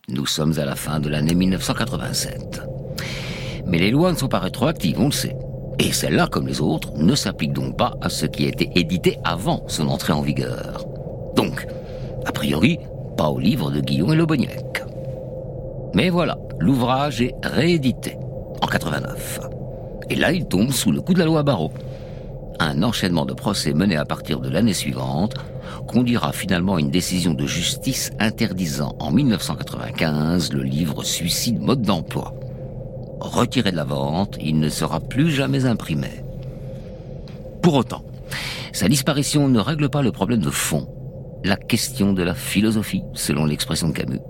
Nous 0.10 0.26
sommes 0.26 0.60
à 0.60 0.66
la 0.66 0.76
fin 0.76 1.00
de 1.00 1.10
l'année 1.10 1.36
1987. 1.36 2.62
Mais 3.68 3.80
les 3.80 3.92
lois 3.92 4.12
ne 4.12 4.18
sont 4.18 4.28
pas 4.28 4.40
rétroactives, 4.40 5.00
on 5.00 5.06
le 5.06 5.12
sait. 5.12 5.36
Et 5.82 5.92
celle-là, 5.92 6.28
comme 6.28 6.48
les 6.48 6.62
autres, 6.62 6.92
ne 6.96 7.16
s'applique 7.16 7.54
donc 7.54 7.76
pas 7.76 7.96
à 8.02 8.10
ce 8.10 8.28
qui 8.28 8.46
a 8.46 8.50
été 8.50 8.70
édité 8.76 9.18
avant 9.24 9.64
son 9.66 9.88
entrée 9.88 10.14
en 10.14 10.22
vigueur. 10.22 10.86
Donc, 11.36 11.66
a 12.24 12.32
priori, 12.32 12.78
pas 13.18 13.30
au 13.30 13.40
livre 13.40 13.72
de 13.72 13.82
Guillaume 13.82 14.14
et 14.14 14.16
Le 14.16 14.28
Mais 15.96 16.12
voilà, 16.12 16.38
l'ouvrage 16.60 17.24
est 17.24 17.34
réédité 17.44 18.16
en 18.62 18.68
89. 18.68 19.40
Et 20.12 20.16
là, 20.16 20.32
il 20.32 20.46
tombe 20.46 20.70
sous 20.70 20.92
le 20.92 21.02
coup 21.02 21.16
de 21.16 21.20
la 21.20 21.26
loi 21.26 21.42
Barreau. 21.42 21.72
Un 22.60 22.84
enchaînement 22.84 23.26
de 23.26 23.34
procès 23.34 23.74
menés 23.74 23.98
à 23.98 24.06
partir 24.06 24.40
de 24.40 24.50
l'année 24.50 24.74
suivante 24.74 25.34
conduira 25.88 26.32
finalement 26.32 26.76
à 26.76 26.80
une 26.80 26.92
décision 26.92 27.34
de 27.34 27.48
justice 27.48 28.12
interdisant 28.20 28.96
en 29.00 29.10
1995 29.10 30.54
le 30.54 30.62
livre 30.62 31.04
Suicide 31.04 31.60
mode 31.60 31.82
d'emploi. 31.82 32.36
Retiré 33.22 33.72
de 33.72 33.76
la 33.76 33.84
vente, 33.84 34.38
il 34.42 34.60
ne 34.60 34.68
sera 34.68 35.00
plus 35.00 35.30
jamais 35.30 35.66
imprimé. 35.66 36.24
Pour 37.62 37.76
autant, 37.76 38.04
sa 38.74 38.90
disparition 38.90 39.48
ne 39.48 39.60
règle 39.60 39.90
pas 39.90 40.02
le 40.02 40.12
problème 40.12 40.40
de 40.40 40.50
fond 40.50 40.88
la 41.44 41.56
question 41.56 42.14
de 42.14 42.24
la 42.24 42.34
philosophie, 42.34 43.04
selon 43.14 43.46
l'expression 43.46 43.90
de 43.90 43.94
Camus. 43.94 44.22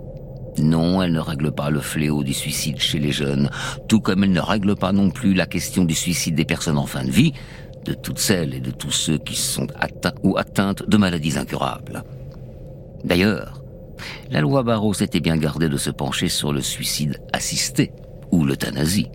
Non, 0.58 1.02
elle 1.02 1.14
ne 1.14 1.20
règle 1.22 1.54
pas 1.54 1.70
le 1.70 1.80
fléau 1.80 2.24
du 2.24 2.34
suicide 2.34 2.80
chez 2.80 3.00
les 3.00 3.14
jeunes, 3.14 3.50
tout 3.88 4.02
comme 4.02 4.26
elle 4.26 4.32
ne 4.32 4.42
règle 4.42 4.76
pas 4.76 4.92
non 4.92 5.10
plus 5.10 5.34
la 5.34 5.46
question 5.46 5.86
du 5.86 5.96
suicide 5.96 6.36
des 6.36 6.46
personnes 6.46 6.78
en 6.78 6.86
fin 6.86 7.06
de 7.06 7.12
vie, 7.12 7.34
de 7.86 7.94
toutes 7.94 8.20
celles 8.20 8.54
et 8.54 8.60
de 8.60 8.72
tous 8.72 8.92
ceux 8.92 9.18
qui 9.18 9.38
sont 9.38 9.68
atteints 9.80 10.14
ou 10.24 10.38
atteintes 10.38 10.88
de 10.88 10.98
maladies 10.98 11.38
incurables. 11.38 12.04
D'ailleurs, 13.06 13.64
la 14.30 14.42
loi 14.42 14.64
Barreau 14.64 14.94
s'était 14.94 15.22
bien 15.22 15.38
gardée 15.38 15.70
de 15.70 15.78
se 15.78 15.92
pencher 15.92 16.28
sur 16.28 16.52
le 16.52 16.62
suicide 16.62 17.22
assisté 17.32 17.94
ou 18.32 18.46
l'euthanasie. 18.46 19.08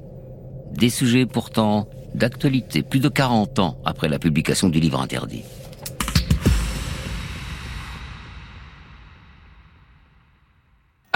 Des 0.72 0.90
sujets 0.90 1.26
pourtant 1.26 1.88
d'actualité 2.14 2.82
plus 2.82 3.00
de 3.00 3.08
40 3.08 3.58
ans 3.58 3.78
après 3.84 4.08
la 4.08 4.18
publication 4.18 4.68
du 4.68 4.80
livre 4.80 5.00
interdit. 5.00 5.42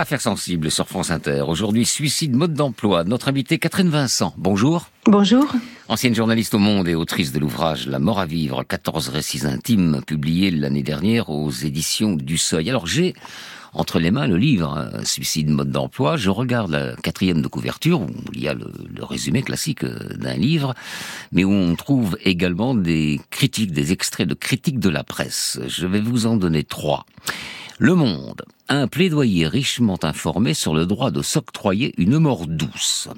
Affaires 0.00 0.22
sensibles 0.22 0.70
sur 0.70 0.88
France 0.88 1.10
Inter. 1.10 1.44
Aujourd'hui, 1.46 1.84
suicide 1.84 2.34
mode 2.34 2.54
d'emploi. 2.54 3.04
Notre 3.04 3.28
invitée 3.28 3.58
Catherine 3.58 3.90
Vincent. 3.90 4.32
Bonjour. 4.38 4.88
Bonjour. 5.04 5.44
Ancienne 5.88 6.14
journaliste 6.14 6.54
au 6.54 6.58
Monde 6.58 6.88
et 6.88 6.94
autrice 6.94 7.32
de 7.32 7.38
l'ouvrage 7.38 7.86
La 7.86 7.98
mort 7.98 8.18
à 8.18 8.24
vivre, 8.24 8.62
14 8.62 9.10
récits 9.10 9.44
intimes, 9.44 10.00
publié 10.06 10.50
l'année 10.50 10.82
dernière 10.82 11.28
aux 11.28 11.50
éditions 11.50 12.14
du 12.14 12.38
Seuil. 12.38 12.70
Alors 12.70 12.86
j'ai 12.86 13.14
entre 13.72 13.98
les 13.98 14.10
mains 14.10 14.26
le 14.26 14.36
livre 14.36 14.76
hein, 14.76 15.04
Suicide 15.04 15.48
mode 15.48 15.70
d'emploi. 15.70 16.16
Je 16.16 16.30
regarde 16.30 16.70
la 16.70 16.96
quatrième 16.96 17.42
de 17.42 17.48
couverture 17.48 18.00
où 18.00 18.08
il 18.32 18.40
y 18.40 18.48
a 18.48 18.54
le, 18.54 18.70
le 18.94 19.04
résumé 19.04 19.42
classique 19.42 19.84
euh, 19.84 19.98
d'un 20.16 20.34
livre, 20.34 20.74
mais 21.32 21.44
où 21.44 21.52
on 21.52 21.74
trouve 21.76 22.18
également 22.24 22.74
des 22.74 23.20
critiques, 23.30 23.72
des 23.72 23.92
extraits 23.92 24.28
de 24.28 24.34
critiques 24.34 24.80
de 24.80 24.88
la 24.88 25.04
presse. 25.04 25.60
Je 25.66 25.86
vais 25.86 26.00
vous 26.00 26.26
en 26.26 26.36
donner 26.36 26.64
trois. 26.64 27.06
Le 27.78 27.94
Monde, 27.94 28.42
un 28.68 28.88
plaidoyer 28.88 29.46
richement 29.46 29.98
informé 30.02 30.52
sur 30.52 30.74
le 30.74 30.86
droit 30.86 31.10
de 31.10 31.22
s'octroyer 31.22 31.94
une 31.96 32.18
mort 32.18 32.46
douce. 32.46 33.08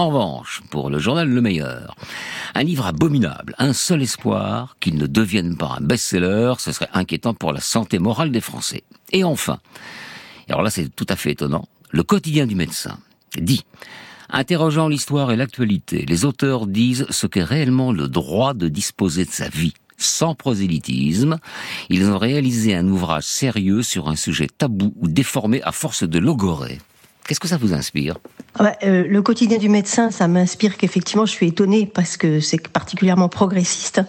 En 0.00 0.08
revanche, 0.08 0.62
pour 0.70 0.88
le 0.88 0.98
journal 0.98 1.28
Le 1.28 1.42
Meilleur, 1.42 1.94
un 2.54 2.62
livre 2.62 2.86
abominable, 2.86 3.54
un 3.58 3.74
seul 3.74 4.00
espoir, 4.00 4.78
qu'il 4.80 4.96
ne 4.96 5.06
devienne 5.06 5.58
pas 5.58 5.76
un 5.78 5.82
best-seller, 5.82 6.54
ce 6.58 6.72
serait 6.72 6.88
inquiétant 6.94 7.34
pour 7.34 7.52
la 7.52 7.60
santé 7.60 7.98
morale 7.98 8.30
des 8.30 8.40
Français. 8.40 8.82
Et 9.12 9.24
enfin, 9.24 9.58
alors 10.48 10.62
là 10.62 10.70
c'est 10.70 10.88
tout 10.88 11.04
à 11.10 11.16
fait 11.16 11.32
étonnant, 11.32 11.68
le 11.90 12.02
quotidien 12.02 12.46
du 12.46 12.54
médecin 12.54 12.98
dit 13.38 13.66
Interrogeant 14.30 14.88
l'histoire 14.88 15.32
et 15.32 15.36
l'actualité, 15.36 16.06
les 16.08 16.24
auteurs 16.24 16.66
disent 16.66 17.04
ce 17.10 17.26
qu'est 17.26 17.44
réellement 17.44 17.92
le 17.92 18.08
droit 18.08 18.54
de 18.54 18.68
disposer 18.68 19.26
de 19.26 19.30
sa 19.30 19.50
vie 19.50 19.74
sans 19.98 20.34
prosélytisme. 20.34 21.38
Ils 21.90 22.06
ont 22.06 22.16
réalisé 22.16 22.74
un 22.74 22.88
ouvrage 22.88 23.24
sérieux 23.24 23.82
sur 23.82 24.08
un 24.08 24.16
sujet 24.16 24.46
tabou 24.46 24.94
ou 24.98 25.08
déformé 25.08 25.60
à 25.62 25.72
force 25.72 26.04
de 26.04 26.18
logorer. 26.18 26.78
Qu'est-ce 27.30 27.38
que 27.38 27.46
ça 27.46 27.58
vous 27.58 27.74
inspire 27.74 28.16
ah 28.58 28.64
bah, 28.64 28.72
euh, 28.82 29.04
Le 29.08 29.22
quotidien 29.22 29.58
du 29.58 29.68
médecin, 29.68 30.10
ça 30.10 30.26
m'inspire 30.26 30.76
qu'effectivement, 30.76 31.26
je 31.26 31.30
suis 31.30 31.46
étonnée 31.46 31.86
parce 31.86 32.16
que 32.16 32.40
c'est 32.40 32.66
particulièrement 32.66 33.28
progressiste 33.28 34.02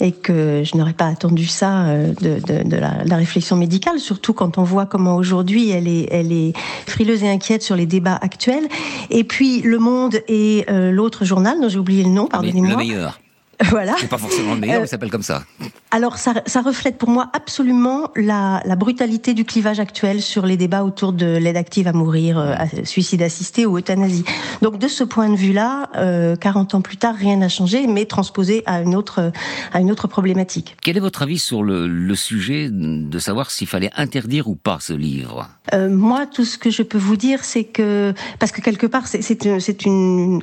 et 0.00 0.10
que 0.10 0.64
je 0.64 0.76
n'aurais 0.76 0.92
pas 0.92 1.06
attendu 1.06 1.46
ça 1.46 1.84
euh, 1.84 2.12
de, 2.14 2.76
la, 2.76 3.16
réflexion 3.16 3.54
médicale, 3.54 4.00
surtout 4.00 4.32
quand 4.32 4.58
on 4.58 4.64
voit 4.64 4.86
comment 4.86 5.14
aujourd'hui 5.14 5.70
elle 5.70 5.86
est, 5.86 6.08
elle 6.10 6.32
est 6.32 6.52
frileuse 6.88 7.22
et 7.22 7.28
inquiète 7.28 7.62
sur 7.62 7.76
les 7.76 7.86
débats 7.86 8.18
actuels. 8.20 8.66
Et 9.10 9.22
puis 9.22 9.62
Le 9.62 9.78
Monde 9.78 10.16
et 10.26 10.64
euh, 10.68 10.90
l'autre 10.90 11.24
journal, 11.24 11.60
dont 11.60 11.68
j'ai 11.68 11.78
oublié 11.78 12.02
le 12.02 12.10
nom, 12.10 12.26
pardonnez-moi. 12.26 12.70
Le 12.70 12.76
meilleur. 12.76 13.20
Voilà. 13.70 13.94
C'est 13.98 14.08
pas 14.08 14.18
forcément 14.18 14.54
le 14.54 14.60
meilleur, 14.60 14.80
mais 14.80 14.86
ça 14.86 14.92
s'appelle 14.92 15.10
comme 15.10 15.22
ça. 15.22 15.42
Alors, 15.90 16.18
ça, 16.18 16.34
ça, 16.46 16.60
reflète 16.60 16.98
pour 16.98 17.08
moi 17.08 17.30
absolument 17.32 18.10
la, 18.16 18.60
la, 18.64 18.76
brutalité 18.76 19.34
du 19.34 19.44
clivage 19.44 19.80
actuel 19.80 20.22
sur 20.22 20.46
les 20.46 20.56
débats 20.56 20.84
autour 20.84 21.12
de 21.12 21.36
l'aide 21.36 21.56
active 21.56 21.86
à 21.86 21.92
mourir, 21.92 22.38
euh, 22.38 22.54
suicide 22.84 23.22
assisté 23.22 23.66
ou 23.66 23.78
euthanasie. 23.78 24.24
Donc, 24.62 24.78
de 24.78 24.88
ce 24.88 25.04
point 25.04 25.28
de 25.28 25.36
vue-là, 25.36 25.90
euh, 25.96 26.36
40 26.36 26.74
ans 26.74 26.80
plus 26.80 26.96
tard, 26.96 27.14
rien 27.14 27.36
n'a 27.36 27.48
changé, 27.48 27.86
mais 27.86 28.06
transposé 28.06 28.62
à 28.66 28.80
une 28.80 28.94
autre, 28.94 29.32
à 29.72 29.80
une 29.80 29.90
autre 29.90 30.08
problématique. 30.08 30.76
Quel 30.82 30.96
est 30.96 31.00
votre 31.00 31.22
avis 31.22 31.38
sur 31.38 31.62
le, 31.62 31.86
le 31.86 32.14
sujet 32.14 32.68
de 32.70 33.18
savoir 33.18 33.50
s'il 33.50 33.68
fallait 33.68 33.90
interdire 33.96 34.48
ou 34.48 34.56
pas 34.56 34.78
ce 34.80 34.92
livre? 34.92 35.48
Euh, 35.72 35.88
Moi, 35.88 36.26
tout 36.26 36.44
ce 36.44 36.58
que 36.58 36.70
je 36.70 36.82
peux 36.82 36.98
vous 36.98 37.16
dire, 37.16 37.44
c'est 37.44 37.64
que, 37.64 38.12
parce 38.38 38.52
que 38.52 38.60
quelque 38.60 38.86
part, 38.86 39.06
c'est 39.06 39.84
une, 39.84 40.42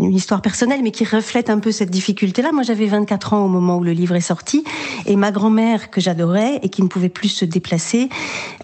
une 0.00 0.14
histoire 0.14 0.42
personnelle, 0.42 0.80
mais 0.82 0.90
qui 0.90 1.04
reflète 1.04 1.50
un 1.50 1.58
peu 1.58 1.72
cette 1.72 1.90
difficulté-là. 1.90 2.50
Moi, 2.56 2.62
j'avais 2.62 2.86
24 2.86 3.34
ans 3.34 3.44
au 3.44 3.48
moment 3.48 3.76
où 3.76 3.84
le 3.84 3.92
livre 3.92 4.14
est 4.16 4.22
sorti. 4.22 4.64
Et 5.04 5.14
ma 5.16 5.30
grand-mère, 5.30 5.90
que 5.90 6.00
j'adorais 6.00 6.58
et 6.62 6.70
qui 6.70 6.82
ne 6.82 6.88
pouvait 6.88 7.10
plus 7.10 7.28
se 7.28 7.44
déplacer, 7.44 8.08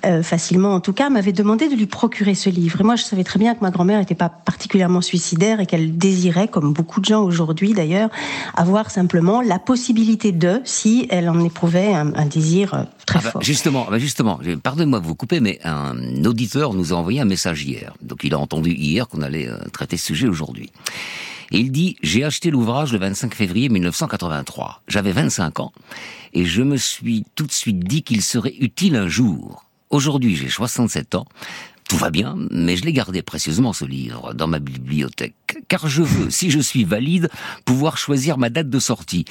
euh, 0.07 0.22
facilement 0.22 0.72
en 0.74 0.80
tout 0.80 0.95
cas, 0.95 1.11
m'avait 1.11 1.32
demandé 1.32 1.68
de 1.68 1.74
lui 1.74 1.84
procurer 1.84 2.34
ce 2.34 2.49
livre. 2.49 2.80
Et 2.80 2.84
moi, 2.84 2.97
je 2.97 3.03
savais 3.03 3.22
très 3.22 3.38
bien 3.38 3.55
que 3.55 3.61
ma 3.61 3.70
grand-mère 3.70 3.99
n'était 3.99 4.14
pas 4.14 4.30
particulièrement 4.30 5.03
suicidaire 5.03 5.61
et 5.61 5.66
qu'elle 5.66 5.99
désirait, 5.99 6.49
comme 6.49 6.72
beaucoup 6.72 7.01
de 7.01 7.05
gens 7.05 7.22
aujourd'hui 7.22 7.74
d'ailleurs, 7.74 8.09
avoir 8.55 8.90
simplement 8.90 9.43
la 9.43 9.59
possibilité 9.59 10.32
de, 10.32 10.62
si 10.64 11.07
elle 11.11 11.28
en 11.28 11.45
éprouvait 11.45 11.93
un, 11.93 12.24
désir 12.24 12.72
euh, 12.72 12.84
très 13.05 13.18
ah 13.18 13.22
bah, 13.24 13.30
fort. 13.32 13.43
Justement, 13.43 13.86
bah 13.90 13.99
justement, 13.99 14.40
pardonnez-moi 14.62 15.01
de 15.01 15.07
vous 15.07 15.14
couper, 15.14 15.40
mais 15.40 15.61
un 15.64 16.24
auditeur 16.24 16.72
nous 16.72 16.95
a 16.95 16.97
envoyé 16.97 17.20
un 17.20 17.26
message 17.26 17.62
hier. 17.62 17.93
Donc 18.01 18.24
il 18.24 18.32
a 18.32 18.38
entendu 18.38 18.70
hier 18.72 19.07
qu'on 19.07 19.20
allait 19.20 19.49
euh, 19.49 19.59
traiter 19.70 19.99
ce 19.99 20.07
sujet 20.07 20.28
aujourd'hui. 20.28 20.72
Et 21.53 21.61
il 21.61 21.70
dit, 21.70 21.96
j'ai 22.03 22.24
acheté 22.24 22.50
l'ouvrage 22.50 22.92
le 22.94 22.98
25 22.98 23.34
février 23.34 23.68
1983. 23.68 24.82
J'avais 24.88 25.12
25 25.12 25.61
ans 25.61 25.72
et 26.32 26.46
je 26.46 26.62
me 26.62 26.78
suis 26.78 27.24
tout 27.34 27.46
de 27.46 27.53
suite 27.53 27.80
dit 27.80 28.03
qu'il 28.03 28.22
serait 28.22 28.55
utile 28.59 28.96
un 28.96 29.07
jour. 29.07 29.66
Aujourd'hui, 29.90 30.34
j'ai 30.34 30.48
67 30.48 31.14
ans. 31.14 31.26
Tout 31.90 31.98
va 31.98 32.09
bien, 32.09 32.38
mais 32.50 32.78
je 32.78 32.86
l'ai 32.86 32.94
gardé 32.94 33.20
précieusement 33.20 33.74
ce 33.74 33.84
livre 33.84 34.32
dans 34.32 34.46
ma 34.46 34.61
bibliothèque, 34.61 35.34
car 35.68 35.88
je 35.88 36.00
veux, 36.00 36.30
si 36.30 36.50
je 36.50 36.59
suis 36.61 36.84
valide, 36.84 37.28
pouvoir 37.66 37.98
choisir 37.98 38.38
ma 38.38 38.48
date 38.48 38.70
de 38.70 38.78
sortie. 38.78 39.26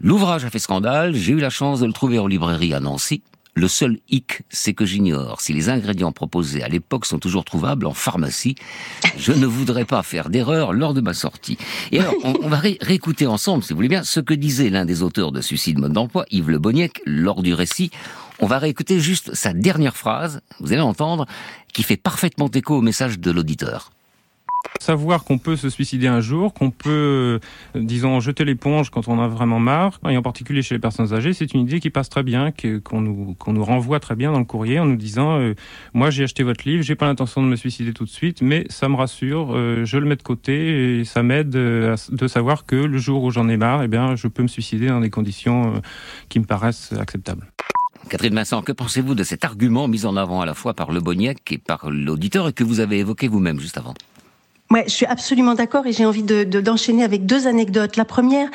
L'ouvrage 0.00 0.46
a 0.46 0.50
fait 0.50 0.58
scandale, 0.58 1.14
j'ai 1.14 1.32
eu 1.32 1.40
la 1.40 1.50
chance 1.50 1.80
de 1.80 1.86
le 1.86 1.92
trouver 1.92 2.18
en 2.18 2.26
librairie 2.26 2.72
à 2.72 2.80
Nancy. 2.80 3.22
Le 3.58 3.68
seul 3.68 4.00
hic, 4.10 4.42
c'est 4.50 4.74
que 4.74 4.84
j'ignore 4.84 5.40
si 5.40 5.54
les 5.54 5.70
ingrédients 5.70 6.12
proposés 6.12 6.62
à 6.62 6.68
l'époque 6.68 7.06
sont 7.06 7.18
toujours 7.18 7.46
trouvables 7.46 7.86
en 7.86 7.94
pharmacie. 7.94 8.54
Je 9.16 9.32
ne 9.32 9.46
voudrais 9.46 9.86
pas 9.86 10.02
faire 10.02 10.28
d'erreur 10.28 10.74
lors 10.74 10.92
de 10.92 11.00
ma 11.00 11.14
sortie. 11.14 11.56
Et 11.90 12.00
alors, 12.00 12.12
on, 12.22 12.48
va 12.48 12.58
réécouter 12.58 13.26
ensemble, 13.26 13.64
si 13.64 13.70
vous 13.72 13.76
voulez 13.76 13.88
bien, 13.88 14.04
ce 14.04 14.20
que 14.20 14.34
disait 14.34 14.68
l'un 14.68 14.84
des 14.84 15.02
auteurs 15.02 15.32
de 15.32 15.40
Suicide 15.40 15.78
mode 15.78 15.94
d'emploi, 15.94 16.26
Yves 16.30 16.50
Le 16.50 16.58
Boniec, 16.58 17.00
lors 17.06 17.42
du 17.42 17.54
récit. 17.54 17.90
On 18.40 18.46
va 18.46 18.58
réécouter 18.58 19.00
juste 19.00 19.34
sa 19.34 19.54
dernière 19.54 19.96
phrase, 19.96 20.42
vous 20.60 20.74
allez 20.74 20.82
entendre, 20.82 21.24
qui 21.72 21.82
fait 21.82 21.96
parfaitement 21.96 22.50
écho 22.50 22.76
au 22.76 22.82
message 22.82 23.18
de 23.18 23.30
l'auditeur. 23.30 23.90
Savoir 24.80 25.24
qu'on 25.24 25.38
peut 25.38 25.56
se 25.56 25.68
suicider 25.70 26.06
un 26.06 26.20
jour, 26.20 26.52
qu'on 26.54 26.70
peut, 26.70 26.90
euh, 26.90 27.38
disons, 27.74 28.20
jeter 28.20 28.44
l'éponge 28.44 28.90
quand 28.90 29.08
on 29.08 29.20
a 29.20 29.26
vraiment 29.26 29.58
marre, 29.58 29.98
et 30.08 30.16
en 30.16 30.22
particulier 30.22 30.62
chez 30.62 30.74
les 30.74 30.78
personnes 30.78 31.12
âgées, 31.12 31.32
c'est 31.32 31.54
une 31.54 31.62
idée 31.62 31.80
qui 31.80 31.90
passe 31.90 32.08
très 32.08 32.22
bien, 32.22 32.52
qu'on 32.84 33.00
nous, 33.00 33.64
renvoie 33.64 34.00
très 34.00 34.16
bien 34.16 34.32
dans 34.32 34.38
le 34.38 34.44
courrier 34.44 34.78
en 34.78 34.86
nous 34.86 34.96
disant 34.96 35.38
euh, 35.38 35.54
Moi, 35.94 36.10
j'ai 36.10 36.24
acheté 36.24 36.42
votre 36.42 36.68
livre, 36.68 36.82
j'ai 36.82 36.94
pas 36.94 37.06
l'intention 37.06 37.42
de 37.42 37.48
me 37.48 37.56
suicider 37.56 37.92
tout 37.92 38.04
de 38.04 38.10
suite, 38.10 38.42
mais 38.42 38.64
ça 38.68 38.88
me 38.88 38.96
rassure, 38.96 39.52
euh, 39.54 39.84
je 39.84 39.98
le 39.98 40.06
mets 40.06 40.16
de 40.16 40.22
côté 40.22 41.00
et 41.00 41.04
ça 41.04 41.22
m'aide 41.22 41.50
de 41.50 42.26
savoir 42.26 42.66
que 42.66 42.76
le 42.76 42.98
jour 42.98 43.24
où 43.24 43.30
j'en 43.30 43.48
ai 43.48 43.56
marre, 43.56 43.82
eh 43.82 43.88
bien, 43.88 44.14
je 44.14 44.28
peux 44.28 44.42
me 44.42 44.48
suicider 44.48 44.88
dans 44.88 45.00
des 45.00 45.10
conditions 45.10 45.80
qui 46.28 46.38
me 46.38 46.44
paraissent 46.44 46.92
acceptables. 46.92 47.46
Catherine 48.08 48.34
Vincent, 48.34 48.62
que 48.62 48.70
pensez-vous 48.70 49.16
de 49.16 49.24
cet 49.24 49.44
argument 49.44 49.88
mis 49.88 50.06
en 50.06 50.16
avant 50.16 50.40
à 50.40 50.46
la 50.46 50.54
fois 50.54 50.74
par 50.74 50.92
Le 50.92 51.00
Boniec 51.00 51.50
et 51.50 51.58
par 51.58 51.90
l'auditeur 51.90 52.46
et 52.46 52.52
que 52.52 52.62
vous 52.62 52.78
avez 52.78 52.98
évoqué 52.98 53.26
vous-même 53.26 53.58
juste 53.58 53.78
avant? 53.78 53.94
Je 54.86 54.92
suis 54.92 55.06
absolument 55.06 55.54
d'accord 55.54 55.86
et 55.86 55.92
j'ai 55.92 56.04
envie 56.04 56.22
de, 56.22 56.44
d'enchaîner 56.44 57.04
avec 57.04 57.26
deux 57.26 57.46
anecdotes. 57.46 57.96
La 57.96 58.04
première 58.04 58.48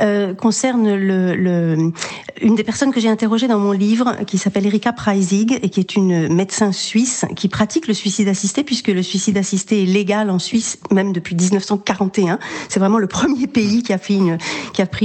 euh, 0.00 0.34
concerne 0.34 0.86
une 0.88 2.54
des 2.54 2.64
personnes 2.64 2.92
que 2.92 3.00
j'ai 3.00 3.08
interrogées 3.08 3.48
dans 3.48 3.58
mon 3.58 3.72
livre, 3.72 4.16
qui 4.26 4.38
s'appelle 4.38 4.66
Erika 4.66 4.92
Preisig 4.92 5.58
et 5.62 5.68
qui 5.68 5.80
est 5.80 5.96
une 5.96 6.32
médecin 6.32 6.72
suisse 6.72 7.24
qui 7.34 7.48
pratique 7.48 7.88
le 7.88 7.94
suicide 7.94 8.28
assisté, 8.28 8.64
puisque 8.64 8.88
le 8.88 9.02
suicide 9.02 9.36
assisté 9.36 9.82
est 9.82 9.86
légal 9.86 10.30
en 10.30 10.38
Suisse 10.38 10.78
même 10.90 11.12
depuis 11.12 11.34
1941. 11.34 12.38
C'est 12.68 12.80
vraiment 12.80 12.98
le 12.98 13.06
premier 13.06 13.46
pays 13.46 13.82
qui 13.82 13.92
a, 13.92 13.98
pris 13.98 14.16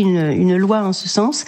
une, 0.02 0.18
une 0.18 0.58
loi 0.58 0.84
en 0.84 0.94
ce 0.94 1.10
sens. 1.10 1.46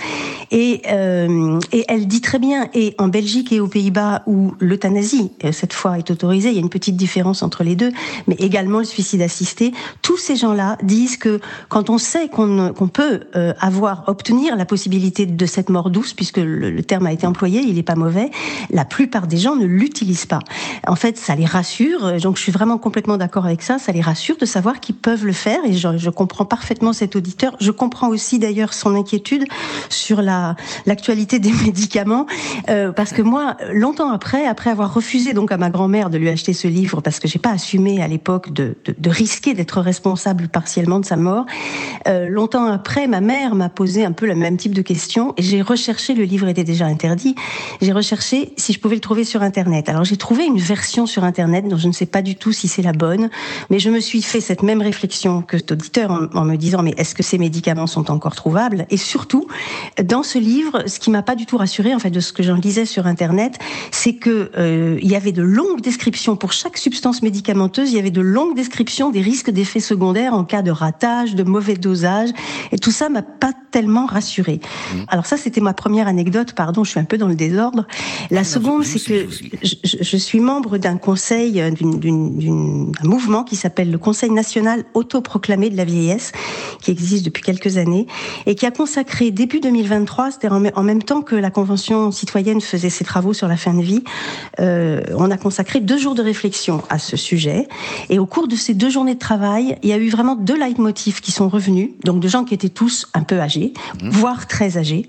Et, 0.52 0.82
euh, 0.92 1.60
et 1.72 1.86
elle 1.88 2.08
dit 2.08 2.22
très 2.22 2.40
bien, 2.40 2.70
et 2.74 2.96
en 2.98 3.08
Belgique 3.08 3.52
et 3.52 3.60
aux 3.60 3.68
Pays-Bas 3.68 4.24
où 4.28 4.54
l'euthanasie 4.60 5.32
euh, 5.44 5.52
cette 5.52 5.74
fois 5.74 5.98
est 5.98 6.12
autorisée, 6.12 6.50
il 6.50 6.56
y 6.56 6.58
a 6.58 6.62
une 6.62 6.70
petite 6.70 6.96
différence 6.96 7.44
entre 7.44 7.64
les 7.64 7.76
deux, 7.76 7.92
mais 8.28 8.36
également 8.36 8.80
le 8.80 8.86
suicide 8.86 9.13
suicide 9.28 9.54
tous 10.02 10.18
ces 10.18 10.36
gens-là 10.36 10.78
disent 10.84 11.18
que 11.18 11.40
quand 11.70 11.90
on 11.90 11.98
sait 11.98 12.28
qu'on 12.30 12.90
peut 12.92 13.22
euh, 13.36 13.54
avoir, 13.60 14.04
obtenir 14.08 14.56
la 14.56 14.66
possibilité 14.66 15.26
de 15.26 15.46
cette 15.46 15.70
mort 15.70 15.90
douce, 15.90 16.14
puisque 16.14 16.38
le, 16.38 16.82
terme 16.84 17.06
a 17.08 17.14
été 17.14 17.26
employé, 17.26 17.62
il 17.62 17.76
n'est 17.76 17.84
pas 17.84 17.96
mauvais, 17.96 18.30
la 18.70 18.86
plupart 18.86 19.28
des 19.28 19.38
gens 19.38 19.56
ne 19.56 19.66
l'utilisent 19.66 20.26
pas. 20.26 20.40
En 20.88 20.96
fait, 20.96 21.18
ça 21.18 21.36
les 21.36 21.46
rassure, 21.46 22.20
donc 22.22 22.38
je 22.38 22.42
suis 22.42 22.52
vraiment 22.52 22.78
complètement 22.78 23.18
d'accord 23.18 23.46
avec 23.46 23.62
ça, 23.62 23.80
ça 23.80 23.92
les 23.92 24.02
rassure 24.02 24.38
de 24.38 24.46
savoir 24.46 24.80
qu'ils 24.80 24.96
peuvent 24.96 25.26
le 25.26 25.34
faire, 25.34 25.60
et 25.66 25.74
je, 25.74 26.10
comprends 26.10 26.46
parfaitement 26.46 26.94
cet 26.94 27.16
auditeur. 27.16 27.56
Je 27.60 27.72
comprends 27.72 28.10
aussi 28.10 28.40
d'ailleurs 28.40 28.74
son 28.74 28.96
inquiétude 28.96 29.46
sur 29.90 30.22
la 30.22 30.56
l'actualité 30.86 31.40
des 31.40 31.52
médicaments, 31.66 32.26
euh, 32.70 32.92
parce 32.92 33.12
que 33.12 33.22
moi, 33.22 33.58
longtemps 33.74 34.12
après, 34.12 34.46
après 34.46 34.70
avoir 34.70 34.94
refusé 34.94 35.34
donc 35.34 35.52
à 35.52 35.58
ma 35.58 35.70
grand-mère 35.70 36.10
de 36.10 36.18
lui 36.18 36.30
acheter 36.30 36.54
ce 36.54 36.68
livre, 36.68 37.02
parce 37.02 37.20
que 37.20 37.28
j'ai 37.28 37.40
pas 37.40 37.52
assumé 37.52 38.02
à 38.02 38.08
l'époque 38.08 38.52
de, 38.52 38.76
de 38.98 39.10
risquer 39.10 39.54
d'être 39.54 39.82
responsable 39.82 40.48
partiellement 40.48 41.00
de 41.00 41.06
sa 41.06 41.16
mort. 41.16 41.46
Euh, 42.08 42.28
longtemps 42.30 42.66
après, 42.66 43.08
ma 43.08 43.22
mère 43.22 43.56
m'a 43.56 43.70
posé 43.70 44.06
un 44.06 44.12
peu 44.12 44.26
le 44.26 44.36
même 44.36 44.58
type 44.58 44.74
de 44.74 44.82
questions 44.82 45.34
et 45.38 45.44
j'ai 45.44 45.62
recherché, 45.62 46.14
le 46.14 46.24
livre 46.24 46.48
était 46.48 46.64
déjà 46.64 46.86
interdit, 46.86 47.36
j'ai 47.82 47.92
recherché 47.92 48.54
si 48.58 48.74
je 48.74 48.80
pouvais 48.80 48.96
le 48.96 49.02
trouver 49.02 49.24
sur 49.24 49.42
Internet. 49.42 49.90
Alors 49.90 50.04
j'ai 50.04 50.18
trouvé 50.18 50.46
une 50.46 50.60
version 50.60 51.06
sur 51.06 51.24
Internet 51.24 51.68
dont 51.68 51.78
je 51.78 51.88
ne 51.88 51.94
sais 51.94 52.06
pas 52.06 52.22
du 52.22 52.36
tout 52.36 52.52
si 52.52 52.68
c'est 52.68 52.82
la 52.82 52.94
bonne, 52.94 53.30
mais 53.70 53.80
je 53.80 53.90
me 53.90 54.00
suis 54.00 54.22
fait 54.22 54.42
cette 54.42 54.64
même 54.64 54.82
réflexion 54.82 55.42
que 55.42 55.58
cet 55.58 55.72
auditeur 55.72 56.30
en, 56.34 56.46
me 56.46 56.56
disant 56.56 56.84
mais 56.84 56.94
est-ce 56.98 57.16
que 57.16 57.24
ces 57.24 57.38
médicaments 57.38 57.88
sont 57.88 58.12
encore 58.12 58.36
trouvables? 58.36 58.86
Et 58.90 58.98
surtout, 58.98 59.48
dans 60.04 60.24
ce 60.24 60.38
livre, 60.38 60.84
ce 60.88 61.00
qui 61.00 61.12
m'a 61.12 61.22
pas 61.22 61.36
du 61.36 61.46
tout 61.46 61.58
rassuré 61.58 61.94
en 61.96 62.00
fait 62.00 62.12
de 62.12 62.20
ce 62.20 62.34
que 62.34 62.44
j'en 62.44 62.56
lisais 62.56 62.86
sur 62.86 63.08
Internet, 63.08 63.58
c'est 63.92 64.14
que 64.14 64.52
euh, 64.58 65.00
il 65.02 65.10
y 65.10 65.16
avait 65.16 65.32
de 65.32 65.42
longues 65.42 65.82
descriptions 65.82 66.36
pour 66.36 66.54
chaque 66.54 66.78
substance 66.78 67.22
médicamenteuse, 67.22 67.92
il 67.92 67.96
y 67.96 68.00
avait 68.00 68.12
de 68.12 68.22
longues 68.22 68.56
descriptions 68.56 68.83
des 68.84 69.22
risques 69.22 69.50
d'effets 69.50 69.80
secondaires 69.80 70.34
en 70.34 70.44
cas 70.44 70.62
de 70.62 70.72
ratage, 70.72 71.36
de 71.36 71.44
mauvais 71.44 71.76
dosage. 71.76 72.30
Et 72.72 72.78
tout 72.78 72.92
ça 72.92 73.10
m'a 73.10 73.22
pas 73.22 73.52
tellement 73.72 74.06
rassuré. 74.06 74.60
Mmh. 74.60 74.98
Alors 75.08 75.26
ça, 75.26 75.38
c'était 75.38 75.62
ma 75.62 75.74
première 75.74 76.08
anecdote. 76.08 76.54
Pardon, 76.54 76.84
je 76.84 76.92
suis 76.92 77.00
un 77.00 77.06
peu 77.06 77.18
dans 77.18 77.28
le 77.28 77.36
désordre. 77.36 77.88
La 78.30 78.44
seconde, 78.44 78.84
c'est 78.84 79.00
que 79.00 79.28
je, 79.62 80.18
suis 80.18 80.40
membre 80.40 80.78
d'un 80.78 80.98
conseil, 80.98 81.62
euh, 81.62 81.72
d'un 81.72 83.08
mouvement 83.08 83.44
qui 83.44 83.56
s'appelle 83.56 83.92
le 83.92 83.98
Conseil 83.98 84.30
national 84.30 84.84
autoproclamé 84.94 85.70
de 85.70 85.78
la 85.78 85.86
vieillesse, 85.86 86.32
qui 86.82 86.92
existe 86.92 87.26
depuis 87.26 87.44
quelques 87.44 87.78
années 87.78 88.08
et 88.46 88.56
qui 88.56 88.66
a 88.66 88.72
consacré 88.72 89.32
début 89.32 89.60
2023, 89.60 90.32
c'est-à-dire 90.32 90.72
en 90.76 90.84
même 90.84 91.04
temps 91.04 91.22
que 91.22 91.36
la 91.36 91.50
Convention 91.50 92.12
citoyenne 92.12 92.62
faisait 92.62 92.90
ses 92.90 93.04
travaux 93.04 93.34
sur 93.34 93.48
la 93.48 93.58
fin 93.58 93.74
de 93.74 93.82
vie, 93.82 94.04
euh, 94.60 95.02
on 95.16 95.32
a 95.32 95.38
consacré 95.38 95.80
deux 95.80 95.98
jours 95.98 96.16
de 96.16 96.22
réflexion 96.22 96.84
à 96.90 97.00
ce 97.00 97.18
sujet. 97.18 97.68
Et 98.10 98.20
au 98.20 98.26
cours 98.26 98.48
de 98.48 98.56
ces 98.56 98.73
deux 98.74 98.90
journées 98.90 99.16
de 99.16 99.20
travail, 99.20 99.78
il 99.84 99.90
y 99.90 99.94
a 99.94 99.98
eu 99.98 100.10
vraiment 100.10 100.36
deux 100.36 100.58
leitmotifs 100.58 101.22
qui 101.22 101.32
sont 101.32 101.50
revenus, 101.50 101.92
donc 102.04 102.20
de 102.20 102.28
gens 102.28 102.44
qui 102.44 102.54
étaient 102.54 102.70
tous 102.70 103.08
un 103.14 103.24
peu 103.24 103.40
âgés, 103.40 103.74
mmh. 104.02 104.10
voire 104.10 104.48
très 104.48 104.78
âgés. 104.78 105.08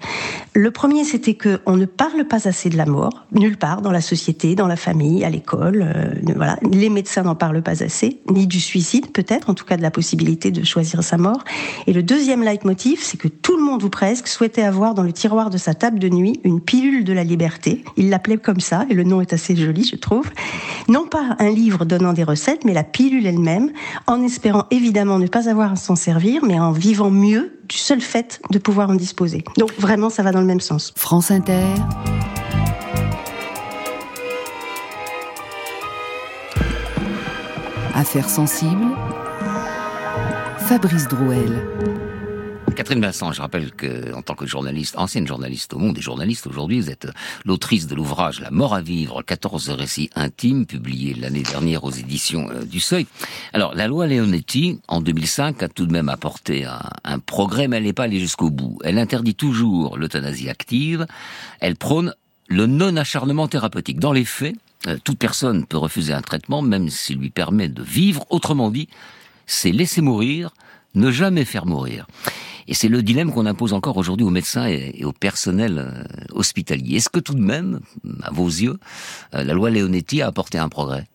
Le 0.55 0.71
premier, 0.71 1.05
c'était 1.05 1.35
que 1.35 1.61
on 1.67 1.77
ne 1.77 1.85
parle 1.85 2.25
pas 2.25 2.49
assez 2.49 2.71
de 2.71 2.77
la 2.77 2.87
mort, 2.87 3.27
nulle 3.33 3.57
part 3.57 3.83
dans 3.83 3.91
la 3.91 4.01
société, 4.01 4.55
dans 4.55 4.67
la 4.67 4.77
famille, 4.77 5.25
à 5.25 5.31
l'école. 5.31 5.83
Euh, 5.83 6.33
voilà, 6.37 6.59
les 6.71 6.89
médecins 6.89 7.23
n'en 7.23 7.35
parlent 7.35 7.63
pas 7.63 7.83
assez, 7.83 8.21
ni 8.31 8.47
du 8.47 8.61
suicide 8.61 9.11
peut-être, 9.13 9.51
en 9.51 9.55
tout 9.55 9.65
cas 9.65 9.77
de 9.77 9.83
la 9.83 9.91
possibilité 9.91 10.51
de 10.51 10.65
choisir 10.65 11.03
sa 11.03 11.17
mort. 11.17 11.45
Et 11.87 11.93
le 11.93 12.03
deuxième 12.03 12.43
leitmotiv, 12.43 13.01
c'est 13.03 13.17
que 13.17 13.29
tout 13.29 13.57
le 13.57 13.63
monde 13.63 13.83
ou 13.83 13.89
presque 13.89 14.29
souhaitait 14.29 14.63
avoir 14.63 14.95
dans 14.95 15.03
le 15.03 15.13
tiroir 15.13 15.51
de 15.51 15.59
sa 15.59 15.75
table 15.75 15.99
de 15.99 16.09
nuit 16.09 16.41
une 16.45 16.61
pilule 16.61 17.05
de 17.05 17.13
la 17.13 17.25
liberté. 17.25 17.85
Il 17.97 18.11
l'appelait 18.11 18.37
comme 18.37 18.61
ça, 18.61 18.87
et 18.91 18.95
le 18.95 19.05
nom 19.05 19.21
est 19.21 19.33
assez 19.33 19.57
joli, 19.57 19.85
je 19.85 19.97
trouve. 19.97 20.31
Non 20.89 21.07
pas 21.07 21.37
un 21.39 21.51
livre 21.51 21.85
donnant 21.85 22.13
des 22.13 22.25
recettes, 22.25 22.65
mais 22.65 22.75
la 22.75 22.85
pilule 22.85 23.27
elle-même 23.27 23.54
en 24.07 24.23
espérant 24.23 24.67
évidemment 24.71 25.19
ne 25.19 25.27
pas 25.27 25.49
avoir 25.49 25.73
à 25.73 25.77
s'en 25.77 25.97
servir, 25.97 26.45
mais 26.45 26.59
en 26.59 26.73
vivant 26.73 27.11
mieux 27.11 27.59
du 27.69 27.77
seul 27.77 28.01
fait 28.01 28.41
de 28.51 28.59
pouvoir 28.59 28.91
en 28.91 28.95
disposer. 28.95 29.45
Donc 29.57 29.73
vraiment, 29.79 30.11
ça 30.11 30.23
va 30.23 30.33
dans 30.33 30.41
le 30.41 30.47
même 30.47 30.61
sens. 30.61 30.93
France 30.97 31.31
Inter. 31.31 31.65
Affaires 37.95 38.29
sensibles. 38.29 38.89
Fabrice 40.59 41.09
Drouel. 41.09 41.63
Catherine 42.75 43.01
Vincent, 43.01 43.33
je 43.33 43.41
rappelle 43.41 43.71
que, 43.73 44.13
en 44.15 44.23
tant 44.23 44.35
que 44.35 44.47
journaliste, 44.47 44.97
ancienne 44.99 45.27
journaliste 45.27 45.75
au 45.75 45.79
monde 45.79 45.95
des 45.95 46.01
journalistes 46.01 46.47
aujourd'hui, 46.47 46.81
vous 46.81 46.91
êtes 46.91 47.09
l'autrice 47.45 47.87
de 47.87 47.95
l'ouvrage 47.95 48.41
La 48.41 48.51
mort 48.51 48.75
à 48.75 48.81
vivre, 48.81 49.23
14 49.23 49.71
récits 49.71 50.11
intimes, 50.17 50.67
publié 50.67 51.15
l'année 51.15 51.43
dernière 51.43 51.85
aux 51.85 51.93
éditions 51.93 52.51
euh, 52.51 52.65
du 52.65 52.81
Seuil. 52.81 53.07
Alors, 53.53 53.75
la 53.75 53.87
loi 53.87 54.07
Leonetti, 54.07 54.81
en 54.89 55.01
2005, 55.01 55.63
a 55.63 55.69
tout 55.69 55.87
de 55.87 55.93
même 55.93 56.09
apporté 56.09 56.65
un, 56.65 56.83
un 57.05 57.19
progrès, 57.21 57.69
mais 57.69 57.77
elle 57.77 57.85
n'est 57.85 57.93
pas 57.93 58.05
allée 58.05 58.21
jusqu'au 58.21 58.51
bout. 58.51 58.79
Elle 58.85 58.99
interdit 58.99 59.35
toujours 59.35 59.97
l'euthanasie 59.97 60.49
active. 60.49 61.07
Elle 61.61 61.77
prône 61.77 62.15
le 62.49 62.67
non-acharnement 62.67 63.47
thérapeutique. 63.47 64.01
Dans 64.01 64.13
les 64.13 64.25
faits, 64.25 64.57
euh, 64.87 64.99
toute 65.03 65.19
personne 65.19 65.65
peut 65.65 65.79
refuser 65.79 66.13
un 66.13 66.23
traitement, 66.23 66.63
même 66.63 66.89
s'il 66.91 67.19
lui 67.19 67.31
permet 67.31 67.69
de 67.69 67.83
vivre. 67.83 68.27
Autrement 68.31 68.71
dit, 68.71 68.89
c'est 69.47 69.73
laisser 69.73 70.01
mourir, 70.01 70.51
ne 70.95 71.11
jamais 71.11 71.45
faire 71.45 71.67
mourir. 71.67 72.07
Et 72.69 72.75
c'est 72.75 72.89
le 72.89 73.03
dilemme 73.03 73.33
qu'on 73.33 73.47
impose 73.47 73.73
encore 73.73 73.97
aujourd'hui 73.97 74.27
aux 74.27 74.31
médecins 74.31 74.67
et, 74.67 75.05
au 75.05 75.13
personnel 75.13 75.79
euh, 75.79 76.05
hospitalier. 76.33 76.97
Est-ce 76.97 77.09
que 77.09 77.21
tout 77.21 77.35
de 77.35 77.41
même, 77.41 77.81
à 78.23 78.31
vos 78.31 78.47
yeux, 78.47 78.79
euh, 79.35 79.45
la 79.45 79.55
loi 79.55 79.71
Leonetti 79.71 80.23
a 80.23 80.27
apporté 80.29 80.59
un 80.59 80.69
progrès? 80.69 81.07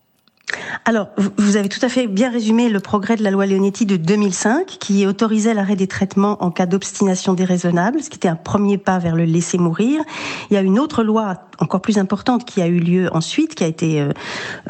Alors, 0.85 1.09
vous 1.37 1.57
avez 1.57 1.69
tout 1.69 1.83
à 1.83 1.89
fait 1.89 2.07
bien 2.07 2.31
résumé 2.31 2.69
le 2.69 2.79
progrès 2.79 3.15
de 3.15 3.23
la 3.23 3.31
loi 3.31 3.45
Leonetti 3.45 3.85
de 3.85 3.97
2005, 3.97 4.65
qui 4.65 5.05
autorisait 5.05 5.53
l'arrêt 5.53 5.75
des 5.75 5.87
traitements 5.87 6.43
en 6.43 6.51
cas 6.51 6.65
d'obstination 6.65 7.33
déraisonnable, 7.33 8.01
ce 8.01 8.09
qui 8.09 8.17
était 8.17 8.27
un 8.27 8.35
premier 8.35 8.77
pas 8.77 8.97
vers 8.97 9.15
le 9.15 9.25
laisser 9.25 9.57
mourir. 9.57 10.01
Il 10.49 10.55
y 10.55 10.57
a 10.57 10.61
une 10.61 10.79
autre 10.79 11.03
loi 11.03 11.35
encore 11.59 11.81
plus 11.81 11.97
importante 11.97 12.45
qui 12.45 12.61
a 12.61 12.67
eu 12.67 12.79
lieu 12.79 13.09
ensuite, 13.13 13.55
qui 13.55 13.63
a 13.63 13.67
été 13.67 14.01
euh, 14.01 14.11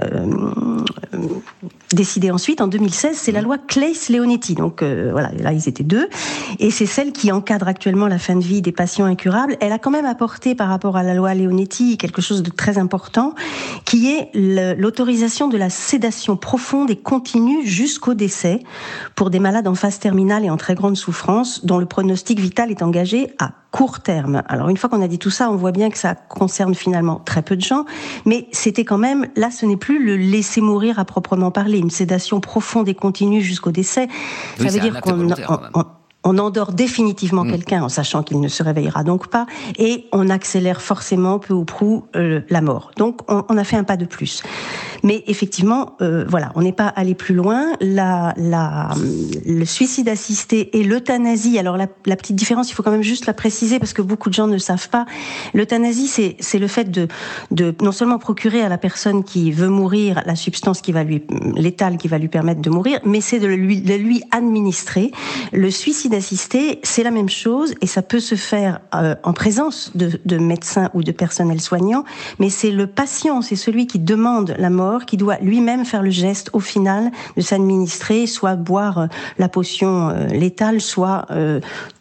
euh, 0.02 0.52
décidée 1.94 2.32
ensuite 2.32 2.62
en 2.62 2.68
2016, 2.68 3.18
c'est 3.18 3.32
la 3.32 3.42
loi 3.42 3.58
Claes-Leonetti. 3.58 4.56
Donc 4.56 4.82
euh, 4.82 5.10
voilà, 5.12 5.32
là 5.40 5.54
ils 5.54 5.68
étaient 5.68 5.84
deux, 5.84 6.10
et 6.60 6.72
c'est 6.72 6.86
celle 6.86 7.12
qui 7.12 7.32
encadre 7.32 7.68
actuellement 7.68 8.08
la 8.08 8.20
fin 8.20 8.36
de 8.36 8.44
vie 8.44 8.62
des 8.62 8.72
patients 8.72 9.06
incurables. 9.06 9.58
Elle 9.60 9.72
a 9.72 9.80
quand 9.80 9.92
même 9.92 10.06
apporté 10.06 10.56
par 10.56 10.70
rapport 10.70 10.98
à 10.98 11.04
la 11.04 11.14
loi 11.14 11.34
Leonetti 11.34 11.98
quelque 11.98 12.22
chose 12.22 12.44
de 12.44 12.50
très 12.50 12.78
important, 12.78 13.34
qui 13.86 14.12
est 14.12 14.30
l'autorisation 14.34 15.48
de 15.48 15.58
la 15.58 15.70
sédation 15.70 16.38
profonde 16.38 16.90
et 16.92 16.96
continue 16.96 17.66
jusqu'au 17.66 18.14
décès 18.14 18.62
pour 19.16 19.30
des 19.30 19.40
malades 19.40 19.68
en 19.68 19.76
phase 19.76 20.00
terminale 20.00 20.46
et 20.46 20.50
en 20.50 20.58
très 20.58 20.76
grande 20.76 20.98
souffrance, 20.98 21.66
dont 21.66 21.80
le 21.80 21.86
pronostic 21.86 22.40
vital 22.40 22.72
est 22.72 22.82
engagé 22.82 23.30
à 23.40 23.52
court 23.72 24.00
terme. 24.00 24.42
Alors 24.48 24.70
une 24.70 24.78
fois 24.78 24.90
qu'on 24.90 25.02
a 25.02 25.08
dit 25.08 25.20
tout 25.20 25.30
ça, 25.30 25.50
on 25.52 25.56
voit 25.56 25.72
bien 25.72 25.90
que 25.90 25.98
ça 25.98 26.16
concerne 26.16 26.74
finalement 26.74 27.22
très 27.24 27.42
peu 27.42 27.56
de 27.56 27.62
gens, 27.62 27.86
mais 28.26 28.48
c'était 28.52 28.86
quand 28.86 28.98
même, 28.98 29.28
là 29.36 29.52
ce 29.52 29.66
n'est 29.66 29.78
plus 29.78 30.04
le 30.04 30.18
laisser 30.18 30.62
mourir 30.62 31.00
à 31.00 31.06
proprement 31.06 31.52
parler, 31.52 31.78
une 31.78 31.92
sédation 31.92 32.40
profonde 32.40 32.90
et 32.90 32.96
continue 32.96 33.42
jusqu'au 33.42 33.72
décès. 33.72 34.08
ça 34.58 34.66
veut 34.66 34.80
dire 34.80 35.02
qu'on 35.02 35.30
on 36.24 36.38
endort 36.38 36.74
définitivement 36.74 37.46
mm. 37.46 37.52
quelqu'un 37.52 37.84
en 37.84 37.90
sachant 37.90 38.24
qu'il 38.24 38.40
ne 38.40 38.48
se 38.48 38.62
réveillera 38.62 39.04
donc 39.04 39.28
pas, 39.28 39.46
et 39.78 40.06
on 40.12 40.30
accélère 40.30 40.82
forcément 40.82 41.40
peu 41.40 41.54
ou 41.54 41.66
prou 41.66 42.06
euh, 42.16 42.42
la 42.50 42.62
mort. 42.62 42.92
Donc 42.98 43.22
on, 43.28 43.44
on, 43.50 43.58
a 43.58 43.64
fait 43.64 43.78
un 43.78 43.84
pas 43.84 43.98
de 43.98 44.06
plus. 44.06 44.44
Mais 45.04 45.24
effectivement, 45.28 45.96
euh, 46.02 46.26
voilà, 46.28 46.52
on 46.56 46.62
n'est 46.62 46.74
pas 46.74 46.88
allé 46.88 47.16
plus 47.16 47.36
loin. 47.36 47.74
La, 47.82 48.34
la, 48.38 48.90
le 49.46 49.66
suicide 49.66 50.10
assisté 50.10 50.78
et 50.80 50.84
l'euthanasie. 50.84 51.58
Alors 51.60 51.78
la, 51.78 51.88
la, 52.06 52.16
petite 52.16 52.36
différence, 52.36 52.70
il 52.70 52.74
faut 52.74 52.84
quand 52.84 52.92
même 52.92 53.04
juste 53.04 53.26
la 53.26 53.34
préciser 53.34 53.80
parce 53.80 53.94
que 53.94 54.02
beaucoup 54.02 54.30
de 54.30 54.34
gens 54.34 54.48
ne 54.48 54.58
savent 54.58 54.90
pas. 54.90 55.06
L'euthanasie, 55.54 56.08
c'est 56.08 56.36
c'est 56.40 56.60
le 56.60 56.68
fait 56.68 56.92
de, 56.92 57.08
de 57.52 57.74
non 57.82 57.92
seulement 57.92 58.20
procurer 58.20 58.62
à 58.62 58.70
la 58.70 58.78
personne 58.78 59.24
qui 59.24 59.52
veut 59.52 59.70
mourir 59.70 60.22
la 60.26 60.36
substance 60.36 60.82
qui 60.82 60.92
va 60.92 61.04
lui 61.04 61.24
létale 61.56 61.98
qui 61.98 62.08
va 62.08 62.18
lui 62.18 62.28
permettre 62.28 62.62
de 62.62 62.70
mourir, 62.70 63.00
mais 63.06 63.22
c'est 63.22 63.40
de 63.40 63.48
lui, 63.48 63.82
de 63.82 63.94
lui 63.94 64.24
administrer. 64.32 65.12
Le 65.54 65.70
suicide 65.72 66.14
assisté, 66.14 66.80
c'est 66.84 67.04
la 67.04 67.12
même 67.12 67.30
chose 67.30 67.74
et 67.82 67.88
ça 67.88 68.02
peut 68.02 68.20
se 68.20 68.36
faire 68.36 68.80
euh, 68.96 69.16
en 69.24 69.34
présence 69.34 69.92
de, 69.96 70.20
de, 70.26 70.38
médecins 70.38 70.90
ou 70.94 71.04
de 71.04 71.12
personnel 71.12 71.62
soignant, 71.62 72.04
mais 72.40 72.50
c'est 72.50 72.72
le 72.72 72.88
patient, 72.88 73.42
c'est 73.42 73.56
celui 73.56 73.88
qui 73.88 74.00
demande 74.00 74.56
la 74.58 74.70
mort, 74.70 74.89
qui 74.98 75.18
doit 75.18 75.38
lui-même 75.42 75.86
faire 75.86 76.02
le 76.02 76.10
geste 76.10 76.50
au 76.54 76.60
final 76.60 77.12
de 77.38 77.42
s'administrer, 77.42 78.28
soit 78.28 78.56
boire 78.56 78.98
euh, 78.98 79.08
la 79.38 79.50
potion 79.50 80.10
euh, 80.10 80.28
létale, 80.28 80.82
soit 80.82 81.26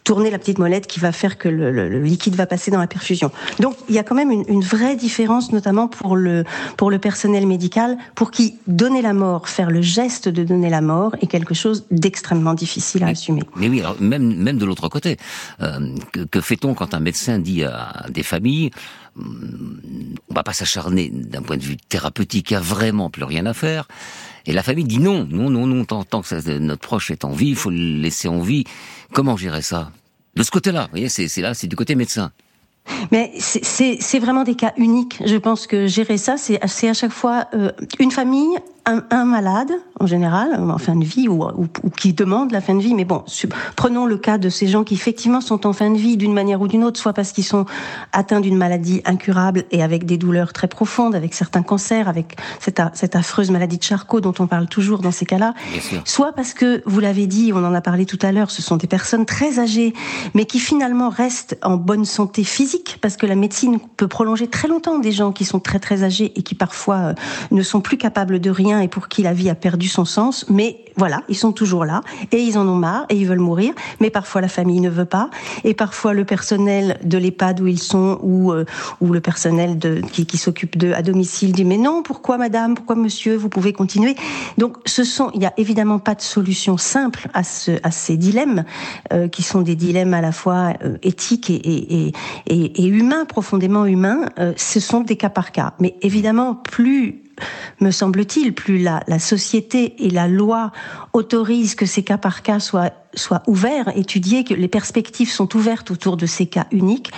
tourner 0.09 0.31
la 0.31 0.39
petite 0.39 0.57
molette 0.57 0.87
qui 0.87 0.99
va 0.99 1.11
faire 1.11 1.37
que 1.37 1.47
le, 1.47 1.71
le, 1.71 2.01
liquide 2.01 2.33
va 2.33 2.47
passer 2.47 2.71
dans 2.71 2.79
la 2.79 2.87
perfusion. 2.87 3.29
Donc 3.59 3.75
il 3.89 3.93
y 3.93 3.99
a 3.99 4.03
quand 4.03 4.15
même 4.15 4.31
une, 4.31 4.43
une, 4.47 4.63
vraie 4.63 4.95
différence, 4.95 5.51
notamment 5.51 5.87
pour 5.87 6.15
le 6.15 6.45
pour 6.77 6.89
le 6.89 6.97
personnel 6.97 7.45
médical, 7.45 7.95
pour 8.15 8.31
qui 8.31 8.55
donner 8.65 9.03
la 9.03 9.13
mort, 9.13 9.47
faire 9.47 9.69
le 9.69 9.83
geste 9.83 10.27
de 10.27 10.43
donner 10.43 10.71
la 10.71 10.81
mort 10.81 11.15
est 11.21 11.27
quelque 11.27 11.53
chose 11.53 11.85
d'extrêmement 11.91 12.55
difficile 12.55 13.03
à 13.03 13.05
mais, 13.05 13.11
assumer. 13.11 13.43
Mais 13.55 13.69
oui, 13.69 13.81
alors 13.81 14.01
même 14.01 14.33
même 14.33 14.57
de 14.57 14.65
l'autre 14.65 14.89
côté, 14.89 15.17
euh, 15.61 15.93
que, 16.11 16.21
que 16.21 16.41
fait-on 16.41 16.73
quand 16.73 16.95
un 16.95 16.99
médecin 17.01 17.37
dit 17.37 17.63
à 17.63 18.07
des 18.09 18.23
familles 18.23 18.71
on 19.17 20.33
va 20.33 20.43
pas 20.43 20.53
s'acharner 20.53 21.09
d'un 21.09 21.41
point 21.41 21.57
de 21.57 21.63
vue 21.63 21.77
thérapeutique, 21.77 22.51
il 22.51 22.53
n'y 22.53 22.57
a 22.57 22.61
vraiment 22.61 23.09
plus 23.09 23.23
rien 23.23 23.45
à 23.45 23.53
faire. 23.53 23.87
Et 24.45 24.53
la 24.53 24.63
famille 24.63 24.85
dit 24.85 24.99
non, 24.99 25.27
non, 25.29 25.49
non, 25.49 25.67
non, 25.67 25.85
tant, 25.85 26.03
tant 26.03 26.21
que 26.21 26.57
notre 26.57 26.81
proche 26.81 27.11
est 27.11 27.25
en 27.25 27.31
vie, 27.31 27.49
il 27.49 27.55
faut 27.55 27.69
le 27.69 28.01
laisser 28.01 28.27
en 28.27 28.39
vie. 28.39 28.63
Comment 29.13 29.37
gérer 29.37 29.61
ça? 29.61 29.91
De 30.39 30.43
ce 30.43 30.51
côté-là, 30.51 30.83
vous 30.83 30.91
voyez, 30.91 31.09
c'est 31.09 31.41
là, 31.41 31.53
c'est 31.53 31.67
du 31.67 31.75
côté 31.75 31.95
médecin. 31.95 32.31
Mais 33.11 33.33
c'est 33.39 34.19
vraiment 34.19 34.45
des 34.45 34.55
cas 34.55 34.71
uniques. 34.77 35.21
Je 35.25 35.35
pense 35.35 35.67
que 35.67 35.85
gérer 35.85 36.17
ça, 36.17 36.37
c'est 36.37 36.61
à 36.63 36.93
chaque 36.93 37.11
fois 37.11 37.47
euh, 37.53 37.73
une 37.99 38.09
famille, 38.09 38.57
un, 38.85 39.03
un, 39.11 39.25
malade, 39.25 39.71
en 39.99 40.07
général, 40.07 40.55
en 40.55 40.77
fin 40.77 40.95
de 40.95 41.05
vie, 41.05 41.27
ou, 41.27 41.43
ou, 41.43 41.67
ou, 41.83 41.89
qui 41.89 42.13
demande 42.13 42.51
la 42.51 42.61
fin 42.61 42.75
de 42.75 42.81
vie. 42.81 42.93
Mais 42.93 43.05
bon, 43.05 43.23
prenons 43.75 44.05
le 44.05 44.17
cas 44.17 44.37
de 44.37 44.49
ces 44.49 44.67
gens 44.67 44.83
qui 44.83 44.93
effectivement 44.93 45.41
sont 45.41 45.67
en 45.67 45.73
fin 45.73 45.89
de 45.89 45.97
vie 45.97 46.17
d'une 46.17 46.33
manière 46.33 46.61
ou 46.61 46.67
d'une 46.67 46.83
autre, 46.83 46.99
soit 46.99 47.13
parce 47.13 47.31
qu'ils 47.31 47.45
sont 47.45 47.65
atteints 48.11 48.41
d'une 48.41 48.57
maladie 48.57 49.01
incurable 49.05 49.65
et 49.71 49.83
avec 49.83 50.05
des 50.05 50.17
douleurs 50.17 50.53
très 50.53 50.67
profondes, 50.67 51.15
avec 51.15 51.33
certains 51.33 51.63
cancers, 51.63 52.07
avec 52.07 52.37
cette, 52.59 52.81
cette 52.93 53.15
affreuse 53.15 53.51
maladie 53.51 53.77
de 53.77 53.83
Charcot 53.83 54.21
dont 54.21 54.33
on 54.39 54.47
parle 54.47 54.67
toujours 54.67 54.99
dans 54.99 55.11
ces 55.11 55.25
cas-là, 55.25 55.53
soit 56.05 56.33
parce 56.33 56.53
que, 56.53 56.81
vous 56.85 56.99
l'avez 56.99 57.27
dit, 57.27 57.51
on 57.53 57.63
en 57.63 57.73
a 57.73 57.81
parlé 57.81 58.05
tout 58.05 58.19
à 58.21 58.31
l'heure, 58.31 58.51
ce 58.51 58.61
sont 58.61 58.77
des 58.77 58.87
personnes 58.87 59.25
très 59.25 59.59
âgées, 59.59 59.93
mais 60.33 60.45
qui 60.45 60.59
finalement 60.59 61.09
restent 61.09 61.57
en 61.63 61.77
bonne 61.77 62.05
santé 62.05 62.43
physique, 62.43 62.97
parce 63.01 63.17
que 63.17 63.25
la 63.25 63.35
médecine 63.35 63.79
peut 63.97 64.07
prolonger 64.07 64.47
très 64.47 64.67
longtemps 64.67 64.99
des 64.99 65.11
gens 65.11 65.31
qui 65.31 65.45
sont 65.45 65.59
très 65.59 65.79
très 65.79 66.03
âgés 66.03 66.31
et 66.35 66.43
qui 66.43 66.55
parfois 66.55 66.95
euh, 66.97 67.13
ne 67.51 67.61
sont 67.61 67.81
plus 67.81 67.97
capables 67.97 68.39
de 68.39 68.49
rien 68.49 68.68
et 68.77 68.87
pour 68.87 69.07
qui 69.07 69.23
la 69.23 69.33
vie 69.33 69.49
a 69.49 69.55
perdu 69.55 69.87
son 69.87 70.05
sens, 70.05 70.45
mais 70.49 70.85
voilà, 70.95 71.23
ils 71.29 71.37
sont 71.37 71.53
toujours 71.53 71.85
là 71.85 72.01
et 72.31 72.39
ils 72.39 72.57
en 72.57 72.67
ont 72.67 72.75
marre 72.75 73.05
et 73.09 73.15
ils 73.15 73.25
veulent 73.25 73.39
mourir, 73.39 73.73
mais 74.01 74.09
parfois 74.09 74.41
la 74.41 74.49
famille 74.49 74.81
ne 74.81 74.89
veut 74.89 75.05
pas. 75.05 75.29
Et 75.63 75.73
parfois 75.73 76.13
le 76.13 76.25
personnel 76.25 76.99
de 77.03 77.17
l'EHPAD 77.17 77.61
où 77.61 77.67
ils 77.67 77.79
sont 77.79 78.19
ou 78.21 78.51
euh, 78.51 78.65
ou 78.99 79.13
le 79.13 79.21
personnel 79.21 79.79
de 79.79 80.01
qui, 80.11 80.25
qui 80.25 80.37
s'occupe 80.37 80.77
de 80.77 80.91
à 80.91 81.01
domicile 81.01 81.53
dit 81.53 81.65
mais 81.65 81.77
non, 81.77 82.03
pourquoi 82.03 82.37
madame, 82.37 82.75
pourquoi 82.75 82.95
monsieur, 82.95 83.35
vous 83.35 83.49
pouvez 83.49 83.73
continuer. 83.73 84.15
Donc 84.57 84.77
ce 84.85 85.03
sont 85.03 85.31
il 85.33 85.41
y 85.41 85.45
a 85.45 85.53
évidemment 85.57 85.99
pas 85.99 86.15
de 86.15 86.21
solution 86.21 86.77
simple 86.77 87.29
à 87.33 87.43
ce 87.43 87.71
à 87.83 87.91
ces 87.91 88.17
dilemmes 88.17 88.65
euh, 89.13 89.29
qui 89.29 89.41
sont 89.41 89.61
des 89.61 89.75
dilemmes 89.75 90.13
à 90.13 90.21
la 90.21 90.33
fois 90.33 90.73
euh, 90.83 90.97
éthiques 91.01 91.49
et 91.49 91.59
et, 91.69 92.13
et, 92.47 92.83
et 92.83 92.87
humains 92.87 93.25
profondément 93.25 93.85
humains, 93.85 94.25
euh, 94.39 94.53
ce 94.57 94.79
sont 94.79 95.01
des 95.01 95.15
cas 95.15 95.29
par 95.29 95.51
cas. 95.51 95.73
Mais 95.79 95.95
évidemment 96.01 96.55
plus 96.55 97.23
me 97.79 97.91
semble-t-il, 97.91 98.53
plus 98.53 98.77
la, 98.79 99.01
la, 99.07 99.19
société 99.19 100.05
et 100.05 100.09
la 100.09 100.27
loi 100.27 100.71
autorisent 101.13 101.75
que 101.75 101.85
ces 101.85 102.03
cas 102.03 102.17
par 102.17 102.41
cas 102.41 102.59
soient, 102.59 102.91
ouverts, 103.47 103.95
étudiés, 103.95 104.43
que 104.43 104.53
les 104.53 104.67
perspectives 104.67 105.29
sont 105.29 105.55
ouvertes 105.55 105.91
autour 105.91 106.17
de 106.17 106.25
ces 106.25 106.45
cas 106.45 106.67
uniques, 106.71 107.11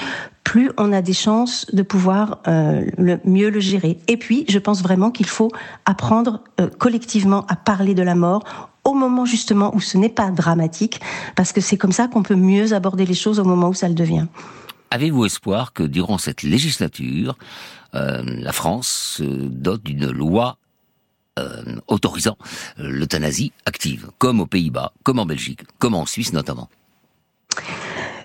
plus 0.43 0.71
on 0.77 0.91
a 0.91 1.01
des 1.01 1.13
chances 1.13 1.65
de 1.73 1.83
pouvoir 1.83 2.39
euh, 2.47 2.85
mieux 3.25 3.49
le 3.49 3.59
gérer. 3.59 3.99
Et 4.07 4.17
puis, 4.17 4.45
je 4.49 4.59
pense 4.59 4.81
vraiment 4.81 5.11
qu'il 5.11 5.27
faut 5.27 5.51
apprendre 5.85 6.43
euh, 6.59 6.67
collectivement 6.79 7.45
à 7.47 7.55
parler 7.55 7.93
de 7.93 8.03
la 8.03 8.15
mort 8.15 8.43
au 8.83 8.93
moment 8.93 9.25
justement 9.25 9.75
où 9.75 9.79
ce 9.79 9.97
n'est 9.97 10.09
pas 10.09 10.31
dramatique, 10.31 10.99
parce 11.35 11.51
que 11.53 11.61
c'est 11.61 11.77
comme 11.77 11.91
ça 11.91 12.07
qu'on 12.07 12.23
peut 12.23 12.35
mieux 12.35 12.73
aborder 12.73 13.05
les 13.05 13.13
choses 13.13 13.39
au 13.39 13.43
moment 13.43 13.69
où 13.69 13.73
ça 13.73 13.87
le 13.87 13.93
devient. 13.93 14.25
Avez-vous 14.91 15.25
espoir 15.25 15.73
que 15.73 15.83
durant 15.83 16.17
cette 16.17 16.43
législature, 16.43 17.37
euh, 17.95 18.21
la 18.25 18.51
France 18.51 18.87
se 19.17 19.23
dote 19.23 19.83
d'une 19.83 20.11
loi 20.11 20.57
euh, 21.39 21.63
autorisant 21.87 22.37
l'euthanasie 22.77 23.53
active, 23.65 24.09
comme 24.17 24.41
aux 24.41 24.47
Pays-Bas, 24.47 24.91
comme 25.03 25.19
en 25.19 25.25
Belgique, 25.25 25.61
comme 25.79 25.95
en 25.95 26.05
Suisse 26.05 26.33
notamment? 26.33 26.69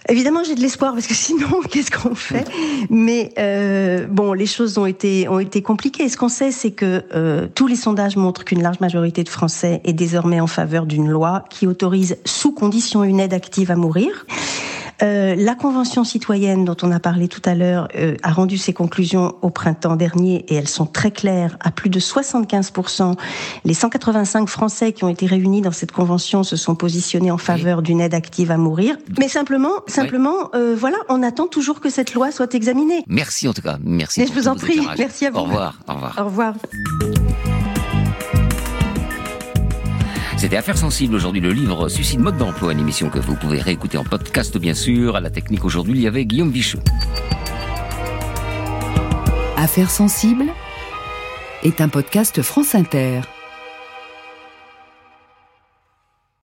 Évidemment, 0.09 0.45
j'ai 0.45 0.55
de 0.55 0.61
l'espoir 0.61 0.93
parce 0.93 1.07
que 1.07 1.15
sinon, 1.15 1.61
qu'est-ce 1.71 1.91
qu'on 1.91 2.15
fait? 2.15 2.47
Mais 2.91 3.33
euh, 3.39 4.07
bon, 4.07 4.33
les 4.33 4.47
choses 4.47 4.79
ont 4.79 4.87
été 4.87 5.29
ont 5.29 5.41
été 5.41 5.63
compliquées. 5.63 6.09
Ce 6.09 6.17
qu'on 6.17 6.29
sait, 6.29 6.53
c'est 6.53 6.71
que 6.71 7.05
euh, 7.15 7.49
tous 7.53 7.67
les 7.67 7.77
sondages 7.77 8.17
montrent 8.17 8.45
qu'une 8.45 8.63
large 8.63 8.81
majorité 8.81 9.25
de 9.25 9.29
Français 9.29 9.81
est 9.85 9.93
désormais 9.93 10.41
en 10.41 10.47
faveur 10.47 10.87
d'une 10.87 11.09
loi 11.09 11.45
qui 11.51 11.67
autorise, 11.67 12.19
sous 12.25 12.53
condition, 12.53 13.03
une 13.03 13.19
aide 13.19 13.35
active 13.35 13.71
à 13.71 13.77
mourir. 13.77 14.27
Euh, 15.03 15.35
la 15.37 15.55
Convention 15.55 16.05
citoyenne 16.05 16.65
dont 16.65 16.77
on 16.83 16.91
a 16.91 17.01
parlé 17.01 17.29
tout 17.29 17.43
à 17.45 17.55
l'heure 17.55 17.89
euh, 17.97 18.17
a 18.23 18.33
rendu 18.33 18.57
ses 18.57 18.73
conclusions 18.73 19.35
au 19.43 19.51
printemps 19.51 19.97
dernier 19.97 20.45
et 20.49 20.55
elles 20.55 20.69
sont 20.69 20.87
très 20.87 21.11
claires. 21.11 21.57
À 21.61 21.71
plus 21.71 21.91
de 21.91 22.01
75%, 22.01 23.15
les 23.65 23.75
185 23.75 24.49
Français 24.49 24.93
qui 24.93 25.05
ont 25.05 25.09
été 25.09 25.27
réunis 25.27 25.61
dans 25.61 25.73
cette 25.73 25.93
convention 25.93 26.43
se 26.43 26.57
sont 26.57 26.75
positionnés 26.75 27.31
en 27.31 27.39
faveur 27.39 27.83
d'une 27.83 28.01
aide 28.01 28.15
active 28.15 28.51
à 28.51 28.57
mourir. 28.57 28.97
Mais 29.19 29.29
simplement, 29.29 29.73
simplement, 29.87 30.51
euh, 30.55 30.75
voilà, 30.79 30.99
on 31.09 31.23
attend 31.23 31.47
toujours 31.47 31.81
que 31.81 31.91
cette 31.91 32.15
loi 32.15 32.31
soit 32.31 32.55
examinée. 32.55 33.03
Merci 33.07 33.49
en 33.49 33.53
tout 33.53 33.63
cas, 33.63 33.79
merci. 33.83 34.21
Mais 34.21 34.27
je 34.27 34.33
vous 34.33 34.49
en 34.49 34.57
prie, 34.57 34.81
merci 34.99 35.27
à 35.27 35.31
vous. 35.31 35.39
Au 35.39 35.43
revoir, 35.45 35.79
au 35.89 35.95
revoir. 35.95 36.19
Au 36.19 36.25
revoir. 36.25 36.55
C'était 40.37 40.59
Affaires 40.59 40.77
sensibles 40.77 41.15
aujourd'hui, 41.15 41.41
le 41.41 41.51
livre 41.51 41.89
Suicide 41.89 42.21
mode 42.21 42.37
d'emploi, 42.37 42.73
une 42.73 42.81
émission 42.81 43.09
que 43.09 43.19
vous 43.19 43.37
pouvez 43.37 43.59
réécouter 43.59 43.97
en 43.97 44.05
podcast 44.05 44.59
bien 44.59 44.75
sûr. 44.75 45.17
À 45.17 45.21
la 45.21 45.31
technique 45.31 45.65
aujourd'hui, 45.65 45.95
il 45.95 46.03
y 46.03 46.07
avait 46.07 46.27
Guillaume 46.27 46.51
Vicheux. 46.51 46.81
Affaires 49.57 49.91
sensibles 49.91 50.53
est 51.63 51.81
un 51.81 51.89
podcast 51.89 52.43
France 52.43 52.75
Inter. 52.75 53.23